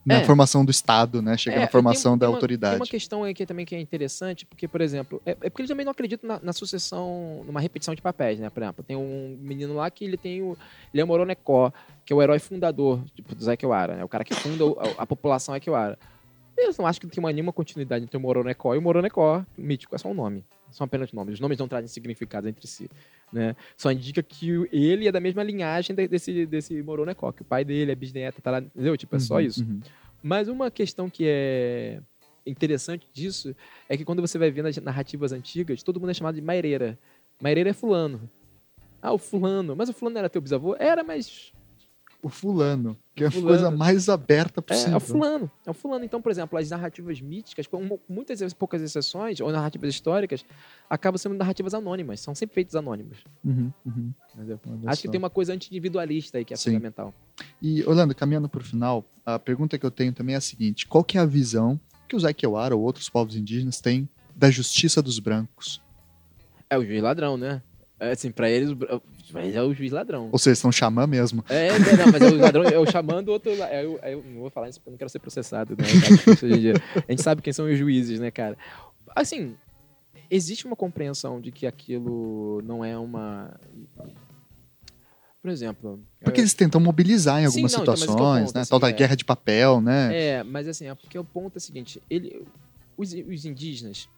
[0.08, 0.24] na É.
[0.24, 1.36] formação do Estado, né?
[1.36, 2.72] Chega É, na formação tem- da tem uma- autoridade.
[2.74, 5.68] Tem uma questão aqui também que é interessante, porque, por exemplo, é, é porque eles
[5.68, 8.48] também não acreditam na, na sucessão, numa repetição de papéis, né?
[8.50, 10.56] Por exemplo, tem um menino lá que ele tem o.
[10.92, 11.04] Ele é
[12.04, 14.04] que é o herói fundador tipo, do Zekiwara, né?
[14.04, 14.64] O cara que funda
[14.98, 15.98] a, a população Ekiwara.
[16.60, 19.94] Eu não acho que tem uma, nenhuma continuidade entre o Moronecó e o Moronecó mítico,
[19.94, 20.44] é só um nome.
[20.70, 21.34] São apenas nomes.
[21.34, 22.90] Os nomes não trazem significado entre si.
[23.32, 23.54] Né?
[23.76, 27.64] Só indica que ele é da mesma linhagem de- desse, desse Moronecó, que o pai
[27.64, 28.96] dele é bisneto, tá lá, entendeu?
[28.96, 29.62] Tipo, é só Uhum, isso.
[29.62, 29.80] uhum.
[30.22, 32.00] Mas uma questão que é
[32.44, 33.54] interessante disso
[33.88, 36.98] é que quando você vai ver nas narrativas antigas, todo mundo é chamado de Maireira.
[37.40, 38.28] Maireira é fulano.
[39.00, 39.76] Ah, o fulano.
[39.76, 40.74] Mas o fulano era teu bisavô?
[40.78, 41.52] Era, mas
[42.20, 44.92] O fulano, que é a coisa mais aberta é, possível.
[44.92, 45.50] é o fulano.
[45.64, 46.04] É o fulano.
[46.04, 50.44] Então, por exemplo, as narrativas míticas, com mu- muitas poucas exceções, ou narrativas históricas,
[50.90, 52.18] acabam sendo narrativas anônimas.
[52.20, 53.18] São sempre feitas anônimas.
[53.44, 54.12] Uhum, uhum.
[54.86, 56.70] Acho que tem uma coisa anti-individualista aí que é Sim.
[56.72, 57.14] fundamental.
[57.62, 60.86] E, Orlando, caminhando para o final, a pergunta que eu tenho também é a seguinte:
[60.86, 61.78] qual que é a visão
[62.08, 65.80] que os Aikewara ou outros povos indígenas têm da justiça dos brancos?
[66.68, 67.62] É o juiz ladrão, né?
[68.00, 68.70] É, assim, pra eles,
[69.34, 70.28] eles é o juiz ladrão.
[70.30, 71.44] Ou seja, são xamã mesmo?
[71.48, 73.56] É, é, não, mas é o ladrão, é o chamando outro.
[73.56, 75.76] la- É, eu, é, eu não vou falar isso porque eu não quero ser processado,
[75.76, 75.84] né?
[75.84, 77.02] Tá.
[77.08, 78.56] A gente sabe quem são os juízes, né, cara?
[79.16, 79.56] Assim,
[80.30, 83.58] existe uma compreensão de que aquilo não é uma.
[85.42, 86.00] Por exemplo.
[86.22, 88.54] Porque eles tentam mobilizar em Sim, algumas não, então, mas esse que é situações, ponto,
[88.54, 88.60] né?
[88.62, 88.92] assim, Tal da é.
[88.92, 90.10] guerra de papel, né?
[90.16, 92.44] É, mas assim, é porque o ponto é o seguinte: ele,
[92.96, 94.08] os, os indígenas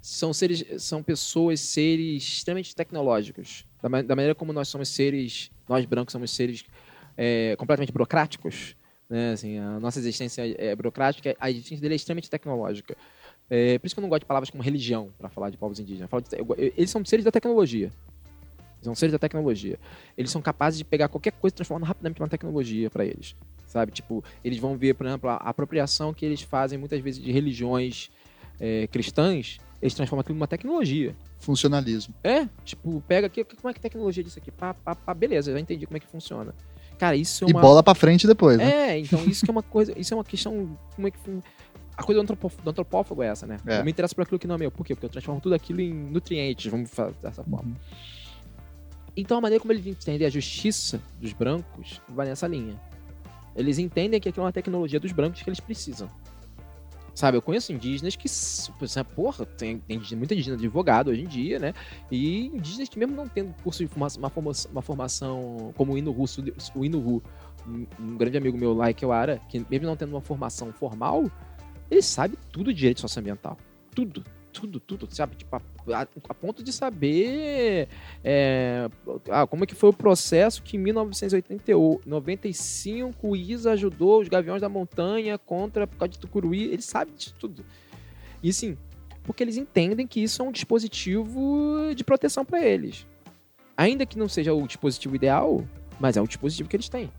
[0.00, 3.66] são seres, são pessoas, seres extremamente tecnológicos.
[3.82, 6.64] Da, da maneira como nós somos seres, nós brancos somos seres
[7.16, 8.76] é, completamente burocráticos.
[9.08, 9.32] Né?
[9.32, 12.96] Assim, a nossa existência é burocrática, a existência dele é extremamente tecnológica.
[13.50, 15.80] É, por isso que eu não gosto de palavras como religião para falar de povos
[15.80, 16.08] indígenas.
[16.08, 17.90] De, eles são seres da tecnologia.
[18.76, 19.78] Eles são seres da tecnologia.
[20.16, 23.34] Eles são capazes de pegar qualquer coisa e transformar rapidamente numa tecnologia para eles.
[23.66, 23.92] Sabe?
[23.92, 28.10] Tipo, eles vão ver, por exemplo, a apropriação que eles fazem muitas vezes de religiões
[28.58, 31.14] é, cristãs, eles transformam aquilo numa tecnologia.
[31.38, 32.14] Funcionalismo.
[32.22, 34.50] É, tipo, pega aqui, como é que é tecnologia disso aqui?
[34.50, 36.54] Pá, pá, pá, beleza, já entendi como é que funciona.
[36.98, 37.58] Cara, isso é uma...
[37.58, 38.90] E bola pra frente depois, né?
[38.90, 41.18] É, então isso que é uma coisa, isso é uma questão, como é que...
[41.96, 43.58] A coisa do, antropófago, do antropófago é essa, né?
[43.66, 43.80] É.
[43.80, 44.70] Eu me interesso por aquilo que não é meu.
[44.70, 44.94] Por quê?
[44.94, 47.70] Porque eu transformo tudo aquilo em nutrientes, vamos fazer dessa forma.
[47.70, 47.76] Uhum.
[49.14, 52.80] Então a maneira como eles entendem a justiça dos brancos vai nessa linha.
[53.54, 56.08] Eles entendem que aquilo é uma tecnologia dos brancos que eles precisam.
[57.20, 58.26] Sabe, eu conheço indígenas que,
[59.14, 61.74] porra, tem, tem muita indígena de advogado hoje em dia, né?
[62.10, 65.98] E indígenas que mesmo não tendo curso de formação, uma, formação, uma formação como o
[65.98, 66.16] Inu
[66.74, 67.22] o Inuhu,
[67.68, 70.22] um, um grande amigo meu lá, que é o Ara, que mesmo não tendo uma
[70.22, 71.30] formação formal,
[71.90, 73.58] ele sabe tudo de direito socioambiental.
[73.94, 75.36] Tudo tudo, tudo, sabe?
[75.36, 75.62] Tipo, a,
[75.94, 77.88] a, a ponto de saber
[78.22, 78.88] é,
[79.30, 84.60] ah, como é que foi o processo que em 1995 o ISA ajudou os Gaviões
[84.60, 86.64] da Montanha contra por causa de Tucuruí.
[86.64, 87.64] Ele sabe disso tudo.
[88.42, 88.76] E sim,
[89.22, 93.06] porque eles entendem que isso é um dispositivo de proteção para eles.
[93.76, 95.64] Ainda que não seja o dispositivo ideal,
[95.98, 97.10] mas é o dispositivo que eles têm.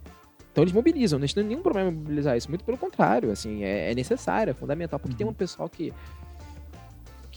[0.51, 3.91] Então eles mobilizam, não tem nenhum problema em mobilizar isso, muito pelo contrário, assim, é,
[3.91, 5.93] é necessário, é fundamental, porque tem um pessoal que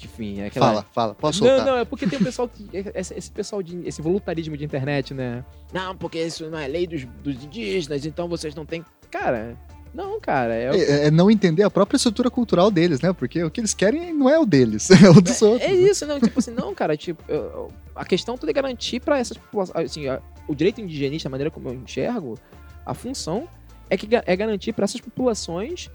[0.03, 0.67] enfim, é aquela...
[0.67, 1.59] Fala, fala, posso soltar.
[1.59, 2.69] Não, não, é porque tem um pessoal que.
[2.95, 3.87] Esse, esse, pessoal de.
[3.87, 5.45] Esse voluntarismo de internet, né?
[5.73, 8.85] Não, porque isso não é lei dos, dos indígenas, então vocês não têm.
[9.11, 9.57] Cara,
[9.95, 10.53] não, cara.
[10.53, 13.13] É, é, é, não entender a própria estrutura cultural deles, né?
[13.13, 15.71] Porque o que eles querem não é o deles, é o dos é, outros.
[15.71, 16.19] É isso, não.
[16.19, 16.97] Tipo assim, não, cara.
[16.97, 19.91] Tipo, eu, a questão toda é garantir para essas populações.
[19.91, 22.37] Assim, a, o direito indigenista, a maneira como eu enxergo,
[22.85, 23.49] a função
[23.89, 25.89] é, que, é garantir para essas populações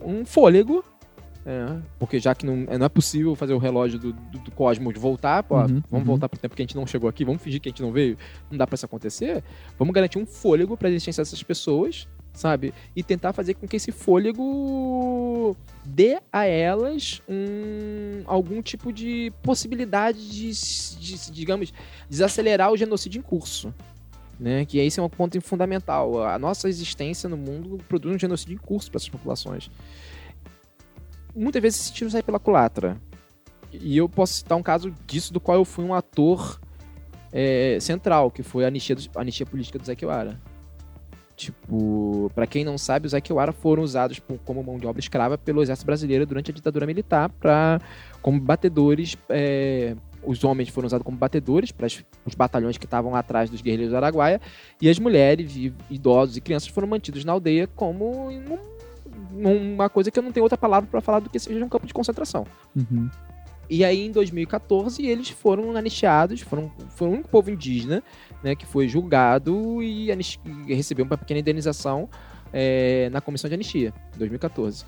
[0.00, 0.84] um fôlego
[1.48, 4.50] é, porque já que não, é, não é possível fazer o relógio do, do, do
[4.50, 6.04] cosmos voltar, pô, uhum, vamos uhum.
[6.04, 7.92] voltar pro tempo que a gente não chegou aqui, vamos fingir que a gente não
[7.92, 8.18] veio,
[8.50, 9.44] não dá para isso acontecer.
[9.78, 12.74] Vamos garantir um fôlego para a existência dessas pessoas, sabe?
[12.96, 20.28] E tentar fazer com que esse fôlego dê a elas um, algum tipo de possibilidade
[20.28, 21.72] de, de, digamos,
[22.10, 23.72] desacelerar o genocídio em curso.
[24.38, 24.64] Né?
[24.64, 26.24] Que esse é um ponto fundamental.
[26.24, 29.70] A nossa existência no mundo produz um genocídio em curso para essas populações
[31.36, 32.96] muitas vezes esse tiro sai pela culatra.
[33.72, 36.58] E eu posso citar um caso disso do qual eu fui um ator
[37.32, 40.40] é, central, que foi a anistia, do, a anistia política do Zé Kiwara.
[41.36, 45.36] Tipo, para quem não sabe, os Akiwara foram usados por, como mão de obra escrava
[45.36, 47.78] pelo exército brasileiro durante a ditadura militar para
[48.22, 49.18] como batedores.
[49.28, 49.94] É,
[50.24, 53.96] os homens foram usados como batedores para os batalhões que estavam atrás dos guerrilheiros do
[53.96, 54.40] Araguaia
[54.80, 58.58] e as mulheres, e idosos e crianças foram mantidos na aldeia como um
[59.44, 61.86] uma coisa que eu não tenho outra palavra para falar do que seja um campo
[61.86, 62.46] de concentração.
[62.74, 63.08] Uhum.
[63.68, 68.02] E aí, em 2014, eles foram anistiados, foram, foram o único povo indígena
[68.42, 72.08] né, que foi julgado e, e recebeu uma pequena indenização
[72.52, 74.84] é, na comissão de anistia, em 2014.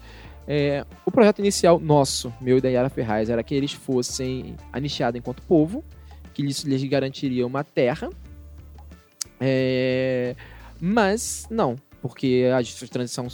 [0.46, 5.18] É, o projeto inicial nosso, meu e da Yara Ferraz, era que eles fossem anistiados
[5.18, 5.84] enquanto povo,
[6.32, 8.08] que isso lhes garantiria uma terra.
[9.40, 10.34] É,
[10.80, 13.28] mas não, porque a transição é,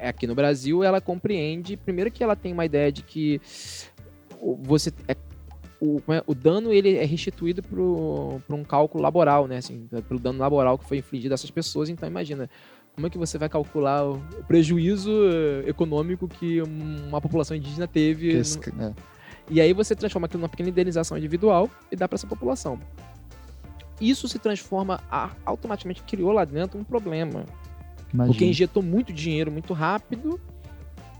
[0.00, 3.40] aqui no Brasil, ela compreende, primeiro que ela tem uma ideia de que
[4.62, 5.16] você é,
[5.80, 9.58] o, é, o dano ele é restituído para um cálculo laboral, né?
[9.58, 11.88] Assim, pelo dano laboral que foi infligido a essas pessoas.
[11.88, 12.48] Então imagina,
[12.94, 15.10] como é que você vai calcular o prejuízo
[15.66, 18.28] econômico que uma população indígena teve?
[18.28, 18.82] Esse, no...
[18.82, 18.94] é.
[19.50, 22.78] E aí você transforma aquilo numa pequena indenização individual e dá para essa população.
[24.00, 25.00] Isso se transforma,
[25.44, 27.44] automaticamente criou lá dentro um problema.
[28.14, 28.32] Imagina.
[28.32, 30.40] Porque injetou muito dinheiro muito rápido,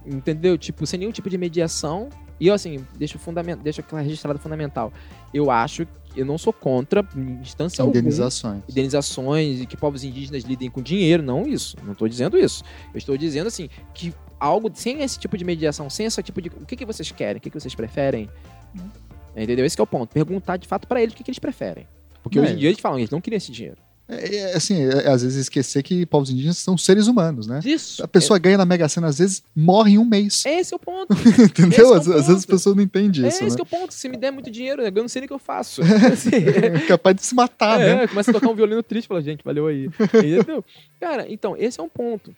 [0.07, 0.57] entendeu?
[0.57, 2.09] Tipo, sem nenhum tipo de mediação.
[2.39, 3.59] E eu, assim, deixa, fundament...
[3.59, 4.93] deixa registrado fundamental.
[5.33, 7.05] Eu acho que eu não sou contra
[7.43, 8.55] instância Indenizações.
[8.55, 11.23] Alguma, indenizações e que povos indígenas lidem com dinheiro.
[11.23, 11.77] Não isso.
[11.83, 12.63] Não estou dizendo isso.
[12.93, 16.49] Eu estou dizendo, assim, que algo sem esse tipo de mediação, sem esse tipo de.
[16.49, 17.39] O que, que vocês querem?
[17.39, 18.31] O que, que vocês preferem?
[18.77, 18.89] Hum.
[19.37, 19.67] Entendeu?
[19.67, 20.13] Esse é o ponto.
[20.13, 21.89] Perguntar de fato para eles o que, que eles preferem.
[22.23, 23.79] Porque hoje em dia eles falam, eles não queriam esse dinheiro.
[24.07, 27.61] É, é, assim, é, às vezes esquecer que povos indígenas são seres humanos, né?
[27.65, 28.05] Isso.
[28.05, 28.41] A pessoa é...
[28.41, 30.45] ganha na Mega Sena, às vezes morre em um mês.
[30.47, 31.15] Esse é o ponto.
[31.43, 31.95] Entendeu?
[31.95, 33.43] É às, às, vezes as pessoas não entendem isso.
[33.43, 33.61] É esse né?
[33.61, 33.95] é o ponto.
[33.95, 35.81] Se me der muito dinheiro, eu não sei nem o que eu faço.
[36.13, 38.07] Assim, é capaz de se matar, é, né?
[38.07, 39.87] Começa a tocar um violino triste e fala, gente, valeu aí.
[39.87, 40.63] Entendeu?
[41.01, 42.35] Cara, então, esse é um ponto.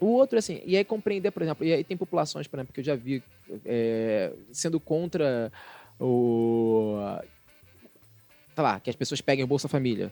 [0.00, 2.80] O outro, assim, e aí compreender, por exemplo, e aí tem populações, por exemplo, que
[2.80, 3.22] eu já vi
[3.66, 5.52] é, sendo contra
[6.00, 6.96] o.
[8.54, 10.10] Tá lá, que as pessoas peguem o Bolsa Família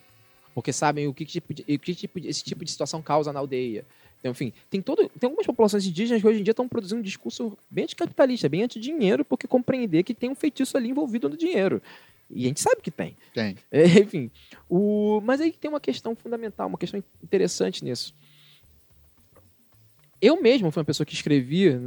[0.58, 3.32] porque sabem o que, tipo de, o que tipo de, esse tipo de situação causa
[3.32, 3.86] na aldeia.
[4.18, 7.04] Então, enfim, tem, todo, tem algumas populações indígenas que hoje em dia estão produzindo um
[7.04, 11.80] discurso bem anticapitalista, bem anti-dinheiro, porque compreender que tem um feitiço ali envolvido no dinheiro.
[12.28, 13.16] E a gente sabe que tem.
[13.32, 13.54] Tem.
[13.70, 14.32] É, enfim,
[14.68, 15.20] o...
[15.22, 18.12] mas aí tem uma questão fundamental, uma questão interessante nisso.
[20.20, 21.80] Eu mesmo fui uma pessoa que escrevia.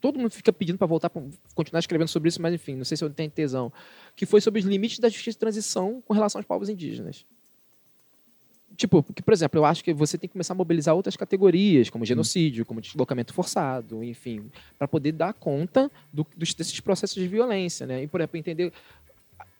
[0.00, 1.22] Todo mundo fica pedindo para voltar, pra
[1.54, 3.72] continuar escrevendo sobre isso, mas enfim, não sei se eu tenho tesão.
[4.14, 7.24] Que foi sobre os limites da justiça de transição com relação aos povos indígenas.
[8.76, 11.90] Tipo, que, por exemplo, eu acho que você tem que começar a mobilizar outras categorias,
[11.90, 14.48] como genocídio, como deslocamento forçado, enfim,
[14.78, 18.04] para poder dar conta do, dos, desses processos de violência, né?
[18.04, 18.72] E, por exemplo, entender.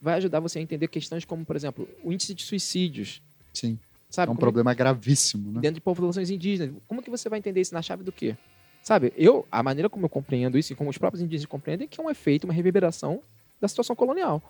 [0.01, 3.21] Vai ajudar você a entender questões como, por exemplo, o índice de suicídios.
[3.53, 3.77] Sim.
[4.09, 4.29] Sabe?
[4.29, 5.59] É um Como- problema gravíssimo, né?
[5.59, 6.73] dentro de populações indígenas.
[6.87, 8.37] Como que você vai entender isso na chave do quê?
[8.89, 11.87] Sabe, eu, a maneira como eu compreendo isso e como os próprios indígenas compreendem é
[11.87, 13.21] que é um efeito, uma reverberação
[13.61, 14.41] da situação colonial.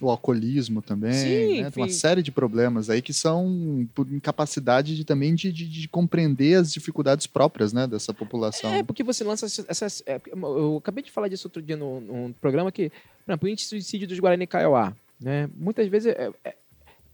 [0.00, 1.70] O alcoolismo também, Sim, né?
[1.70, 5.86] Tem uma série de problemas aí que são por incapacidade de, também de, de- de
[5.86, 8.72] compreender as dificuldades próprias, né, dessa população.
[8.72, 10.02] É, porque você lança essas.
[10.06, 13.52] é, eu acabei de falar disso outro dia no- num programa que, por exemplo, o
[13.52, 15.46] índice de suicídio dos Guarani Kaiowá, né?
[15.54, 16.14] Muitas vezes.
[16.16, 16.56] é- é-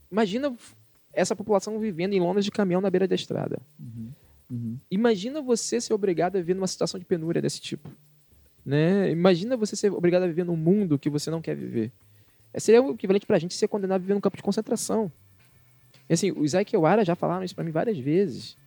[0.09, 0.55] imagina
[1.13, 3.59] essa população vivendo em lonas de caminhão na beira da estrada.
[3.77, 4.07] Uhum.
[4.89, 7.89] Imagina você ser obrigado a viver numa situação de penúria desse tipo.
[8.65, 9.09] Né?
[9.11, 11.91] Imagina você ser obrigado a viver num mundo que você não quer viver.
[12.53, 15.11] É, Seria o equivalente pra gente ser condenado a viver num campo de concentração.
[16.09, 18.57] E, assim, os Aikiwara já falaram isso pra mim várias vezes.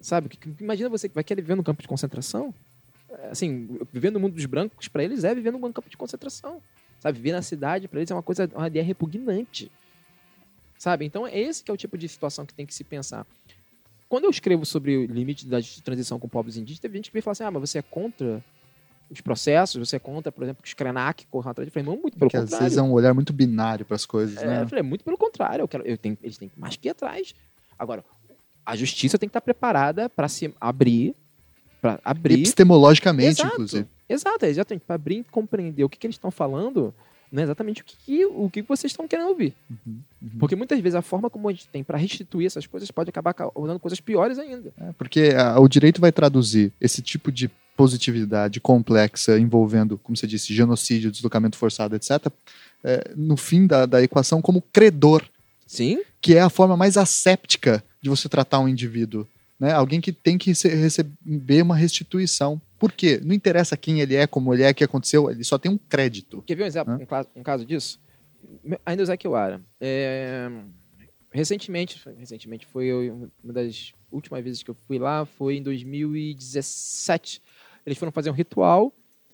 [0.00, 0.30] Sabe?
[0.60, 2.54] Imagina você que vai querer viver num campo de concentração.
[3.10, 6.62] É, Assim, viver no mundo dos brancos, pra eles é viver num campo de concentração.
[7.00, 7.18] Sabe?
[7.18, 9.70] Viver na cidade, pra eles é uma coisa, uma ideia repugnante.
[10.78, 11.04] Sabe?
[11.04, 13.26] Então, é esse que é o tipo de situação que tem que se pensar.
[14.08, 17.22] Quando eu escrevo sobre o limite da transição com povos indígenas, teve gente que veio
[17.22, 18.44] falar assim: ah, mas você é contra
[19.10, 21.96] os processos, você é contra, por exemplo, que os Krenak corram atrás de falei, não,
[22.00, 22.64] muito pelo que às contrário.
[22.64, 24.62] vezes é um olhar muito binário para as coisas, É, né?
[24.62, 27.32] eu falei, muito pelo contrário, eu quero, eu tenho, eles têm mais que ir atrás.
[27.78, 28.04] Agora,
[28.64, 31.14] a justiça tem que estar preparada para se abrir,
[31.80, 32.34] para abrir.
[32.34, 33.54] Epistemologicamente, Exato.
[33.54, 33.86] inclusive.
[34.08, 36.92] Exato, exatamente, para abrir e compreender o que, que eles estão falando,
[37.30, 39.54] não é exatamente o que, o que vocês estão querendo ouvir.
[39.70, 40.30] Uhum, uhum.
[40.38, 43.34] Porque muitas vezes a forma como a gente tem para restituir essas coisas pode acabar
[43.34, 44.72] causando coisas piores ainda.
[44.78, 50.26] É, porque ah, o direito vai traduzir esse tipo de positividade complexa envolvendo, como você
[50.26, 52.28] disse, genocídio, deslocamento forçado, etc.,
[52.82, 55.22] é, no fim da, da equação como credor,
[55.66, 59.26] Sim, que é a forma mais asséptica de você tratar um indivíduo.
[59.58, 59.72] Né?
[59.72, 62.60] Alguém que tem que rece- receber uma restituição.
[62.78, 63.20] Por quê?
[63.24, 65.78] Não interessa quem ele é, como ele é, o que aconteceu, ele só tem um
[65.78, 66.42] crédito.
[66.42, 67.98] Quer ver um exemplo, um, caso, um caso disso?
[68.84, 69.62] Ainda o Zé Kiwara.
[69.80, 70.48] É,
[71.32, 77.40] recentemente, recentemente foi eu- uma das últimas vezes que eu fui lá, foi em 2017.
[77.86, 78.92] Eles foram fazer um ritual,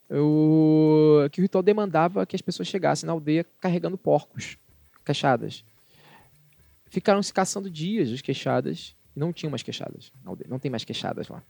[0.08, 4.56] eu- que o ritual demandava que as pessoas chegassem na aldeia carregando porcos,
[5.04, 5.64] queixadas.
[6.90, 10.12] Ficaram se caçando dias as queixadas e não tinham mais queixadas.
[10.48, 11.42] Não tem mais queixadas lá.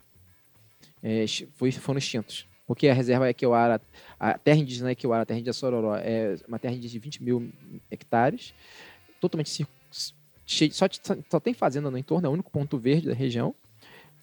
[1.02, 1.24] É,
[1.54, 2.46] foi, foram extintos.
[2.66, 3.80] Porque a reserva Equiwara,
[4.18, 7.52] a terra indígena Equiwara, a terra indígena Sororó, é uma terra indígena de 20 mil
[7.90, 8.54] hectares,
[9.20, 9.66] totalmente
[10.46, 10.86] cheio, só,
[11.28, 13.54] só tem fazenda no entorno, é o único ponto verde da região.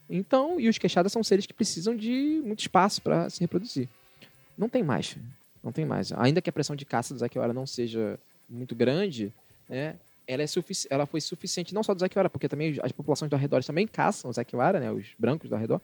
[0.09, 3.87] Então, e os queixadas são seres que precisam de muito espaço para se reproduzir.
[4.57, 5.15] Não tem mais.
[5.63, 6.11] Não tem mais.
[6.13, 9.31] Ainda que a pressão de caça dos Akiwara não seja muito grande,
[9.67, 9.95] né,
[10.31, 13.35] ela, é sufici- ela foi suficiente, não só dos Akiwara, porque também as populações do
[13.35, 15.81] arredor também caçam os Akiwara, né, os brancos do arredor,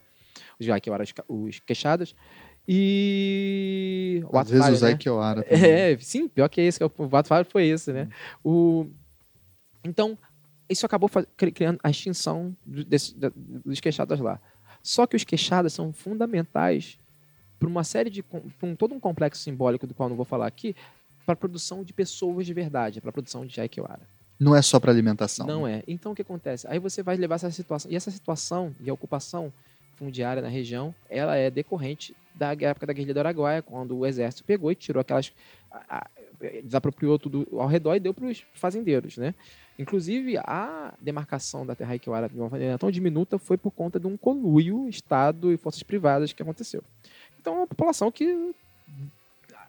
[0.59, 2.13] os Akiwara, os, queixadas.
[2.67, 4.23] E.
[4.31, 4.95] o Às vezes o né?
[4.97, 5.72] Kiowara também.
[5.72, 8.07] É, sim, pior que esse, é o o ato falho foi esse, né?
[8.43, 8.88] O,
[9.84, 10.17] então,
[10.69, 14.39] isso acabou criando a extinção do- desse- dos queixadas lá.
[14.81, 16.97] Só que os queixadas são fundamentais
[17.59, 18.22] para uma série de.
[18.23, 20.76] pra um, todo um complexo simbólico do qual não vou falar aqui,
[21.26, 24.07] para a produção de pessoas de verdade, para a produção de Aikiwara.
[24.40, 25.45] Não é só para alimentação.
[25.48, 25.84] Não é.
[25.88, 26.68] Então o que acontece?
[26.68, 27.90] Aí você vai levar essa situação.
[27.91, 29.52] E essa situação e a ocupação
[29.95, 34.44] fundiária na região, ela é decorrente da época da guerrilha do Araguaia, quando o exército
[34.44, 35.32] pegou e tirou aquelas.
[35.72, 36.07] a- a-
[36.64, 39.34] desapropriou tudo ao redor e deu para os fazendeiros, né?
[39.80, 44.07] Inclusive, a demarcação da terra Aikiwara de uma maneira tão diminuta foi por conta de
[44.07, 46.82] um conluio Estado e forças privadas que aconteceu.
[47.40, 48.53] Então, é uma população que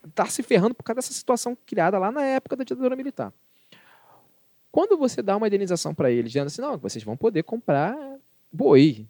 [0.07, 3.33] está se ferrando por causa dessa situação criada lá na época da ditadura militar.
[4.77, 7.97] Quando você dá uma indenização para eles, dizendo assim, não, vocês vão poder comprar
[8.53, 9.07] boi.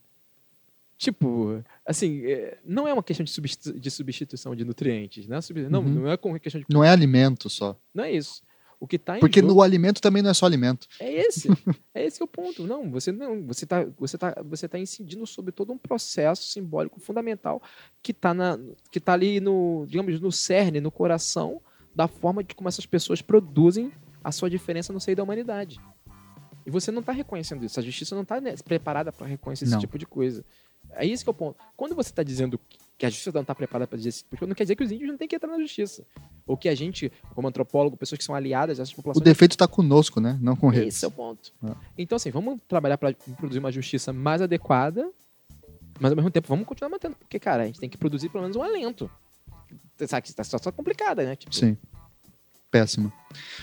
[0.97, 5.39] Tipo, assim, é, não é uma questão de, substitu- de substituição de nutrientes, né?
[5.69, 5.89] Não, Uhum.
[5.89, 6.67] não é questão de.
[6.71, 7.77] Não é alimento só.
[7.93, 8.43] Não é isso.
[8.79, 10.87] O que está em Porque jogo no alimento também não é só alimento.
[11.01, 11.49] é esse.
[11.93, 12.65] é esse que é o ponto.
[12.67, 17.01] Não, você não, você está você tá, você tá incidindo sobre todo um processo simbólico
[17.01, 17.61] fundamental
[18.03, 18.57] que está na
[18.93, 21.61] que tá ali no, digamos, no cerne, no coração
[21.95, 23.91] da forma de como essas pessoas produzem
[24.27, 25.79] a sua diferença no seio da humanidade.
[26.67, 27.79] E você não está reconhecendo isso.
[27.79, 29.73] A justiça não está preparada para reconhecer Não.
[29.79, 30.45] esse tipo de coisa.
[30.91, 31.57] É isso que é o ponto.
[31.77, 32.59] Quando você está dizendo
[32.99, 34.83] que a justiça não está preparada para dizer tipo de coisa, não quer dizer que
[34.83, 36.05] os índios não têm que entrar na justiça.
[36.45, 39.23] Ou que a gente, como antropólogo, pessoas que são aliadas a essas O populações.
[39.25, 40.37] defeito está conosco, né?
[40.43, 40.97] Não com eles.
[40.97, 41.53] Esse é o ponto.
[41.65, 41.71] É.
[41.97, 45.09] Então, assim, vamos trabalhar para produzir uma justiça mais adequada,
[46.01, 47.15] mas ao mesmo tempo vamos continuar mantendo.
[47.15, 49.09] Porque, cara, a gente tem que produzir pelo menos um alento.
[50.09, 51.37] Sabe que está situação complicada, né?
[51.37, 51.77] Tipo, Sim.
[52.71, 53.13] Péssimo.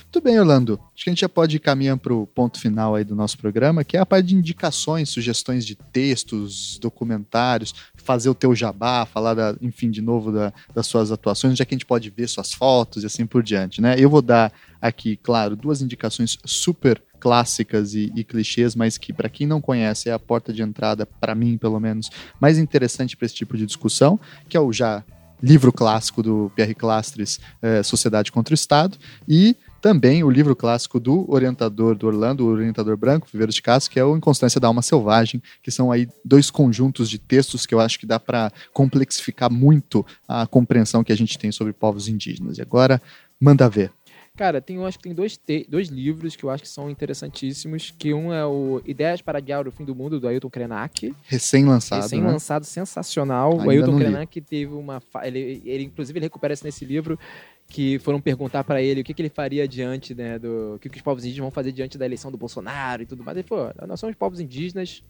[0.03, 0.79] Muito bem, Orlando.
[0.93, 3.37] Acho que a gente já pode ir caminhando para o ponto final aí do nosso
[3.37, 9.05] programa, que é a parte de indicações, sugestões de textos, documentários, fazer o teu jabá,
[9.05, 12.09] falar, da, enfim, de novo da- das suas atuações, onde é que a gente pode
[12.09, 13.95] ver suas fotos e assim por diante, né?
[13.97, 19.29] Eu vou dar aqui, claro, duas indicações super clássicas e, e clichês, mas que para
[19.29, 22.09] quem não conhece é a porta de entrada, para mim pelo menos,
[22.39, 25.03] mais interessante para esse tipo de discussão, que é o já
[25.43, 28.97] livro clássico do Pierre Clastres, eh, Sociedade contra o Estado,
[29.27, 33.91] e também o livro clássico do orientador do Orlando, o orientador branco, Viveiro de Castro,
[33.91, 37.75] que é o Inconstância da Alma Selvagem, que são aí dois conjuntos de textos que
[37.75, 42.07] eu acho que dá para complexificar muito a compreensão que a gente tem sobre povos
[42.07, 42.57] indígenas.
[42.57, 43.01] E agora,
[43.37, 43.91] manda ver.
[44.35, 46.89] Cara, tem, eu acho que tem dois, te- dois livros que eu acho que são
[46.89, 51.15] interessantíssimos, que um é o Ideias para Guiar o Fim do Mundo, do Ailton Krenak,
[51.25, 52.03] Recém-lançado, né?
[52.03, 53.51] recém-lançado, sensacional.
[53.51, 53.97] Ainda o Ailton li.
[53.97, 54.99] Krenak teve uma...
[55.21, 57.19] Ele, ele, inclusive, ele recupera isso nesse livro,
[57.67, 60.75] que foram perguntar para ele o que, que ele faria diante, né, do...
[60.77, 63.23] O que, que os povos indígenas vão fazer diante da eleição do Bolsonaro e tudo
[63.23, 63.37] mais.
[63.37, 65.03] Ele falou, nós somos povos indígenas,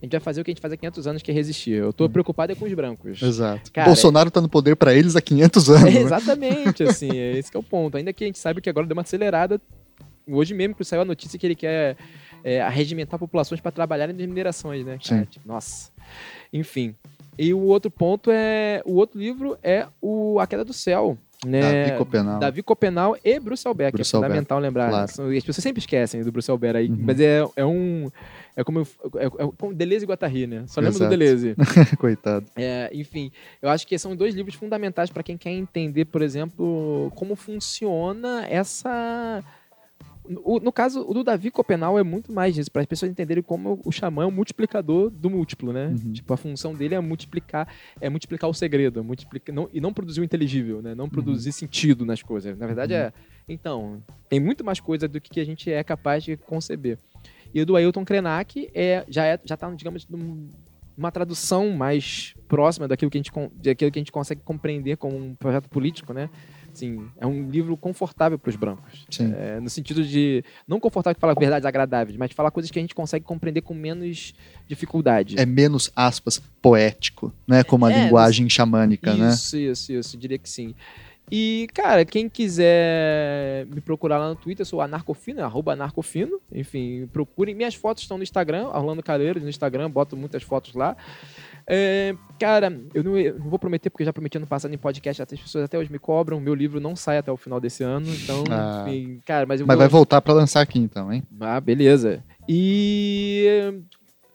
[0.00, 1.72] a gente vai fazer o que a gente faz há 500 anos, que é resistir.
[1.72, 3.22] Eu tô preocupado é com os brancos.
[3.22, 3.72] Exato.
[3.72, 5.82] Cara, Bolsonaro tá no poder para eles há 500 anos.
[5.82, 6.00] É, né?
[6.02, 7.96] exatamente, assim, é esse que é o ponto.
[7.96, 9.60] Ainda que a gente saiba que agora deu uma acelerada.
[10.26, 11.96] Hoje mesmo que saiu a notícia que ele quer
[12.42, 14.98] é, arregimentar populações para trabalharem nas minerações, né?
[15.06, 15.90] Cara, tipo, nossa.
[16.52, 16.94] Enfim.
[17.38, 18.82] E o outro ponto é.
[18.84, 21.18] O outro livro é o A Queda do Céu.
[21.44, 21.84] Né?
[21.84, 22.38] Davi Copenal.
[22.38, 23.92] Davi Copenal e Bruce Beck.
[23.92, 24.88] Bruce é fundamental lembrar.
[24.88, 25.04] claro.
[25.04, 26.88] As pessoas sempre esquecem do Bruce Beck aí.
[26.88, 26.98] Uhum.
[27.00, 28.10] Mas é, é um.
[28.56, 30.64] É como, é, é como Deleuze e Guattari, né?
[30.68, 31.10] Só lembro Exato.
[31.10, 31.56] do Deleuze.
[31.98, 32.46] Coitado.
[32.54, 37.10] É, enfim, eu acho que são dois livros fundamentais para quem quer entender, por exemplo,
[37.16, 39.42] como funciona essa.
[40.42, 43.42] O- no caso, o do Davi Copenal é muito mais disso, para as pessoas entenderem
[43.42, 45.88] como o xamã é um multiplicador do múltiplo, né?
[45.88, 46.12] Uhum.
[46.12, 47.68] Tipo, a função dele é multiplicar,
[48.00, 50.94] é multiplicar o segredo, é multiplicar, não, e não produzir o inteligível, né?
[50.94, 52.56] Não produzir sentido nas coisas.
[52.58, 52.98] Na verdade, Uhum.
[53.00, 53.12] é.
[53.46, 56.96] Então, tem muito mais coisa do que a gente é capaz de conceber.
[57.52, 60.48] E o do Ailton Krenak é, já, é, já tá, digamos, num-
[60.96, 63.30] numa tradução mais próxima daquilo que a gente,
[63.62, 66.30] daquilo que a gente consegue compreender como um projeto político, né?
[66.74, 69.06] Assim, é um livro confortável para os brancos.
[69.08, 69.32] Sim.
[69.36, 70.44] É, no sentido de.
[70.66, 73.62] Não confortável de falar verdades agradáveis, mas de falar coisas que a gente consegue compreender
[73.62, 74.34] com menos
[74.66, 75.38] dificuldade.
[75.38, 77.62] É menos, aspas, poético, né?
[77.62, 79.30] Como a É, linguagem xamânica, né?
[79.30, 80.74] Isso, isso, isso, diria que sim.
[81.30, 86.38] E, cara, quem quiser me procurar lá no Twitter, eu sou anarcofino, é arroba anarcofino.
[86.52, 87.54] Enfim, procurem.
[87.54, 90.96] Minhas fotos estão no Instagram, Orlando Calheiros no Instagram, boto muitas fotos lá.
[91.66, 94.78] É, cara, eu não, eu não vou prometer, porque eu já prometi ano passado em
[94.78, 96.38] podcast, até as pessoas até hoje me cobram.
[96.40, 98.84] Meu livro não sai até o final desse ano, então, Ah.
[98.86, 99.80] enfim, cara, mas eu Mas vou...
[99.82, 101.22] vai voltar para lançar aqui então, hein?
[101.40, 102.22] Ah, beleza.
[102.48, 103.72] E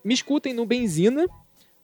[0.03, 1.25] me escutem no Benzina,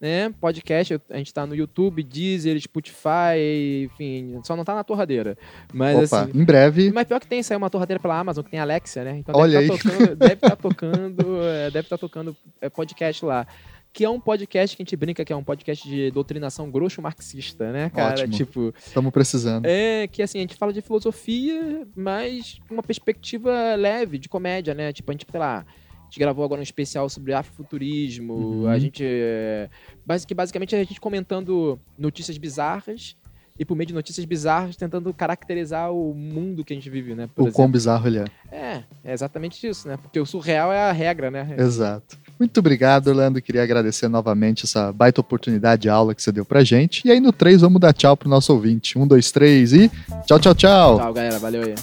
[0.01, 0.34] né?
[0.41, 5.38] Podcast, a gente tá no YouTube, Deezer, Spotify, enfim, só não tá na torradeira.
[5.73, 6.31] Mas Opa, assim.
[6.39, 6.91] em breve.
[6.91, 9.17] Mas pior que tem, saiu uma torradeira pela Amazon, que tem Alexia, né?
[9.19, 9.77] Então Olha deve aí.
[9.77, 13.47] estar tocando, deve estar tocando, é, deve estar tocando é, podcast lá.
[13.95, 17.01] Que é um podcast que a gente brinca que é um podcast de doutrinação grosso
[17.01, 18.23] marxista, né, cara?
[18.23, 18.34] Ótimo.
[18.35, 19.65] Tipo, Estamos precisando.
[19.65, 24.73] é que assim, a gente fala de filosofia, mas com uma perspectiva leve, de comédia,
[24.73, 24.91] né?
[24.91, 28.67] Tipo, a gente, sei lá, a gente gravou agora um especial sobre afrofuturismo, Uhum.
[28.67, 29.01] a gente.
[29.01, 29.69] é,
[30.05, 33.15] basicamente é a gente comentando notícias bizarras
[33.57, 37.30] e por meio de notícias bizarras tentando caracterizar o mundo que a gente vive, né?
[37.31, 37.67] O quão exemplo.
[37.69, 38.26] bizarro ele é.
[38.51, 39.95] É, é exatamente isso, né?
[39.95, 41.55] Porque o surreal é a regra, né?
[41.57, 42.19] Exato.
[42.40, 43.41] Muito obrigado, Orlando.
[43.41, 47.07] Queria agradecer novamente essa baita oportunidade de aula que você deu pra gente.
[47.07, 48.98] E aí no 3 vamos dar tchau pro nosso ouvinte.
[48.98, 49.90] Um, dois, três e
[50.26, 50.98] tchau, tchau, tchau.
[50.98, 51.40] Tchau, galera.
[51.40, 51.76] Valeu aí.